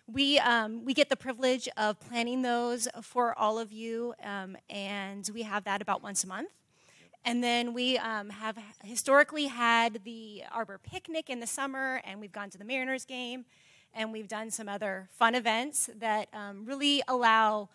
we, 0.06 0.38
um, 0.38 0.84
we 0.84 0.94
get 0.94 1.08
the 1.08 1.16
privilege 1.16 1.68
of 1.76 1.98
planning 1.98 2.42
those 2.42 2.86
for 3.02 3.36
all 3.36 3.58
of 3.58 3.72
you, 3.72 4.14
um, 4.22 4.56
and 4.70 5.28
we 5.34 5.42
have 5.42 5.64
that 5.64 5.82
about 5.82 6.02
once 6.02 6.22
a 6.22 6.28
month. 6.28 6.50
And 7.24 7.42
then 7.42 7.74
we 7.74 7.98
um, 7.98 8.30
have 8.30 8.56
historically 8.84 9.46
had 9.46 10.04
the 10.04 10.44
Arbor 10.52 10.78
Picnic 10.78 11.28
in 11.28 11.40
the 11.40 11.46
summer, 11.46 12.00
and 12.04 12.20
we've 12.20 12.30
gone 12.30 12.50
to 12.50 12.58
the 12.58 12.64
Mariners 12.64 13.04
game, 13.04 13.46
and 13.92 14.12
we've 14.12 14.28
done 14.28 14.52
some 14.52 14.68
other 14.68 15.08
fun 15.10 15.34
events 15.34 15.90
that 15.98 16.28
um, 16.32 16.64
really 16.64 17.02
allow 17.08 17.68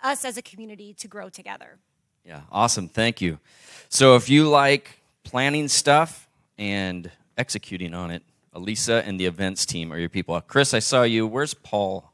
us 0.00 0.24
as 0.24 0.36
a 0.36 0.42
community 0.42 0.94
to 0.94 1.08
grow 1.08 1.28
together. 1.28 1.78
Yeah, 2.24 2.42
awesome. 2.52 2.88
Thank 2.88 3.20
you. 3.20 3.40
So 3.88 4.14
if 4.14 4.28
you 4.28 4.48
like 4.48 5.00
planning 5.24 5.66
stuff 5.66 6.28
and 6.56 7.10
executing 7.38 7.94
on 7.94 8.10
it, 8.10 8.22
Elisa 8.52 9.02
and 9.06 9.18
the 9.18 9.26
events 9.26 9.64
team 9.64 9.92
are 9.92 9.98
your 9.98 10.08
people. 10.08 10.38
Chris, 10.42 10.74
I 10.74 10.80
saw 10.80 11.04
you. 11.04 11.26
Where's 11.26 11.54
Paul? 11.54 12.12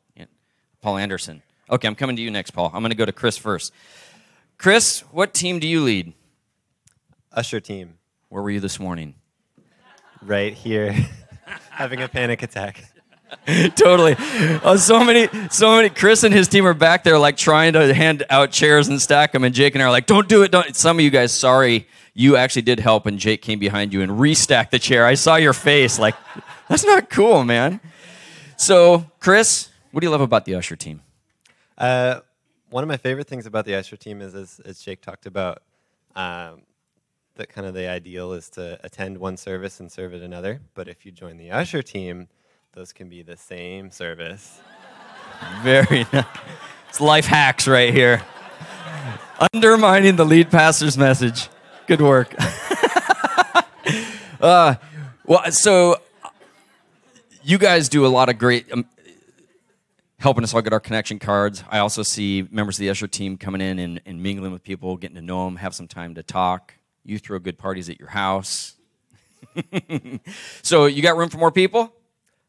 Paul 0.85 0.99
Anderson. 0.99 1.41
Okay, 1.71 1.89
I'm 1.89 1.95
coming 1.95 2.15
to 2.17 2.21
you 2.21 2.31
next, 2.31 2.51
Paul. 2.51 2.71
I'm 2.75 2.83
going 2.83 2.91
to 2.91 2.97
go 2.97 3.07
to 3.07 3.13
Chris 3.13 3.39
first. 3.39 3.73
Chris, 4.59 5.01
what 5.13 5.33
team 5.33 5.59
do 5.59 5.67
you 5.67 5.83
lead? 5.83 6.13
Usher 7.33 7.59
team. 7.59 7.95
Where 8.29 8.43
were 8.43 8.51
you 8.51 8.61
this 8.61 8.79
morning? 8.79 9.15
Right 10.21 10.53
here, 10.53 10.93
having 11.71 12.03
a 12.03 12.09
panic 12.09 12.43
attack. 12.43 12.85
totally. 13.77 14.15
Oh, 14.63 14.77
so 14.77 15.03
many, 15.03 15.31
so 15.49 15.75
many. 15.75 15.89
Chris 15.89 16.23
and 16.23 16.35
his 16.35 16.49
team 16.49 16.67
are 16.67 16.75
back 16.75 17.03
there, 17.03 17.19
like 17.19 17.39
trying 17.39 17.73
to 17.73 17.95
hand 17.95 18.25
out 18.29 18.51
chairs 18.51 18.89
and 18.89 19.01
stack 19.01 19.33
them, 19.33 19.43
and 19.43 19.55
Jake 19.55 19.75
and 19.75 19.83
I 19.83 19.87
are 19.87 19.91
like, 19.91 20.05
"Don't 20.05 20.29
do 20.29 20.43
it, 20.43 20.51
don't." 20.51 20.77
Some 20.77 20.99
of 20.99 21.03
you 21.03 21.11
guys, 21.11 21.33
sorry, 21.33 21.89
you 22.15 22.37
actually 22.37 22.63
did 22.63 22.81
help, 22.81 23.07
and 23.07 23.19
Jake 23.19 23.43
came 23.43 23.59
behind 23.59 23.93
you 23.93 24.01
and 24.01 24.13
restacked 24.13 24.71
the 24.71 24.79
chair. 24.79 25.05
I 25.05 25.15
saw 25.15 25.37
your 25.37 25.53
face, 25.53 25.99
like, 25.99 26.15
that's 26.69 26.85
not 26.85 27.11
cool, 27.11 27.45
man. 27.45 27.81
So, 28.57 29.11
Chris, 29.19 29.69
what 29.91 30.01
do 30.01 30.07
you 30.07 30.11
love 30.11 30.21
about 30.21 30.45
the 30.45 30.55
Usher 30.55 30.77
team? 30.77 31.03
Uh, 31.77 32.21
one 32.71 32.85
of 32.85 32.89
my 32.89 32.97
favorite 32.97 33.27
things 33.27 33.47
about 33.47 33.65
the 33.65 33.75
Usher 33.75 33.97
team 33.97 34.23
is, 34.23 34.35
as, 34.35 34.61
as 34.65 34.81
Jake 34.81 35.01
talked 35.01 35.27
about, 35.27 35.63
um, 36.15 36.63
that 37.35 37.49
kind 37.49 37.67
of 37.67 37.75
the 37.75 37.89
ideal 37.89 38.33
is 38.33 38.49
to 38.51 38.79
attend 38.85 39.19
one 39.19 39.37
service 39.37 39.81
and 39.81 39.91
serve 39.91 40.15
at 40.15 40.23
another. 40.23 40.61
But 40.75 40.87
if 40.87 41.05
you 41.05 41.11
join 41.11 41.37
the 41.37 41.51
Usher 41.51 41.83
team, 41.83 42.29
those 42.75 42.93
can 42.93 43.09
be 43.09 43.23
the 43.23 43.37
same 43.37 43.91
service. 43.91 44.61
Very 45.63 46.07
nice. 46.13 46.25
It's 46.89 47.01
life 47.01 47.27
hacks 47.27 47.67
right 47.67 47.93
here. 47.93 48.23
Undermining 49.53 50.15
the 50.15 50.25
lead 50.25 50.49
pastor's 50.51 50.97
message. 50.97 51.49
Good 51.87 52.01
work. 52.01 52.35
uh, 54.41 54.77
well, 55.27 55.53
so 55.53 56.01
you 57.43 57.59
guys 57.59 57.91
do 57.91 58.07
a 58.07 58.09
lot 58.09 58.31
of 58.31 58.39
great 58.39 58.73
um, 58.73 58.87
helping 60.17 60.43
us 60.43 60.55
all 60.55 60.63
get 60.63 60.73
our 60.73 60.81
connection 60.81 61.19
cards. 61.19 61.63
I 61.71 61.81
also 61.81 62.03
see 62.03 62.49
members 62.51 62.77
of 62.77 62.81
the 62.81 62.89
Usher 62.89 63.07
team 63.07 63.37
coming 63.37 63.61
in 63.61 63.79
and, 63.79 64.01
and 64.07 64.23
mingling 64.23 64.51
with 64.51 64.63
people, 64.63 64.97
getting 64.97 65.17
to 65.17 65.23
know 65.23 65.45
them, 65.45 65.57
have 65.57 65.75
some 65.75 65.87
time 65.87 66.15
to 66.15 66.23
talk. 66.23 66.73
You 67.05 67.19
throw 67.19 67.39
good 67.39 67.59
parties 67.59 67.91
at 67.91 67.99
your 67.99 68.09
house. 68.09 68.77
so 70.63 70.87
you 70.87 71.03
got 71.03 71.19
room 71.19 71.29
for 71.29 71.37
more 71.37 71.53
people? 71.53 71.93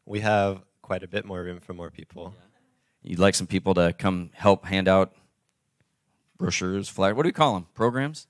We 0.06 0.20
have 0.20 0.62
quite 0.80 1.02
a 1.02 1.08
bit 1.08 1.26
more 1.26 1.42
room 1.42 1.60
for 1.60 1.74
more 1.74 1.90
people. 1.90 2.34
You'd 3.02 3.18
like 3.18 3.34
some 3.34 3.46
people 3.46 3.74
to 3.74 3.92
come 3.92 4.30
help 4.32 4.64
hand 4.64 4.88
out 4.88 5.12
brochures, 6.38 6.88
flyers. 6.88 7.14
What 7.14 7.24
do 7.24 7.28
we 7.28 7.32
call 7.32 7.52
them? 7.52 7.66
Programs? 7.74 8.28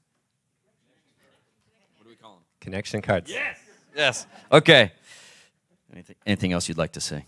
Connection 2.66 3.00
cards. 3.00 3.31
Yes. 3.31 3.59
Yes. 3.94 4.26
Okay. 4.50 4.90
Anything, 5.92 6.16
anything 6.26 6.52
else 6.52 6.68
you'd 6.68 6.76
like 6.76 6.94
to 6.94 7.00
say? 7.00 7.24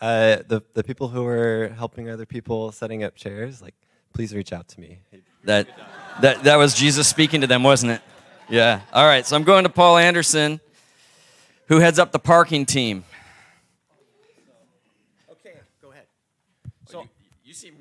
Uh, 0.00 0.38
the 0.48 0.62
the 0.72 0.82
people 0.82 1.08
who 1.08 1.26
are 1.26 1.74
helping 1.76 2.08
other 2.08 2.24
people 2.24 2.72
setting 2.72 3.04
up 3.04 3.16
chairs, 3.16 3.60
like, 3.60 3.74
please 4.14 4.34
reach 4.34 4.50
out 4.50 4.66
to 4.68 4.80
me. 4.80 5.00
That 5.44 5.68
that 6.22 6.42
that 6.44 6.56
was 6.56 6.72
Jesus 6.72 7.06
speaking 7.06 7.42
to 7.42 7.46
them, 7.46 7.62
wasn't 7.62 7.92
it? 7.92 8.00
Yeah. 8.48 8.80
All 8.94 9.04
right. 9.04 9.26
So 9.26 9.36
I'm 9.36 9.44
going 9.44 9.64
to 9.64 9.68
Paul 9.68 9.98
Anderson, 9.98 10.58
who 11.66 11.78
heads 11.78 11.98
up 11.98 12.10
the 12.10 12.18
parking 12.18 12.64
team. 12.64 13.04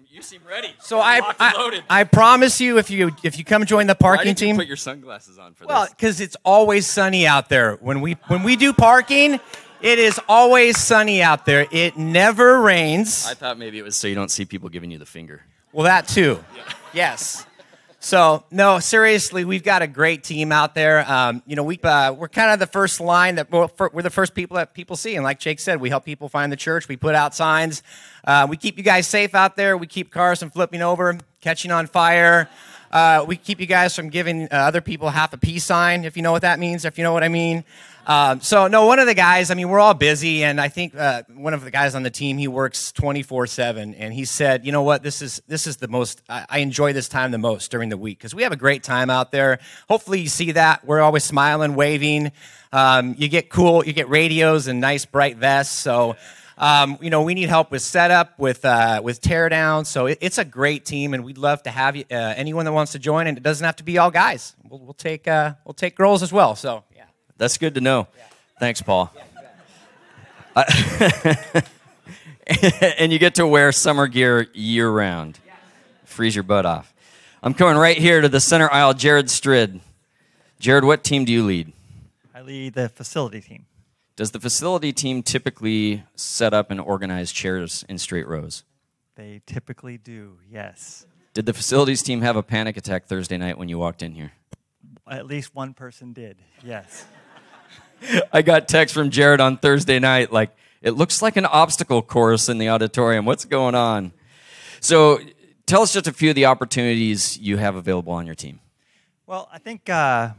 You 0.10 0.17
seem 0.28 0.42
ready. 0.48 0.74
So 0.80 1.00
I, 1.00 1.22
I, 1.40 1.82
I, 1.90 2.04
promise 2.04 2.60
you, 2.60 2.78
if 2.78 2.90
you 2.90 3.12
if 3.24 3.38
you 3.38 3.46
come 3.46 3.66
join 3.66 3.88
the 3.88 3.96
parking 3.96 4.36
team, 4.36 4.56
you 4.56 4.62
put 4.62 4.68
your 4.68 4.78
sunglasses 4.78 5.40
on 5.40 5.54
for 5.54 5.66
well, 5.66 5.82
this. 5.82 5.90
Well, 5.90 5.96
because 5.98 6.22
it's 6.22 6.38
always 6.44 6.86
sunny 6.86 7.26
out 7.26 7.50
there. 7.50 7.76
When 7.76 8.02
we 8.02 8.14
when 8.28 8.44
we 8.44 8.56
do 8.56 8.74
parking, 8.74 9.40
it 9.82 10.00
is 10.00 10.20
always 10.28 10.78
sunny 10.78 11.22
out 11.24 11.46
there. 11.46 11.66
It 11.72 11.98
never 11.98 12.62
rains. 12.62 13.26
I 13.26 13.34
thought 13.34 13.58
maybe 13.58 13.80
it 13.80 13.84
was 13.84 13.96
so 13.96 14.08
you 14.08 14.16
don't 14.16 14.32
see 14.32 14.46
people 14.46 14.70
giving 14.70 14.92
you 14.92 14.98
the 14.98 15.06
finger. 15.06 15.44
Well, 15.72 15.86
that 15.86 16.08
too. 16.08 16.44
Yeah. 16.56 16.64
Yes. 16.94 17.47
So 18.08 18.46
no, 18.52 18.80
seriously, 18.80 19.44
we've 19.44 19.66
got 19.66 19.82
a 19.82 19.88
great 19.88 20.24
team 20.24 20.54
out 20.54 20.74
there. 20.74 21.04
Um, 21.12 21.44
you 21.46 21.58
know, 21.58 21.64
we 21.64 21.78
uh, 21.84 22.14
we're 22.14 22.30
kind 22.30 22.52
of 22.52 22.60
the 22.60 22.66
first 22.66 23.02
line 23.02 23.36
that 23.36 23.52
we're, 23.52 23.68
we're, 23.92 24.02
the 24.02 24.10
first 24.10 24.34
people 24.34 24.56
that 24.56 24.74
people 24.74 24.96
see, 24.96 25.16
and 25.16 25.26
like 25.26 25.42
Jake 25.42 25.60
said, 25.60 25.82
we 25.82 25.90
help 25.90 26.06
people 26.06 26.30
find 26.30 26.50
the 26.50 26.56
church. 26.56 26.88
We 26.88 26.96
put 26.96 27.16
out 27.16 27.36
signs. 27.36 27.84
Uh, 28.24 28.48
we 28.50 28.56
keep 28.56 28.78
you 28.78 28.84
guys 28.86 29.08
safe 29.08 29.36
out 29.36 29.58
there. 29.58 29.76
We 29.76 29.88
keep 29.88 30.10
cars 30.10 30.40
from 30.40 30.52
flipping 30.52 30.82
over, 30.82 31.18
catching 31.42 31.70
on 31.70 31.86
fire. 31.86 32.50
Uh, 32.94 33.26
we 33.28 33.36
keep 33.36 33.60
you 33.60 33.66
guys 33.66 33.94
from 33.94 34.08
giving 34.08 34.44
uh, 34.44 34.52
other 34.52 34.80
people 34.80 35.10
half 35.10 35.34
a 35.34 35.38
peace 35.38 35.66
sign, 35.66 36.06
if 36.06 36.16
you 36.16 36.24
know 36.24 36.32
what 36.32 36.44
that 36.44 36.60
means, 36.60 36.86
if 36.86 36.98
you 36.98 37.04
know 37.04 37.12
what 37.12 37.26
I 37.26 37.28
mean. 37.28 37.66
Um, 38.08 38.40
so 38.40 38.68
no, 38.68 38.86
one 38.86 39.00
of 39.00 39.06
the 39.06 39.14
guys. 39.14 39.52
I 39.52 39.54
mean, 39.54 39.68
we're 39.68 39.82
all 39.82 39.94
busy, 39.94 40.46
and 40.46 40.62
I 40.62 40.70
think 40.70 40.96
uh, 40.96 41.24
one 41.28 41.54
of 41.54 41.66
the 41.66 41.72
guys 41.72 41.94
on 41.94 42.04
the 42.04 42.10
team 42.10 42.38
he 42.38 42.48
works 42.48 42.94
twenty 42.94 43.22
four 43.22 43.48
seven, 43.48 43.94
and 43.96 44.14
he 44.14 44.24
said, 44.24 44.66
you 44.66 44.72
know 44.72 44.82
what, 44.82 45.04
this 45.04 45.22
is 45.22 45.42
this 45.48 45.68
is 45.68 45.76
the 45.76 45.90
most. 45.90 46.22
I, 46.30 46.46
I 46.50 46.58
enjoy 46.60 46.94
this 46.94 47.10
time 47.10 47.32
the 47.32 47.38
most 47.38 47.70
during 47.70 47.90
the 47.90 47.98
week 47.98 48.18
because 48.18 48.34
we 48.34 48.44
have 48.44 48.54
a 48.54 48.58
great 48.58 48.82
time 48.82 49.10
out 49.10 49.34
there. 49.34 49.60
Hopefully, 49.90 50.22
you 50.22 50.30
see 50.30 50.54
that 50.54 50.86
we're 50.86 51.02
always 51.02 51.26
smiling, 51.26 51.76
waving. 51.76 52.32
Um, 52.72 53.14
you 53.18 53.28
get 53.28 53.50
cool, 53.50 53.86
you 53.86 53.92
get 53.92 54.08
radios 54.08 54.68
and 54.68 54.80
nice 54.80 55.06
bright 55.06 55.36
vests. 55.36 55.78
So. 55.78 56.16
Um, 56.60 56.98
you 57.02 57.12
know, 57.12 57.22
we 57.22 57.36
need 57.36 57.50
help 57.50 57.70
with 57.70 57.84
setup, 57.84 58.40
with 58.40 58.66
uh, 58.66 59.00
with 59.04 59.22
teardown. 59.22 59.86
So 59.86 60.08
it, 60.08 60.18
it's 60.22 60.40
a 60.40 60.44
great 60.44 60.86
team, 60.86 61.14
and 61.14 61.24
we'd 61.24 61.38
love 61.38 61.62
to 61.64 61.70
have 61.70 61.96
you, 61.96 62.04
uh, 62.10 62.16
anyone 62.16 62.66
that 62.66 62.74
wants 62.74 62.94
to 62.94 63.00
join. 63.00 63.28
And 63.28 63.38
it 63.38 63.44
doesn't 63.44 63.64
have 63.64 63.76
to 63.76 63.84
be 63.84 64.00
all 64.00 64.10
guys. 64.10 64.56
We'll, 64.68 64.80
we'll 64.80 64.96
take 64.96 65.28
uh, 65.28 65.54
we'll 65.66 65.76
take 65.76 65.96
girls 65.96 66.24
as 66.24 66.34
well. 66.34 66.56
So. 66.56 66.84
That's 67.38 67.58
good 67.58 67.76
to 67.76 67.82
know. 67.82 68.08
Thanks, 68.60 68.82
Paul. 68.82 69.14
I- 70.56 71.64
and 72.98 73.12
you 73.12 73.20
get 73.20 73.36
to 73.36 73.46
wear 73.46 73.72
summer 73.72 74.08
gear 74.08 74.48
year 74.54 74.90
round. 74.90 75.40
Freeze 76.06 76.36
your 76.36 76.44
butt 76.44 76.66
off. 76.66 76.94
I'm 77.44 77.54
coming 77.54 77.78
right 77.78 77.98
here 77.98 78.22
to 78.22 78.30
the 78.30 78.40
center 78.40 78.72
aisle, 78.72 78.94
Jared 78.94 79.30
Strid. 79.30 79.80
Jared, 80.60 80.84
what 80.84 81.04
team 81.04 81.26
do 81.26 81.32
you 81.32 81.44
lead? 81.46 81.72
I 82.34 82.42
lead 82.42 82.74
the 82.74 82.90
facility 82.90 83.42
team. 83.42 83.66
Does 84.16 84.32
the 84.32 84.40
facility 84.40 84.92
team 84.92 85.22
typically 85.22 86.04
set 86.16 86.52
up 86.54 86.72
and 86.72 86.80
organize 86.82 87.32
chairs 87.32 87.86
in 87.88 88.00
straight 88.00 88.28
rows? 88.28 88.64
They 89.16 89.42
typically 89.46 89.98
do, 90.00 90.40
yes. 90.50 91.06
Did 91.36 91.46
the 91.46 91.54
facilities 91.54 92.02
team 92.02 92.22
have 92.22 92.36
a 92.36 92.42
panic 92.42 92.78
attack 92.78 93.06
Thursday 93.06 93.38
night 93.38 93.60
when 93.60 93.70
you 93.70 93.78
walked 93.78 94.02
in 94.02 94.14
here? 94.14 94.32
At 95.08 95.28
least 95.28 95.54
one 95.54 95.76
person 95.76 96.14
did, 96.14 96.38
yes. 96.64 97.06
I 98.32 98.42
got 98.42 98.68
text 98.68 98.94
from 98.94 99.10
Jared 99.10 99.42
on 99.42 99.58
Thursday 99.58 100.00
night 100.00 100.32
like, 100.32 100.56
it 100.82 100.92
looks 100.92 101.22
like 101.22 101.38
an 101.38 101.46
obstacle 101.46 102.02
course 102.02 102.50
in 102.50 102.58
the 102.58 102.70
auditorium. 102.70 103.26
What's 103.26 103.46
going 103.46 103.76
on? 103.76 104.14
So 104.80 105.20
tell 105.66 105.82
us 105.82 105.94
just 105.94 106.08
a 106.08 106.14
few 106.14 106.30
of 106.30 106.36
the 106.36 106.46
opportunities 106.46 107.38
you 107.38 107.58
have 107.58 107.76
available 107.76 108.14
on 108.14 108.26
your 108.26 108.36
team. 108.36 108.60
Well, 109.26 109.50
I 109.52 109.58
think 109.58 109.90
uh, 109.90 110.30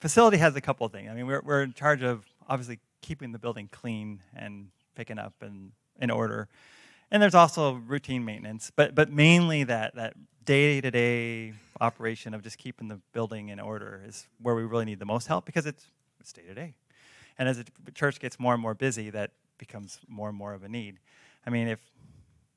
facility 0.00 0.36
has 0.38 0.56
a 0.56 0.60
couple 0.60 0.84
of 0.84 0.92
things. 0.92 1.08
I 1.10 1.14
mean, 1.14 1.26
we're, 1.26 1.40
we're 1.42 1.62
in 1.62 1.72
charge 1.72 2.02
of 2.02 2.24
obviously 2.48 2.80
keeping 3.00 3.32
the 3.32 3.38
building 3.38 3.68
clean 3.70 4.20
and 4.34 4.68
picking 4.96 5.18
up 5.18 5.34
and 5.40 5.72
in 6.00 6.10
order. 6.10 6.48
And 7.10 7.22
there's 7.22 7.34
also 7.34 7.74
routine 7.74 8.24
maintenance, 8.24 8.72
but, 8.74 8.94
but 8.94 9.10
mainly 9.10 9.64
that, 9.64 9.94
that 9.94 10.14
day-to-day 10.44 11.54
operation 11.80 12.34
of 12.34 12.42
just 12.42 12.58
keeping 12.58 12.88
the 12.88 13.00
building 13.12 13.48
in 13.48 13.60
order 13.60 14.02
is 14.06 14.26
where 14.42 14.54
we 14.54 14.64
really 14.64 14.84
need 14.84 14.98
the 14.98 15.06
most 15.06 15.28
help 15.28 15.44
because 15.44 15.66
it's, 15.66 15.86
it's 16.24 16.32
day-to-day. 16.32 16.74
And 17.38 17.48
as 17.48 17.58
the 17.58 17.92
church 17.92 18.18
gets 18.18 18.40
more 18.40 18.54
and 18.54 18.62
more 18.62 18.74
busy, 18.74 19.10
that 19.10 19.32
becomes 19.58 19.98
more 20.08 20.30
and 20.30 20.38
more 20.38 20.54
of 20.54 20.62
a 20.64 20.68
need. 20.68 20.98
I 21.46 21.50
mean, 21.50 21.68
if 21.68 21.80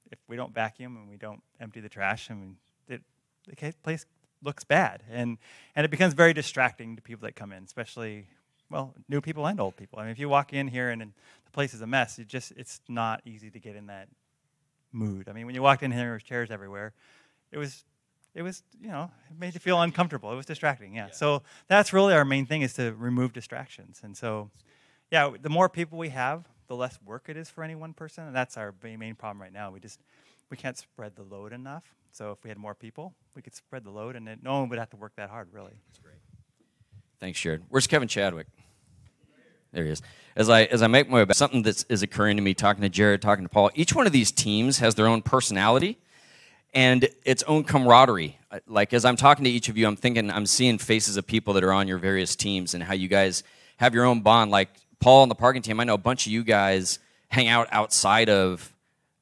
if 0.09 0.19
we 0.29 0.37
don't 0.37 0.53
vacuum 0.53 0.95
and 0.95 1.09
we 1.09 1.17
don't 1.17 1.41
empty 1.59 1.81
the 1.81 1.89
trash, 1.89 2.31
I 2.31 2.33
mean, 2.33 2.55
it, 2.87 3.01
the 3.45 3.73
place 3.83 4.05
looks 4.41 4.63
bad, 4.63 5.03
and 5.11 5.37
and 5.75 5.83
it 5.83 5.89
becomes 5.91 6.13
very 6.13 6.31
distracting 6.33 6.95
to 6.95 7.01
people 7.01 7.25
that 7.25 7.35
come 7.35 7.51
in, 7.51 7.63
especially 7.63 8.27
well, 8.69 8.93
new 9.09 9.19
people 9.19 9.45
and 9.45 9.59
old 9.59 9.75
people. 9.75 9.99
I 9.99 10.03
mean, 10.03 10.11
if 10.11 10.19
you 10.19 10.29
walk 10.29 10.53
in 10.53 10.69
here 10.69 10.89
and, 10.89 11.01
and 11.01 11.11
the 11.45 11.51
place 11.51 11.73
is 11.73 11.81
a 11.81 11.87
mess, 11.87 12.19
it 12.19 12.27
just 12.27 12.53
it's 12.55 12.79
not 12.87 13.21
easy 13.25 13.49
to 13.49 13.59
get 13.59 13.75
in 13.75 13.87
that 13.87 14.07
mood. 14.93 15.27
I 15.27 15.33
mean, 15.33 15.45
when 15.45 15.55
you 15.55 15.61
walked 15.61 15.83
in 15.83 15.91
here, 15.91 16.01
there 16.01 16.13
was 16.13 16.23
chairs 16.23 16.51
everywhere. 16.51 16.93
It 17.51 17.57
was 17.57 17.83
it 18.37 18.43
was 18.43 18.63
you 18.79 18.87
know 18.87 19.09
it 19.29 19.39
made 19.39 19.55
you 19.55 19.59
feel 19.59 19.81
uncomfortable. 19.81 20.31
It 20.31 20.35
was 20.35 20.45
distracting. 20.45 20.95
Yeah. 20.95 21.09
So 21.11 21.41
that's 21.67 21.91
really 21.91 22.13
our 22.13 22.23
main 22.23 22.45
thing 22.45 22.61
is 22.61 22.73
to 22.73 22.93
remove 22.93 23.33
distractions, 23.33 23.99
and 24.03 24.15
so 24.15 24.51
yeah, 25.11 25.31
the 25.41 25.49
more 25.49 25.67
people 25.67 25.97
we 25.97 26.09
have, 26.09 26.45
the 26.67 26.75
less 26.75 26.99
work 27.03 27.25
it 27.27 27.35
is 27.35 27.49
for 27.49 27.63
any 27.63 27.75
one 27.75 27.93
person, 27.93 28.25
and 28.25 28.35
that's 28.35 28.55
our 28.55 28.73
main 28.83 29.15
problem 29.15 29.41
right 29.41 29.51
now. 29.51 29.71
We 29.71 29.79
just 29.79 29.99
we 30.51 30.55
can't 30.55 30.77
spread 30.77 31.15
the 31.15 31.23
load 31.23 31.51
enough. 31.51 31.95
So 32.11 32.31
if 32.31 32.43
we 32.43 32.49
had 32.49 32.57
more 32.57 32.75
people, 32.75 33.13
we 33.35 33.41
could 33.41 33.55
spread 33.55 33.83
the 33.83 33.89
load, 33.89 34.15
and 34.15 34.29
it, 34.29 34.39
no 34.43 34.59
one 34.59 34.69
would 34.69 34.79
have 34.79 34.89
to 34.91 34.97
work 34.97 35.13
that 35.17 35.29
hard, 35.29 35.49
really. 35.51 35.73
That's 35.87 35.99
great. 35.99 36.17
Thanks, 37.19 37.39
Jared. 37.39 37.63
Where's 37.69 37.87
Kevin 37.87 38.07
Chadwick? 38.07 38.47
There 39.73 39.83
he 39.83 39.91
is. 39.91 40.01
As 40.35 40.49
I 40.49 40.63
as 40.65 40.83
I 40.83 40.87
make 40.87 41.09
my 41.09 41.17
way 41.17 41.25
back, 41.25 41.35
something 41.35 41.63
that 41.63 41.83
is 41.89 42.03
occurring 42.03 42.37
to 42.37 42.43
me, 42.43 42.53
talking 42.53 42.83
to 42.83 42.89
Jared, 42.89 43.21
talking 43.21 43.45
to 43.45 43.49
Paul. 43.49 43.71
Each 43.73 43.95
one 43.95 44.05
of 44.05 44.13
these 44.13 44.31
teams 44.31 44.77
has 44.77 44.93
their 44.95 45.07
own 45.07 45.23
personality 45.23 45.99
and 46.73 47.09
its 47.25 47.43
own 47.43 47.63
camaraderie. 47.63 48.37
Like 48.67 48.93
as 48.93 49.05
I'm 49.05 49.15
talking 49.15 49.45
to 49.45 49.49
each 49.49 49.69
of 49.69 49.77
you, 49.77 49.87
I'm 49.87 49.95
thinking 49.95 50.31
I'm 50.31 50.45
seeing 50.45 50.77
faces 50.77 51.17
of 51.17 51.25
people 51.25 51.53
that 51.55 51.63
are 51.63 51.73
on 51.73 51.87
your 51.87 51.97
various 51.97 52.35
teams 52.35 52.73
and 52.73 52.83
how 52.83 52.93
you 52.93 53.07
guys 53.07 53.43
have 53.77 53.93
your 53.93 54.05
own 54.05 54.21
bond. 54.21 54.51
Like 54.51 54.69
Paul 54.99 55.23
and 55.23 55.31
the 55.31 55.35
parking 55.35 55.61
team, 55.61 55.79
I 55.79 55.83
know 55.83 55.95
a 55.95 55.97
bunch 55.97 56.25
of 56.25 56.31
you 56.31 56.43
guys 56.43 56.99
hang 57.29 57.47
out 57.47 57.67
outside 57.71 58.29
of 58.29 58.73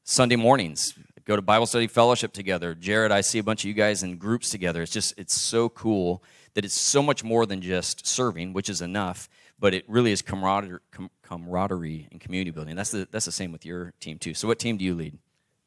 Sunday 0.04 0.36
mornings, 0.36 0.93
go 1.26 1.36
to 1.36 1.41
Bible 1.41 1.66
study 1.66 1.88
fellowship 1.88 2.32
together. 2.32 2.76
Jared, 2.76 3.12
I 3.12 3.22
see 3.22 3.39
a 3.39 3.43
bunch 3.43 3.64
of 3.64 3.68
you 3.68 3.74
guys 3.74 4.04
in 4.04 4.18
groups 4.18 4.50
together. 4.50 4.82
It's 4.84 4.91
just 4.91 5.18
it's 5.18 5.34
so 5.34 5.70
cool 5.70 6.24
that 6.54 6.64
it's 6.64 6.80
so 6.80 7.02
much 7.02 7.24
more 7.24 7.46
than 7.46 7.62
just 7.62 8.06
serving, 8.06 8.54
which 8.54 8.70
is 8.70 8.82
enough, 8.82 9.28
but 9.60 9.74
it 9.74 9.84
really 9.88 10.12
is 10.12 10.22
camaraderie, 10.22 10.80
camaraderie 11.24 12.08
and 12.12 12.22
community 12.22 12.52
building. 12.52 12.76
That's 12.76 12.91
the 12.91 13.08
that's 13.12 13.26
the 13.26 13.32
same 13.32 13.52
with 13.52 13.66
your 13.66 13.93
team 14.00 14.20
too. 14.20 14.34
So 14.34 14.48
what 14.48 14.60
team 14.60 14.78
do 14.78 14.86
you 14.86 14.93
lead? 14.93 15.18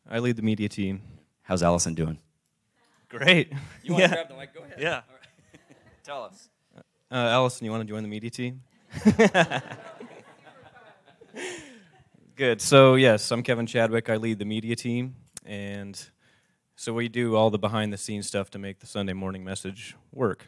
I 0.09 0.21
lead 0.21 0.37
the 0.37 0.43
media 0.43 0.69
team. 0.69 1.03
How's 1.49 1.63
Allison 1.63 1.95
doing? 1.95 2.19
Great. 3.09 3.51
You 3.83 3.93
want 3.93 4.03
yeah. 4.03 4.09
to 4.09 4.15
grab 4.17 4.29
the 4.29 4.37
mic? 4.37 4.53
Go 4.53 4.65
ahead. 4.65 4.77
Yeah. 4.79 5.01
Tell 6.05 6.25
us. 6.25 6.51
Uh, 6.77 6.83
Allison, 7.15 7.65
you 7.65 7.71
want 7.71 7.81
to 7.81 7.89
join 7.89 8.03
the 8.03 8.09
media 8.09 8.29
team? 8.29 8.61
Good. 12.37 12.61
So, 12.61 12.97
yes, 12.97 13.31
I'm 13.31 13.43
Kevin 13.43 13.67
Chadwick. 13.67 14.11
I 14.11 14.17
lead 14.17 14.39
the 14.39 14.45
media 14.45 14.77
team. 14.77 15.15
And 15.47 15.99
so 16.77 16.93
we 16.93 17.09
do 17.09 17.35
all 17.35 17.49
the 17.49 17.59
behind 17.59 17.95
the 17.95 17.97
scenes 17.97 18.27
stuff 18.27 18.51
to 18.51 18.59
make 18.59 18.81
the 18.81 18.87
Sunday 18.87 19.15
morning 19.15 19.43
message 19.43 19.97
work. 20.13 20.45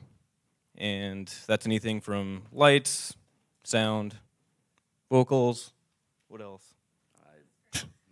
And 0.76 1.32
that's 1.46 1.64
anything 1.64 2.02
from 2.02 2.42
lights, 2.52 3.16
sound, 3.64 4.16
vocals, 5.10 5.72
what 6.28 6.42
else? 6.42 6.74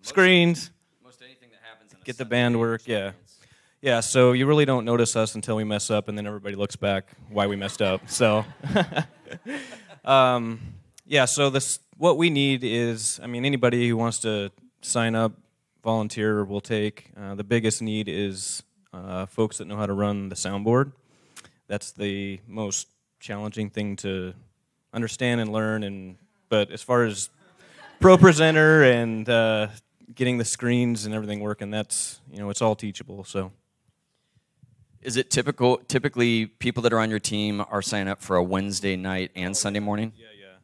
Screens. 0.01 0.71
Most 1.05 1.21
anything 1.23 1.51
that 1.51 1.61
happens 1.63 1.93
in 1.93 1.98
a 1.98 1.98
Get 2.09 2.17
the 2.17 2.25
band 2.25 2.59
work, 2.59 2.89
yeah. 2.89 3.13
Yeah, 3.83 4.01
so 4.01 4.33
you 4.33 4.47
really 4.47 4.65
don't 4.65 4.87
notice 4.87 5.15
us 5.15 5.35
until 5.35 5.57
we 5.57 5.65
mess 5.65 5.91
up, 5.91 6.09
and 6.09 6.17
then 6.17 6.27
everybody 6.27 6.55
looks 6.55 6.75
back 6.75 7.05
why 7.29 7.47
we 7.47 7.55
messed 7.55 7.83
up. 7.83 8.09
So, 8.09 8.47
um, 10.07 10.59
yeah, 11.05 11.27
so 11.27 11.51
this 11.51 11.81
what 11.99 12.17
we 12.17 12.31
need 12.31 12.65
is, 12.65 13.21
I 13.23 13.27
mean, 13.27 13.45
anybody 13.45 13.87
who 13.91 13.99
wants 13.99 14.21
to 14.21 14.51
sign 14.81 15.15
up, 15.15 15.33
volunteer, 15.85 16.45
we'll 16.45 16.63
take. 16.63 17.11
Uh, 17.15 17.35
the 17.35 17.45
biggest 17.45 17.83
need 17.83 18.09
is 18.09 18.63
uh, 18.95 19.27
folks 19.27 19.59
that 19.59 19.67
know 19.67 19.77
how 19.77 19.85
to 19.85 19.93
run 19.93 20.31
the 20.31 20.35
soundboard. 20.35 20.93
That's 21.67 21.93
the 21.93 22.41
most 22.47 22.89
challenging 23.21 23.69
thing 23.69 23.97
to 23.97 24.33
understand 24.95 25.43
and 25.43 25.53
learn. 25.53 25.83
And 25.83 26.17
but 26.49 26.71
as 26.71 26.81
far 26.81 27.05
as 27.05 27.29
ProPresenter 28.01 28.95
and 28.95 29.29
uh, 29.29 29.69
getting 30.15 30.39
the 30.39 30.45
screens 30.45 31.05
and 31.05 31.15
everything 31.15 31.41
working, 31.41 31.71
that's 31.71 32.21
you 32.33 32.39
know 32.39 32.51
it's 32.51 32.63
all 32.63 32.77
teachable. 32.77 33.25
So. 33.25 33.53
Is 35.01 35.17
it 35.17 35.31
typical? 35.31 35.79
Typically, 35.87 36.47
people 36.47 36.83
that 36.83 36.93
are 36.93 36.99
on 36.99 37.09
your 37.09 37.21
team 37.21 37.65
are 37.71 37.81
signing 37.81 38.09
up 38.09 38.21
for 38.21 38.35
a 38.35 38.43
Wednesday 38.43 38.97
night 38.97 39.31
and 39.37 39.57
Sunday 39.57 39.79
morning. 39.79 40.13
Yeah, 40.17 40.27
yeah. 40.37 40.57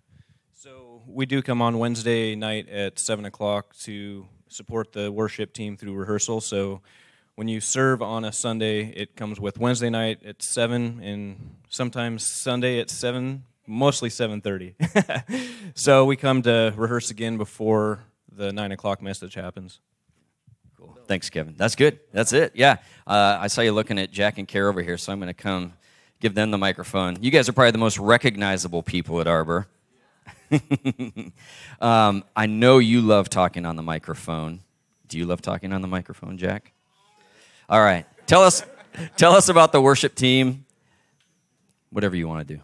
So 0.53 1.03
we 1.07 1.25
do 1.25 1.41
come 1.41 1.63
on 1.63 1.79
Wednesday 1.79 2.35
night 2.35 2.69
at 2.69 2.99
seven 2.99 3.27
o'clock 3.27 3.77
to 3.83 4.27
support 4.49 4.93
the 4.93 5.13
worship 5.13 5.53
team 5.53 5.77
through 5.77 5.95
rehearsal. 5.95 6.41
So 6.41 6.81
when 7.37 7.49
you 7.49 7.61
serve 7.61 8.03
on 8.03 8.25
a 8.25 8.33
Sunday, 8.33 8.87
it 8.87 9.17
comes 9.17 9.41
with 9.41 9.59
Wednesday 9.59 9.91
night 9.91 10.21
at 10.25 10.43
seven, 10.43 11.01
and 11.03 11.57
sometimes 11.69 12.25
Sunday 12.25 12.81
at 12.81 12.91
seven, 12.91 13.45
mostly 13.67 14.11
seven 14.11 14.41
thirty. 14.41 14.75
so 15.75 16.05
we 16.05 16.17
come 16.17 16.43
to 16.43 16.73
rehearse 16.77 17.11
again 17.11 17.37
before 17.37 18.01
the 18.37 18.53
nine 18.53 18.73
o'clock 18.73 19.03
message 19.03 19.35
happens. 19.35 19.81
Cool. 20.77 20.99
Thanks, 21.07 21.31
Kevin. 21.31 21.55
That's 21.57 21.77
good. 21.77 22.01
That's 22.13 22.33
it. 22.33 22.53
Yeah. 22.55 22.77
Uh, 23.07 23.39
I 23.41 23.47
saw 23.47 23.61
you 23.61 23.73
looking 23.73 23.99
at 23.99 24.11
Jack 24.11 24.39
and 24.39 24.49
Kara 24.49 24.69
over 24.69 24.83
here, 24.83 24.99
so 24.99 25.13
I'm 25.13 25.19
going 25.19 25.29
to 25.29 25.35
come 25.35 25.73
give 26.21 26.35
them 26.35 26.51
the 26.51 26.59
microphone. 26.59 27.23
You 27.23 27.31
guys 27.31 27.49
are 27.49 27.53
probably 27.53 27.73
the 27.73 27.79
most 27.79 27.99
recognizable 27.99 28.83
people 28.83 29.21
at 29.21 29.27
Arbor. 29.27 29.69
um, 31.81 32.25
I 32.35 32.47
know 32.47 32.79
you 32.79 33.01
love 33.01 33.29
talking 33.29 33.67
on 33.67 33.77
the 33.77 33.83
microphone. 33.83 34.61
Do 35.09 35.19
you 35.19 35.27
love 35.27 35.43
talking 35.43 35.73
on 35.73 35.83
the 35.83 35.89
microphone, 35.89 36.39
Jack? 36.39 36.73
All 37.69 37.81
right. 37.81 38.07
Tell 38.27 38.43
us, 38.43 38.65
tell 39.17 39.33
us 39.33 39.49
about 39.49 39.73
the 39.73 39.81
worship 39.81 40.15
team. 40.15 40.65
Whatever 41.91 42.17
you 42.17 42.27
want 42.27 42.47
to 42.47 42.55
do. 42.57 42.63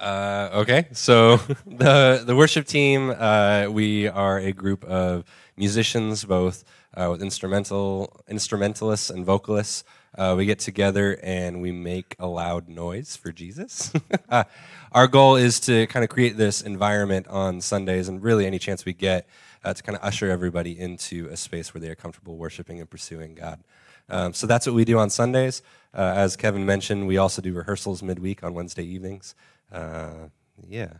Uh, 0.00 0.50
okay, 0.52 0.86
so 0.92 1.36
the 1.66 2.22
the 2.26 2.34
worship 2.34 2.66
team, 2.66 3.14
uh, 3.16 3.66
we 3.70 4.08
are 4.08 4.38
a 4.38 4.52
group 4.52 4.84
of 4.84 5.24
musicians, 5.56 6.24
both 6.24 6.64
uh, 6.94 7.08
with 7.12 7.22
instrumental 7.22 8.20
instrumentalists 8.28 9.10
and 9.10 9.24
vocalists. 9.24 9.84
Uh, 10.16 10.34
we 10.36 10.46
get 10.46 10.58
together 10.58 11.18
and 11.22 11.60
we 11.60 11.72
make 11.72 12.14
a 12.18 12.26
loud 12.26 12.68
noise 12.68 13.16
for 13.16 13.32
Jesus. 13.32 13.92
uh, 14.28 14.44
our 14.92 15.06
goal 15.06 15.36
is 15.36 15.58
to 15.60 15.86
kind 15.88 16.04
of 16.04 16.10
create 16.10 16.36
this 16.36 16.60
environment 16.60 17.26
on 17.28 17.60
Sundays 17.60 18.08
and 18.08 18.22
really 18.22 18.46
any 18.46 18.58
chance 18.58 18.84
we 18.84 18.92
get 18.92 19.28
uh, 19.64 19.74
to 19.74 19.82
kind 19.82 19.96
of 19.96 20.04
usher 20.04 20.30
everybody 20.30 20.78
into 20.78 21.28
a 21.28 21.36
space 21.36 21.72
where 21.72 21.80
they 21.80 21.88
are 21.88 21.96
comfortable 21.96 22.36
worshiping 22.36 22.78
and 22.80 22.88
pursuing 22.88 23.34
God. 23.34 23.60
Um, 24.08 24.32
so 24.34 24.46
that's 24.46 24.66
what 24.66 24.74
we 24.74 24.84
do 24.84 24.98
on 24.98 25.08
Sundays. 25.10 25.62
As 25.92 26.36
Kevin 26.36 26.66
mentioned, 26.66 27.06
we 27.06 27.16
also 27.16 27.40
do 27.40 27.52
rehearsals 27.52 28.02
midweek 28.02 28.44
on 28.44 28.54
Wednesday 28.54 28.84
evenings. 28.84 29.34
Uh, 29.74 30.28
yeah. 30.68 30.92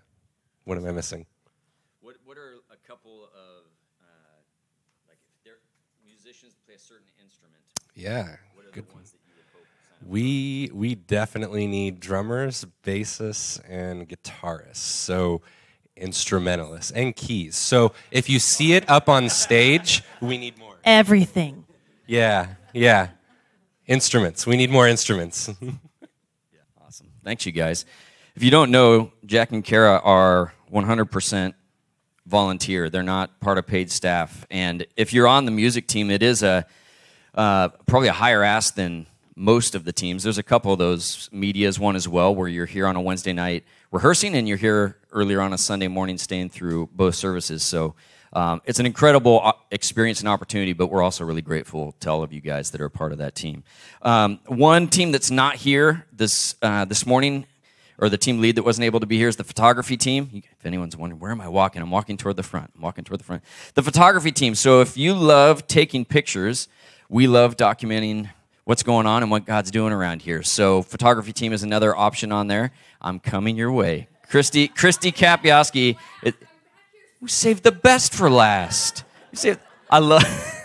What 0.65 0.79
am 0.79 0.87
I 0.87 0.93
missing? 0.93 1.27
What, 2.01 2.17
what 2.25 2.37
are 2.37 2.55
a 2.71 2.89
couple 2.89 3.25
of, 3.25 3.65
uh, 4.03 4.41
like, 5.09 5.19
if 5.29 5.45
they're 5.45 5.61
musicians 6.05 6.55
play 6.67 6.75
a 6.75 6.79
certain 6.79 7.07
instrument? 7.23 7.63
Yeah. 7.95 8.37
What 8.55 8.67
are 8.67 8.71
Good. 8.73 8.89
the 8.89 8.95
ones 8.95 9.13
that 9.13 9.19
you 9.27 9.33
would 9.37 9.45
hope 9.53 9.67
sign 9.89 9.99
up? 10.03 10.09
We 10.09 10.71
we 10.75 10.95
definitely 10.97 11.67
need 11.67 12.01
drummers, 12.01 12.67
bassists, 12.83 13.61
and 13.69 14.09
guitarists. 14.09 14.77
So 14.77 15.43
instrumentalists 15.97 16.91
and 16.91 17.15
keys. 17.15 17.57
So 17.57 17.93
if 18.11 18.29
you 18.29 18.41
see 18.41 18.73
it 18.73 18.89
up 18.91 19.09
on 19.09 19.29
stage, 19.29 20.03
we 20.21 20.37
need 20.39 20.59
more. 20.59 20.75
Everything. 20.85 21.65
Yeah, 22.07 22.55
yeah. 22.73 23.09
Instruments. 23.87 24.47
We 24.47 24.57
need 24.57 24.71
more 24.71 24.89
instruments. 24.89 25.51
Yeah, 26.53 26.61
awesome. 26.87 27.09
Thanks, 27.25 27.47
you 27.47 27.53
guys. 27.53 27.85
If 28.37 28.43
you 28.43 28.51
don't 28.51 28.73
know, 28.73 29.13
Jack 29.25 29.53
and 29.53 29.63
Kara 29.63 30.01
are 30.03 30.55
100% 30.73 31.55
volunteer. 32.27 32.91
They're 32.91 33.05
not 33.05 33.39
part 33.39 33.59
of 33.59 33.67
paid 33.69 33.93
staff. 33.93 34.45
And 34.51 34.85
if 34.97 35.13
you're 35.13 35.29
on 35.29 35.45
the 35.45 35.53
music 35.53 35.87
team, 35.87 36.11
it 36.11 36.21
is 36.21 36.43
a 36.43 36.67
uh, 37.37 37.69
probably 37.87 38.09
a 38.09 38.13
higher 38.13 38.43
ask 38.43 38.75
than 38.75 39.07
most 39.37 39.77
of 39.77 39.85
the 39.85 39.93
teams. 39.93 40.25
There's 40.25 40.39
a 40.39 40.43
couple 40.43 40.73
of 40.73 40.81
those. 40.81 41.29
Media's 41.31 41.79
one 41.79 41.95
as 41.95 42.09
well, 42.09 42.35
where 42.35 42.49
you're 42.49 42.67
here 42.67 42.89
on 42.89 42.97
a 42.97 43.01
Wednesday 43.01 43.33
night 43.33 43.63
rehearsing, 43.93 44.35
and 44.35 44.49
you're 44.49 44.57
here 44.57 44.97
earlier 45.13 45.41
on 45.41 45.53
a 45.53 45.59
Sunday 45.59 45.87
morning, 45.87 46.19
staying 46.19 46.51
through 46.51 46.89
both 46.93 47.15
services. 47.15 47.63
So. 47.63 47.95
Um, 48.37 48.63
it's 48.65 48.81
an 48.81 48.87
incredible 48.87 49.53
experience 49.71 50.19
and 50.19 50.29
opportunity, 50.29 50.73
but 50.73 50.89
we're 50.89 51.05
also 51.05 51.25
really 51.25 51.41
grateful 51.41 51.93
to 52.01 52.11
all 52.11 52.25
of 52.25 52.33
you 52.33 52.41
guys 52.41 52.73
that 52.73 52.81
are 52.81 52.89
part 52.89 53.13
of 53.13 53.19
that 53.19 53.37
team. 53.37 53.63
Um, 54.03 54.41
one 54.47 54.89
team 54.89 55.13
that's 55.13 55.31
not 55.31 55.55
here 55.55 56.05
this 56.13 56.57
uh, 56.61 56.85
this 56.85 57.07
morning, 57.07 57.47
or 57.99 58.09
the 58.09 58.19
team 58.19 58.41
lead 58.41 58.57
that 58.57 58.65
wasn't 58.65 58.85
able 58.85 59.01
to 59.01 59.07
be 59.07 59.19
here, 59.19 59.29
is 59.29 59.37
the 59.37 59.45
photography 59.45 59.97
team. 59.97 60.31
If 60.33 60.67
anyone's 60.67 60.97
wondering 60.97 61.21
where 61.21 61.31
am 61.31 61.41
I 61.41 61.49
walking, 61.49 61.83
I'm 61.83 61.91
walking 61.91 62.17
toward 62.17 62.37
the 62.37 62.43
front. 62.43 62.71
I'm 62.75 62.83
walking 62.83 63.05
toward 63.05 63.21
the 63.21 63.25
front. 63.25 63.43
The 63.75 63.83
photography 63.83 64.33
team. 64.33 64.55
So 64.55 64.81
if 64.81 64.97
you 64.97 65.15
love 65.15 65.67
taking 65.67 66.05
pictures, 66.05 66.69
we 67.09 67.27
love 67.27 67.57
documenting 67.57 68.31
what's 68.65 68.83
going 68.83 69.07
on 69.07 69.23
and 69.23 69.31
what 69.31 69.45
God's 69.45 69.71
doing 69.71 69.93
around 69.93 70.23
here. 70.23 70.43
So 70.43 70.83
photography 70.83 71.33
team 71.33 71.53
is 71.53 71.63
another 71.63 71.95
option 71.95 72.33
on 72.33 72.49
there. 72.49 72.73
I'm 73.01 73.21
coming 73.21 73.57
your 73.57 73.71
way. 73.71 74.09
Christy 74.29 74.69
Christy 74.69 75.13
Kapioski. 75.13 75.97
It, 76.23 76.35
we 77.21 77.29
saved 77.29 77.63
the 77.63 77.73
best 77.73 78.13
for 78.13 78.29
last. 78.29 79.05
We 79.31 79.37
saved, 79.37 79.61
I 79.89 79.99
love. 79.99 80.25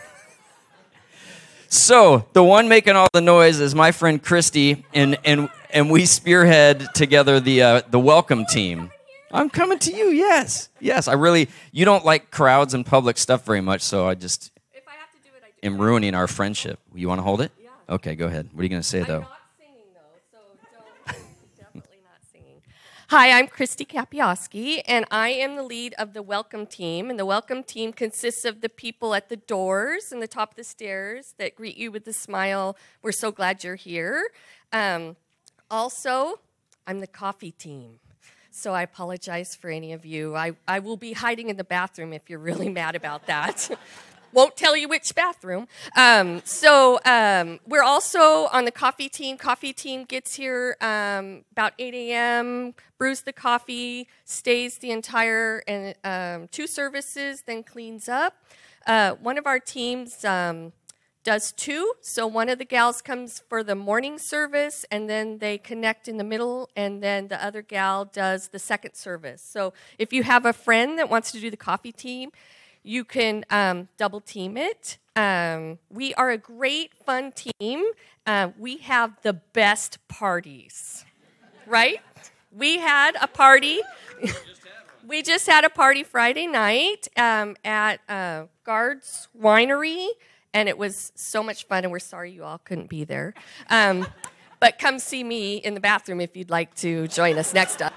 so 1.69 2.25
the 2.33 2.43
one 2.43 2.67
making 2.67 2.95
all 2.95 3.07
the 3.13 3.21
noise 3.21 3.59
is 3.59 3.75
my 3.75 3.91
friend 3.91 4.21
Christy, 4.21 4.85
and 4.93 5.17
and 5.23 5.49
and 5.71 5.89
we 5.89 6.05
spearhead 6.05 6.87
together 6.93 7.39
the 7.39 7.61
uh, 7.61 7.81
the 7.89 7.99
welcome 7.99 8.45
team. 8.45 8.91
I'm 9.31 9.49
coming 9.49 9.77
to 9.79 9.93
you. 9.93 10.07
Yes, 10.09 10.69
yes. 10.79 11.07
I 11.07 11.13
really. 11.13 11.49
You 11.71 11.85
don't 11.85 12.03
like 12.03 12.31
crowds 12.31 12.73
and 12.73 12.85
public 12.85 13.17
stuff 13.17 13.45
very 13.45 13.61
much, 13.61 13.81
so 13.81 14.07
I 14.07 14.15
just 14.15 14.51
am 15.61 15.79
ruining 15.79 16.15
our 16.15 16.27
friendship. 16.27 16.79
You 16.93 17.07
want 17.07 17.19
to 17.19 17.23
hold 17.23 17.41
it? 17.41 17.51
Yeah. 17.61 17.69
Okay, 17.89 18.15
go 18.15 18.27
ahead. 18.27 18.49
What 18.53 18.61
are 18.61 18.63
you 18.63 18.69
going 18.69 18.81
to 18.81 18.87
say 18.87 19.03
though? 19.03 19.25
definitely 21.57 21.99
not 22.03 22.21
singing. 22.31 22.61
Hi, 23.09 23.37
I'm 23.37 23.47
Christy 23.47 23.85
Kapioski, 23.85 24.81
and 24.87 25.05
I 25.11 25.29
am 25.29 25.55
the 25.55 25.63
lead 25.63 25.93
of 25.99 26.13
the 26.13 26.23
Welcome 26.23 26.65
Team. 26.65 27.09
And 27.09 27.19
the 27.19 27.25
Welcome 27.25 27.63
Team 27.63 27.93
consists 27.93 28.45
of 28.45 28.61
the 28.61 28.69
people 28.69 29.13
at 29.13 29.29
the 29.29 29.37
doors 29.37 30.11
and 30.11 30.21
the 30.23 30.27
top 30.27 30.51
of 30.51 30.55
the 30.55 30.63
stairs 30.63 31.35
that 31.37 31.55
greet 31.55 31.77
you 31.77 31.91
with 31.91 32.07
a 32.07 32.13
smile. 32.13 32.75
We're 33.03 33.11
so 33.11 33.31
glad 33.31 33.63
you're 33.63 33.75
here. 33.75 34.31
Um, 34.71 35.15
also, 35.69 36.39
I'm 36.87 36.99
the 36.99 37.07
coffee 37.07 37.51
team. 37.51 37.99
So 38.51 38.73
I 38.73 38.81
apologize 38.81 39.55
for 39.55 39.69
any 39.69 39.93
of 39.93 40.05
you. 40.05 40.35
I, 40.35 40.53
I 40.67 40.79
will 40.79 40.97
be 40.97 41.13
hiding 41.13 41.49
in 41.49 41.57
the 41.57 41.63
bathroom 41.63 42.13
if 42.13 42.29
you're 42.29 42.39
really 42.39 42.69
mad 42.81 42.95
about 42.95 43.27
that. 43.27 43.69
Won't 44.33 44.55
tell 44.55 44.77
you 44.77 44.87
which 44.87 45.15
bathroom. 45.15 45.67
Um, 45.95 46.41
so 46.45 46.99
um, 47.03 47.59
we're 47.65 47.83
also 47.83 48.45
on 48.47 48.65
the 48.65 48.71
coffee 48.71 49.09
team. 49.09 49.37
Coffee 49.37 49.73
team 49.73 50.03
gets 50.03 50.35
here 50.35 50.77
um, 50.81 51.45
about 51.51 51.73
8 51.79 51.93
a.m., 51.95 52.75
brews 52.99 53.21
the 53.21 53.33
coffee, 53.33 54.07
stays 54.25 54.77
the 54.77 54.91
entire 54.91 55.63
and 55.67 55.95
um, 56.03 56.47
two 56.49 56.67
services, 56.67 57.41
then 57.47 57.63
cleans 57.63 58.07
up. 58.07 58.35
Uh, 58.85 59.13
one 59.13 59.39
of 59.39 59.47
our 59.47 59.59
teams 59.59 60.23
um, 60.23 60.73
does 61.29 61.51
two. 61.51 61.93
So 62.01 62.25
one 62.25 62.49
of 62.49 62.57
the 62.57 62.65
gals 62.65 63.03
comes 63.03 63.43
for 63.47 63.63
the 63.63 63.75
morning 63.75 64.17
service, 64.17 64.83
and 64.89 65.07
then 65.07 65.37
they 65.37 65.59
connect 65.59 66.07
in 66.07 66.17
the 66.17 66.23
middle, 66.23 66.71
and 66.75 67.03
then 67.03 67.27
the 67.27 67.39
other 67.45 67.61
gal 67.61 68.05
does 68.05 68.47
the 68.47 68.57
second 68.57 68.95
service. 68.95 69.39
So 69.39 69.71
if 69.99 70.11
you 70.11 70.23
have 70.23 70.47
a 70.47 70.53
friend 70.53 70.97
that 70.97 71.07
wants 71.07 71.31
to 71.33 71.39
do 71.39 71.51
the 71.51 71.55
coffee 71.71 71.91
team, 71.91 72.31
you 72.81 73.05
can 73.05 73.45
um, 73.51 73.89
double 73.95 74.21
team 74.21 74.57
it. 74.57 74.97
Um, 75.15 75.77
we 75.91 76.15
are 76.15 76.31
a 76.31 76.37
great, 76.39 76.95
fun 76.95 77.31
team. 77.31 77.85
Uh, 78.25 78.49
we 78.57 78.77
have 78.77 79.21
the 79.21 79.33
best 79.33 79.99
parties, 80.07 81.05
right? 81.67 82.01
We 82.51 82.79
had 82.79 83.15
a 83.21 83.27
party. 83.27 83.81
we 85.07 85.21
just 85.21 85.45
had 85.45 85.63
a 85.63 85.69
party 85.69 86.01
Friday 86.03 86.47
night 86.47 87.07
um, 87.15 87.55
at 87.63 87.99
uh, 88.09 88.45
Guards 88.63 89.27
Winery, 89.39 90.07
and 90.53 90.69
it 90.69 90.77
was 90.77 91.11
so 91.15 91.43
much 91.43 91.65
fun. 91.65 91.83
And 91.83 91.91
we're 91.91 91.99
sorry 91.99 92.31
you 92.31 92.43
all 92.43 92.59
couldn't 92.59 92.89
be 92.89 93.03
there. 93.03 93.33
Um, 93.69 94.07
but 94.59 94.77
come 94.77 94.99
see 94.99 95.23
me 95.23 95.57
in 95.57 95.73
the 95.73 95.79
bathroom 95.79 96.19
if 96.19 96.35
you'd 96.35 96.49
like 96.49 96.75
to 96.75 97.07
join 97.07 97.37
us 97.37 97.53
next 97.53 97.81
up. 97.81 97.93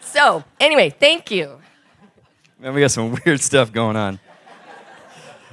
So, 0.00 0.42
anyway, 0.58 0.90
thank 0.90 1.30
you. 1.30 1.60
Man, 2.58 2.74
we 2.74 2.80
got 2.80 2.90
some 2.90 3.16
weird 3.24 3.40
stuff 3.40 3.72
going 3.72 3.96
on. 3.96 4.18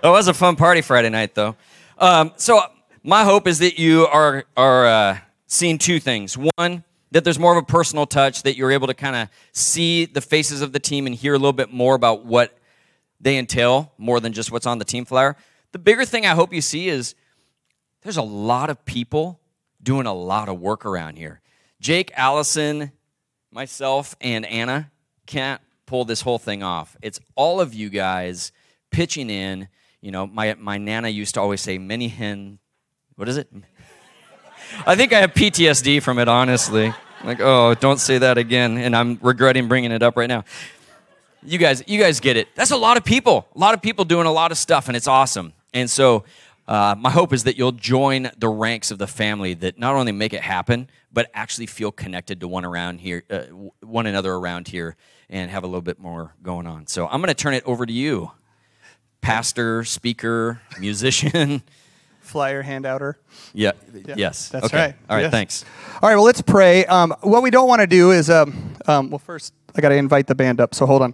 It 0.03 0.07
was 0.07 0.27
a 0.27 0.33
fun 0.33 0.55
party 0.55 0.81
Friday 0.81 1.09
night, 1.09 1.35
though. 1.35 1.55
Um, 1.97 2.31
so 2.37 2.61
my 3.03 3.23
hope 3.23 3.47
is 3.47 3.59
that 3.59 3.79
you 3.79 4.05
are 4.07 4.45
are 4.55 4.85
uh, 4.85 5.17
seeing 5.47 5.77
two 5.77 5.99
things. 5.99 6.37
One, 6.37 6.83
that 7.11 7.23
there's 7.23 7.39
more 7.39 7.57
of 7.57 7.63
a 7.63 7.65
personal 7.65 8.05
touch, 8.05 8.43
that 8.43 8.57
you're 8.57 8.71
able 8.71 8.87
to 8.87 8.93
kind 8.93 9.15
of 9.15 9.29
see 9.53 10.05
the 10.05 10.21
faces 10.21 10.61
of 10.61 10.73
the 10.73 10.79
team 10.79 11.05
and 11.07 11.15
hear 11.15 11.33
a 11.33 11.37
little 11.37 11.53
bit 11.53 11.71
more 11.71 11.95
about 11.95 12.25
what 12.25 12.57
they 13.19 13.37
entail, 13.37 13.93
more 13.97 14.19
than 14.19 14.33
just 14.33 14.51
what's 14.51 14.67
on 14.67 14.77
the 14.77 14.85
team 14.85 15.05
flyer. 15.05 15.35
The 15.77 15.83
bigger 15.83 16.05
thing 16.05 16.25
I 16.25 16.33
hope 16.33 16.53
you 16.53 16.61
see 16.61 16.89
is 16.89 17.13
there's 18.01 18.17
a 18.17 18.23
lot 18.23 18.71
of 18.71 18.83
people 18.83 19.39
doing 19.83 20.07
a 20.07 20.13
lot 20.13 20.49
of 20.49 20.59
work 20.59 20.87
around 20.87 21.17
here. 21.17 21.39
Jake, 21.79 22.11
Allison, 22.15 22.91
myself, 23.51 24.15
and 24.19 24.43
Anna 24.47 24.89
can't 25.27 25.61
pull 25.85 26.03
this 26.03 26.21
whole 26.21 26.39
thing 26.39 26.63
off. 26.63 26.97
It's 27.03 27.19
all 27.35 27.61
of 27.61 27.75
you 27.75 27.91
guys 27.91 28.51
pitching 28.89 29.29
in. 29.29 29.67
You 30.01 30.09
know, 30.09 30.25
my, 30.25 30.55
my 30.55 30.79
nana 30.79 31.09
used 31.09 31.35
to 31.35 31.41
always 31.41 31.61
say, 31.61 31.77
many 31.77 32.07
hen, 32.07 32.57
what 33.15 33.29
is 33.29 33.37
it? 33.37 33.47
I 34.87 34.95
think 34.95 35.13
I 35.13 35.19
have 35.19 35.35
PTSD 35.35 36.01
from 36.01 36.17
it, 36.17 36.27
honestly. 36.27 36.91
Like, 37.23 37.39
oh, 37.39 37.75
don't 37.75 37.99
say 37.99 38.17
that 38.17 38.39
again. 38.39 38.79
And 38.79 38.95
I'm 38.95 39.19
regretting 39.21 39.67
bringing 39.67 39.91
it 39.91 40.01
up 40.01 40.17
right 40.17 40.27
now. 40.27 40.43
You 41.43 41.59
guys, 41.59 41.83
you 41.85 41.99
guys 41.99 42.19
get 42.19 42.35
it. 42.35 42.47
That's 42.55 42.71
a 42.71 42.77
lot 42.77 42.97
of 42.97 43.05
people. 43.05 43.47
A 43.55 43.59
lot 43.59 43.75
of 43.75 43.83
people 43.83 44.05
doing 44.05 44.25
a 44.25 44.31
lot 44.31 44.51
of 44.51 44.57
stuff, 44.57 44.87
and 44.87 44.97
it's 44.97 45.07
awesome. 45.07 45.53
And 45.73 45.89
so, 45.89 46.23
uh, 46.67 46.95
my 46.97 47.09
hope 47.09 47.31
is 47.31 47.45
that 47.45 47.57
you'll 47.57 47.71
join 47.71 48.29
the 48.37 48.49
ranks 48.49 48.91
of 48.91 48.97
the 48.97 49.07
family 49.07 49.53
that 49.55 49.79
not 49.79 49.95
only 49.95 50.11
make 50.11 50.33
it 50.33 50.41
happen, 50.41 50.89
but 51.13 51.29
actually 51.33 51.65
feel 51.65 51.91
connected 51.91 52.41
to 52.41 52.47
one 52.47 52.65
around 52.65 52.99
here, 52.99 53.23
uh, 53.29 53.43
one 53.81 54.05
another 54.05 54.33
around 54.33 54.67
here, 54.67 54.97
and 55.29 55.49
have 55.49 55.63
a 55.63 55.67
little 55.67 55.81
bit 55.81 55.97
more 55.99 56.33
going 56.43 56.67
on. 56.67 56.85
So 56.87 57.07
I'm 57.07 57.21
going 57.21 57.29
to 57.29 57.33
turn 57.33 57.53
it 57.53 57.63
over 57.65 57.85
to 57.85 57.93
you, 57.93 58.31
pastor, 59.21 59.83
speaker, 59.85 60.61
musician. 60.79 61.63
Flyer 62.19 62.61
handouter. 62.61 63.17
Yeah. 63.53 63.71
Yeah, 63.93 64.15
Yes. 64.17 64.49
That's 64.49 64.65
okay. 64.65 64.77
right. 64.77 64.95
All 65.09 65.15
right. 65.15 65.21
Yes. 65.23 65.31
Thanks. 65.31 65.65
All 66.01 66.09
right, 66.09 66.15
well, 66.15 66.25
let's 66.25 66.41
pray. 66.41 66.85
Um, 66.85 67.15
what 67.21 67.41
we 67.41 67.49
don't 67.49 67.69
want 67.69 67.79
to 67.79 67.87
do 67.87 68.11
is, 68.11 68.29
um, 68.29 68.75
um, 68.85 69.09
well, 69.09 69.19
first, 69.19 69.53
I 69.73 69.79
got 69.79 69.89
to 69.89 69.95
invite 69.95 70.27
the 70.27 70.35
band 70.35 70.59
up, 70.59 70.75
so 70.75 70.85
hold 70.85 71.01
on. 71.03 71.13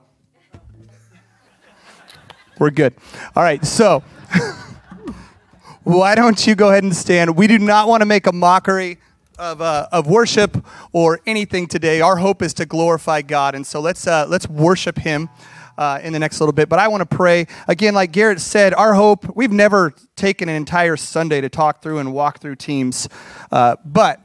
We're 2.60 2.72
good. 2.72 2.96
All 3.36 3.44
right, 3.44 3.64
so 3.64 4.04
why 5.84 6.16
don't 6.16 6.46
you 6.46 6.56
go 6.56 6.70
ahead 6.70 6.84
and 6.84 6.96
stand? 6.96 7.36
We 7.36 7.48
do 7.48 7.60
not 7.60 7.88
want 7.88 8.02
to 8.02 8.06
make 8.06 8.28
a 8.28 8.32
mockery 8.32 9.00
of, 9.38 9.62
uh, 9.62 9.88
of 9.92 10.08
worship 10.08 10.66
or 10.92 11.20
anything 11.26 11.68
today. 11.68 12.02
Our 12.02 12.18
hope 12.18 12.42
is 12.42 12.54
to 12.56 12.66
glorify 12.66 13.22
God, 13.22 13.56
and 13.56 13.66
so 13.66 13.80
let's, 13.80 14.08
uh, 14.08 14.26
let's 14.28 14.48
worship 14.48 14.98
Him. 14.98 15.30
uh, 15.78 16.00
in 16.04 16.14
the 16.14 16.20
next 16.20 16.40
little 16.40 16.54
bit. 16.54 16.70
But 16.70 16.80
I 16.80 16.88
want 16.88 17.02
to 17.02 17.16
pray. 17.16 17.48
Again, 17.68 17.94
like 17.94 18.12
Garrett 18.12 18.40
said, 18.40 18.74
our 18.74 18.94
hope, 18.94 19.36
we've 19.36 19.52
never 19.52 19.94
taken 20.16 20.50
an 20.50 20.56
entire 20.56 20.98
Sunday 20.98 21.42
to 21.42 21.50
talk 21.50 21.82
through 21.82 22.00
and 22.00 22.14
walk 22.14 22.40
through 22.40 22.56
teams. 22.58 23.10
Uh, 23.52 23.76
but 23.84 24.20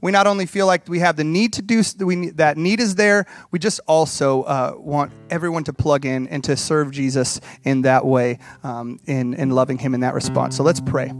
we 0.00 0.10
not 0.10 0.26
only 0.26 0.46
feel 0.46 0.66
like 0.66 0.88
we 0.88 0.98
have 1.00 1.16
the 1.16 1.24
need 1.24 1.52
to 1.54 1.62
do 1.62 1.82
that 2.32 2.56
need 2.56 2.80
is 2.80 2.94
there 2.94 3.26
we 3.50 3.58
just 3.58 3.80
also 3.86 4.42
uh, 4.42 4.74
want 4.76 5.12
everyone 5.30 5.64
to 5.64 5.72
plug 5.72 6.04
in 6.04 6.26
and 6.28 6.44
to 6.44 6.56
serve 6.56 6.90
jesus 6.90 7.40
in 7.64 7.82
that 7.82 8.04
way 8.04 8.38
um, 8.62 8.98
in, 9.06 9.34
in 9.34 9.50
loving 9.50 9.78
him 9.78 9.94
in 9.94 10.00
that 10.00 10.14
response. 10.14 10.56
So 10.56 10.62
let's 10.62 10.80
pray 10.80 11.12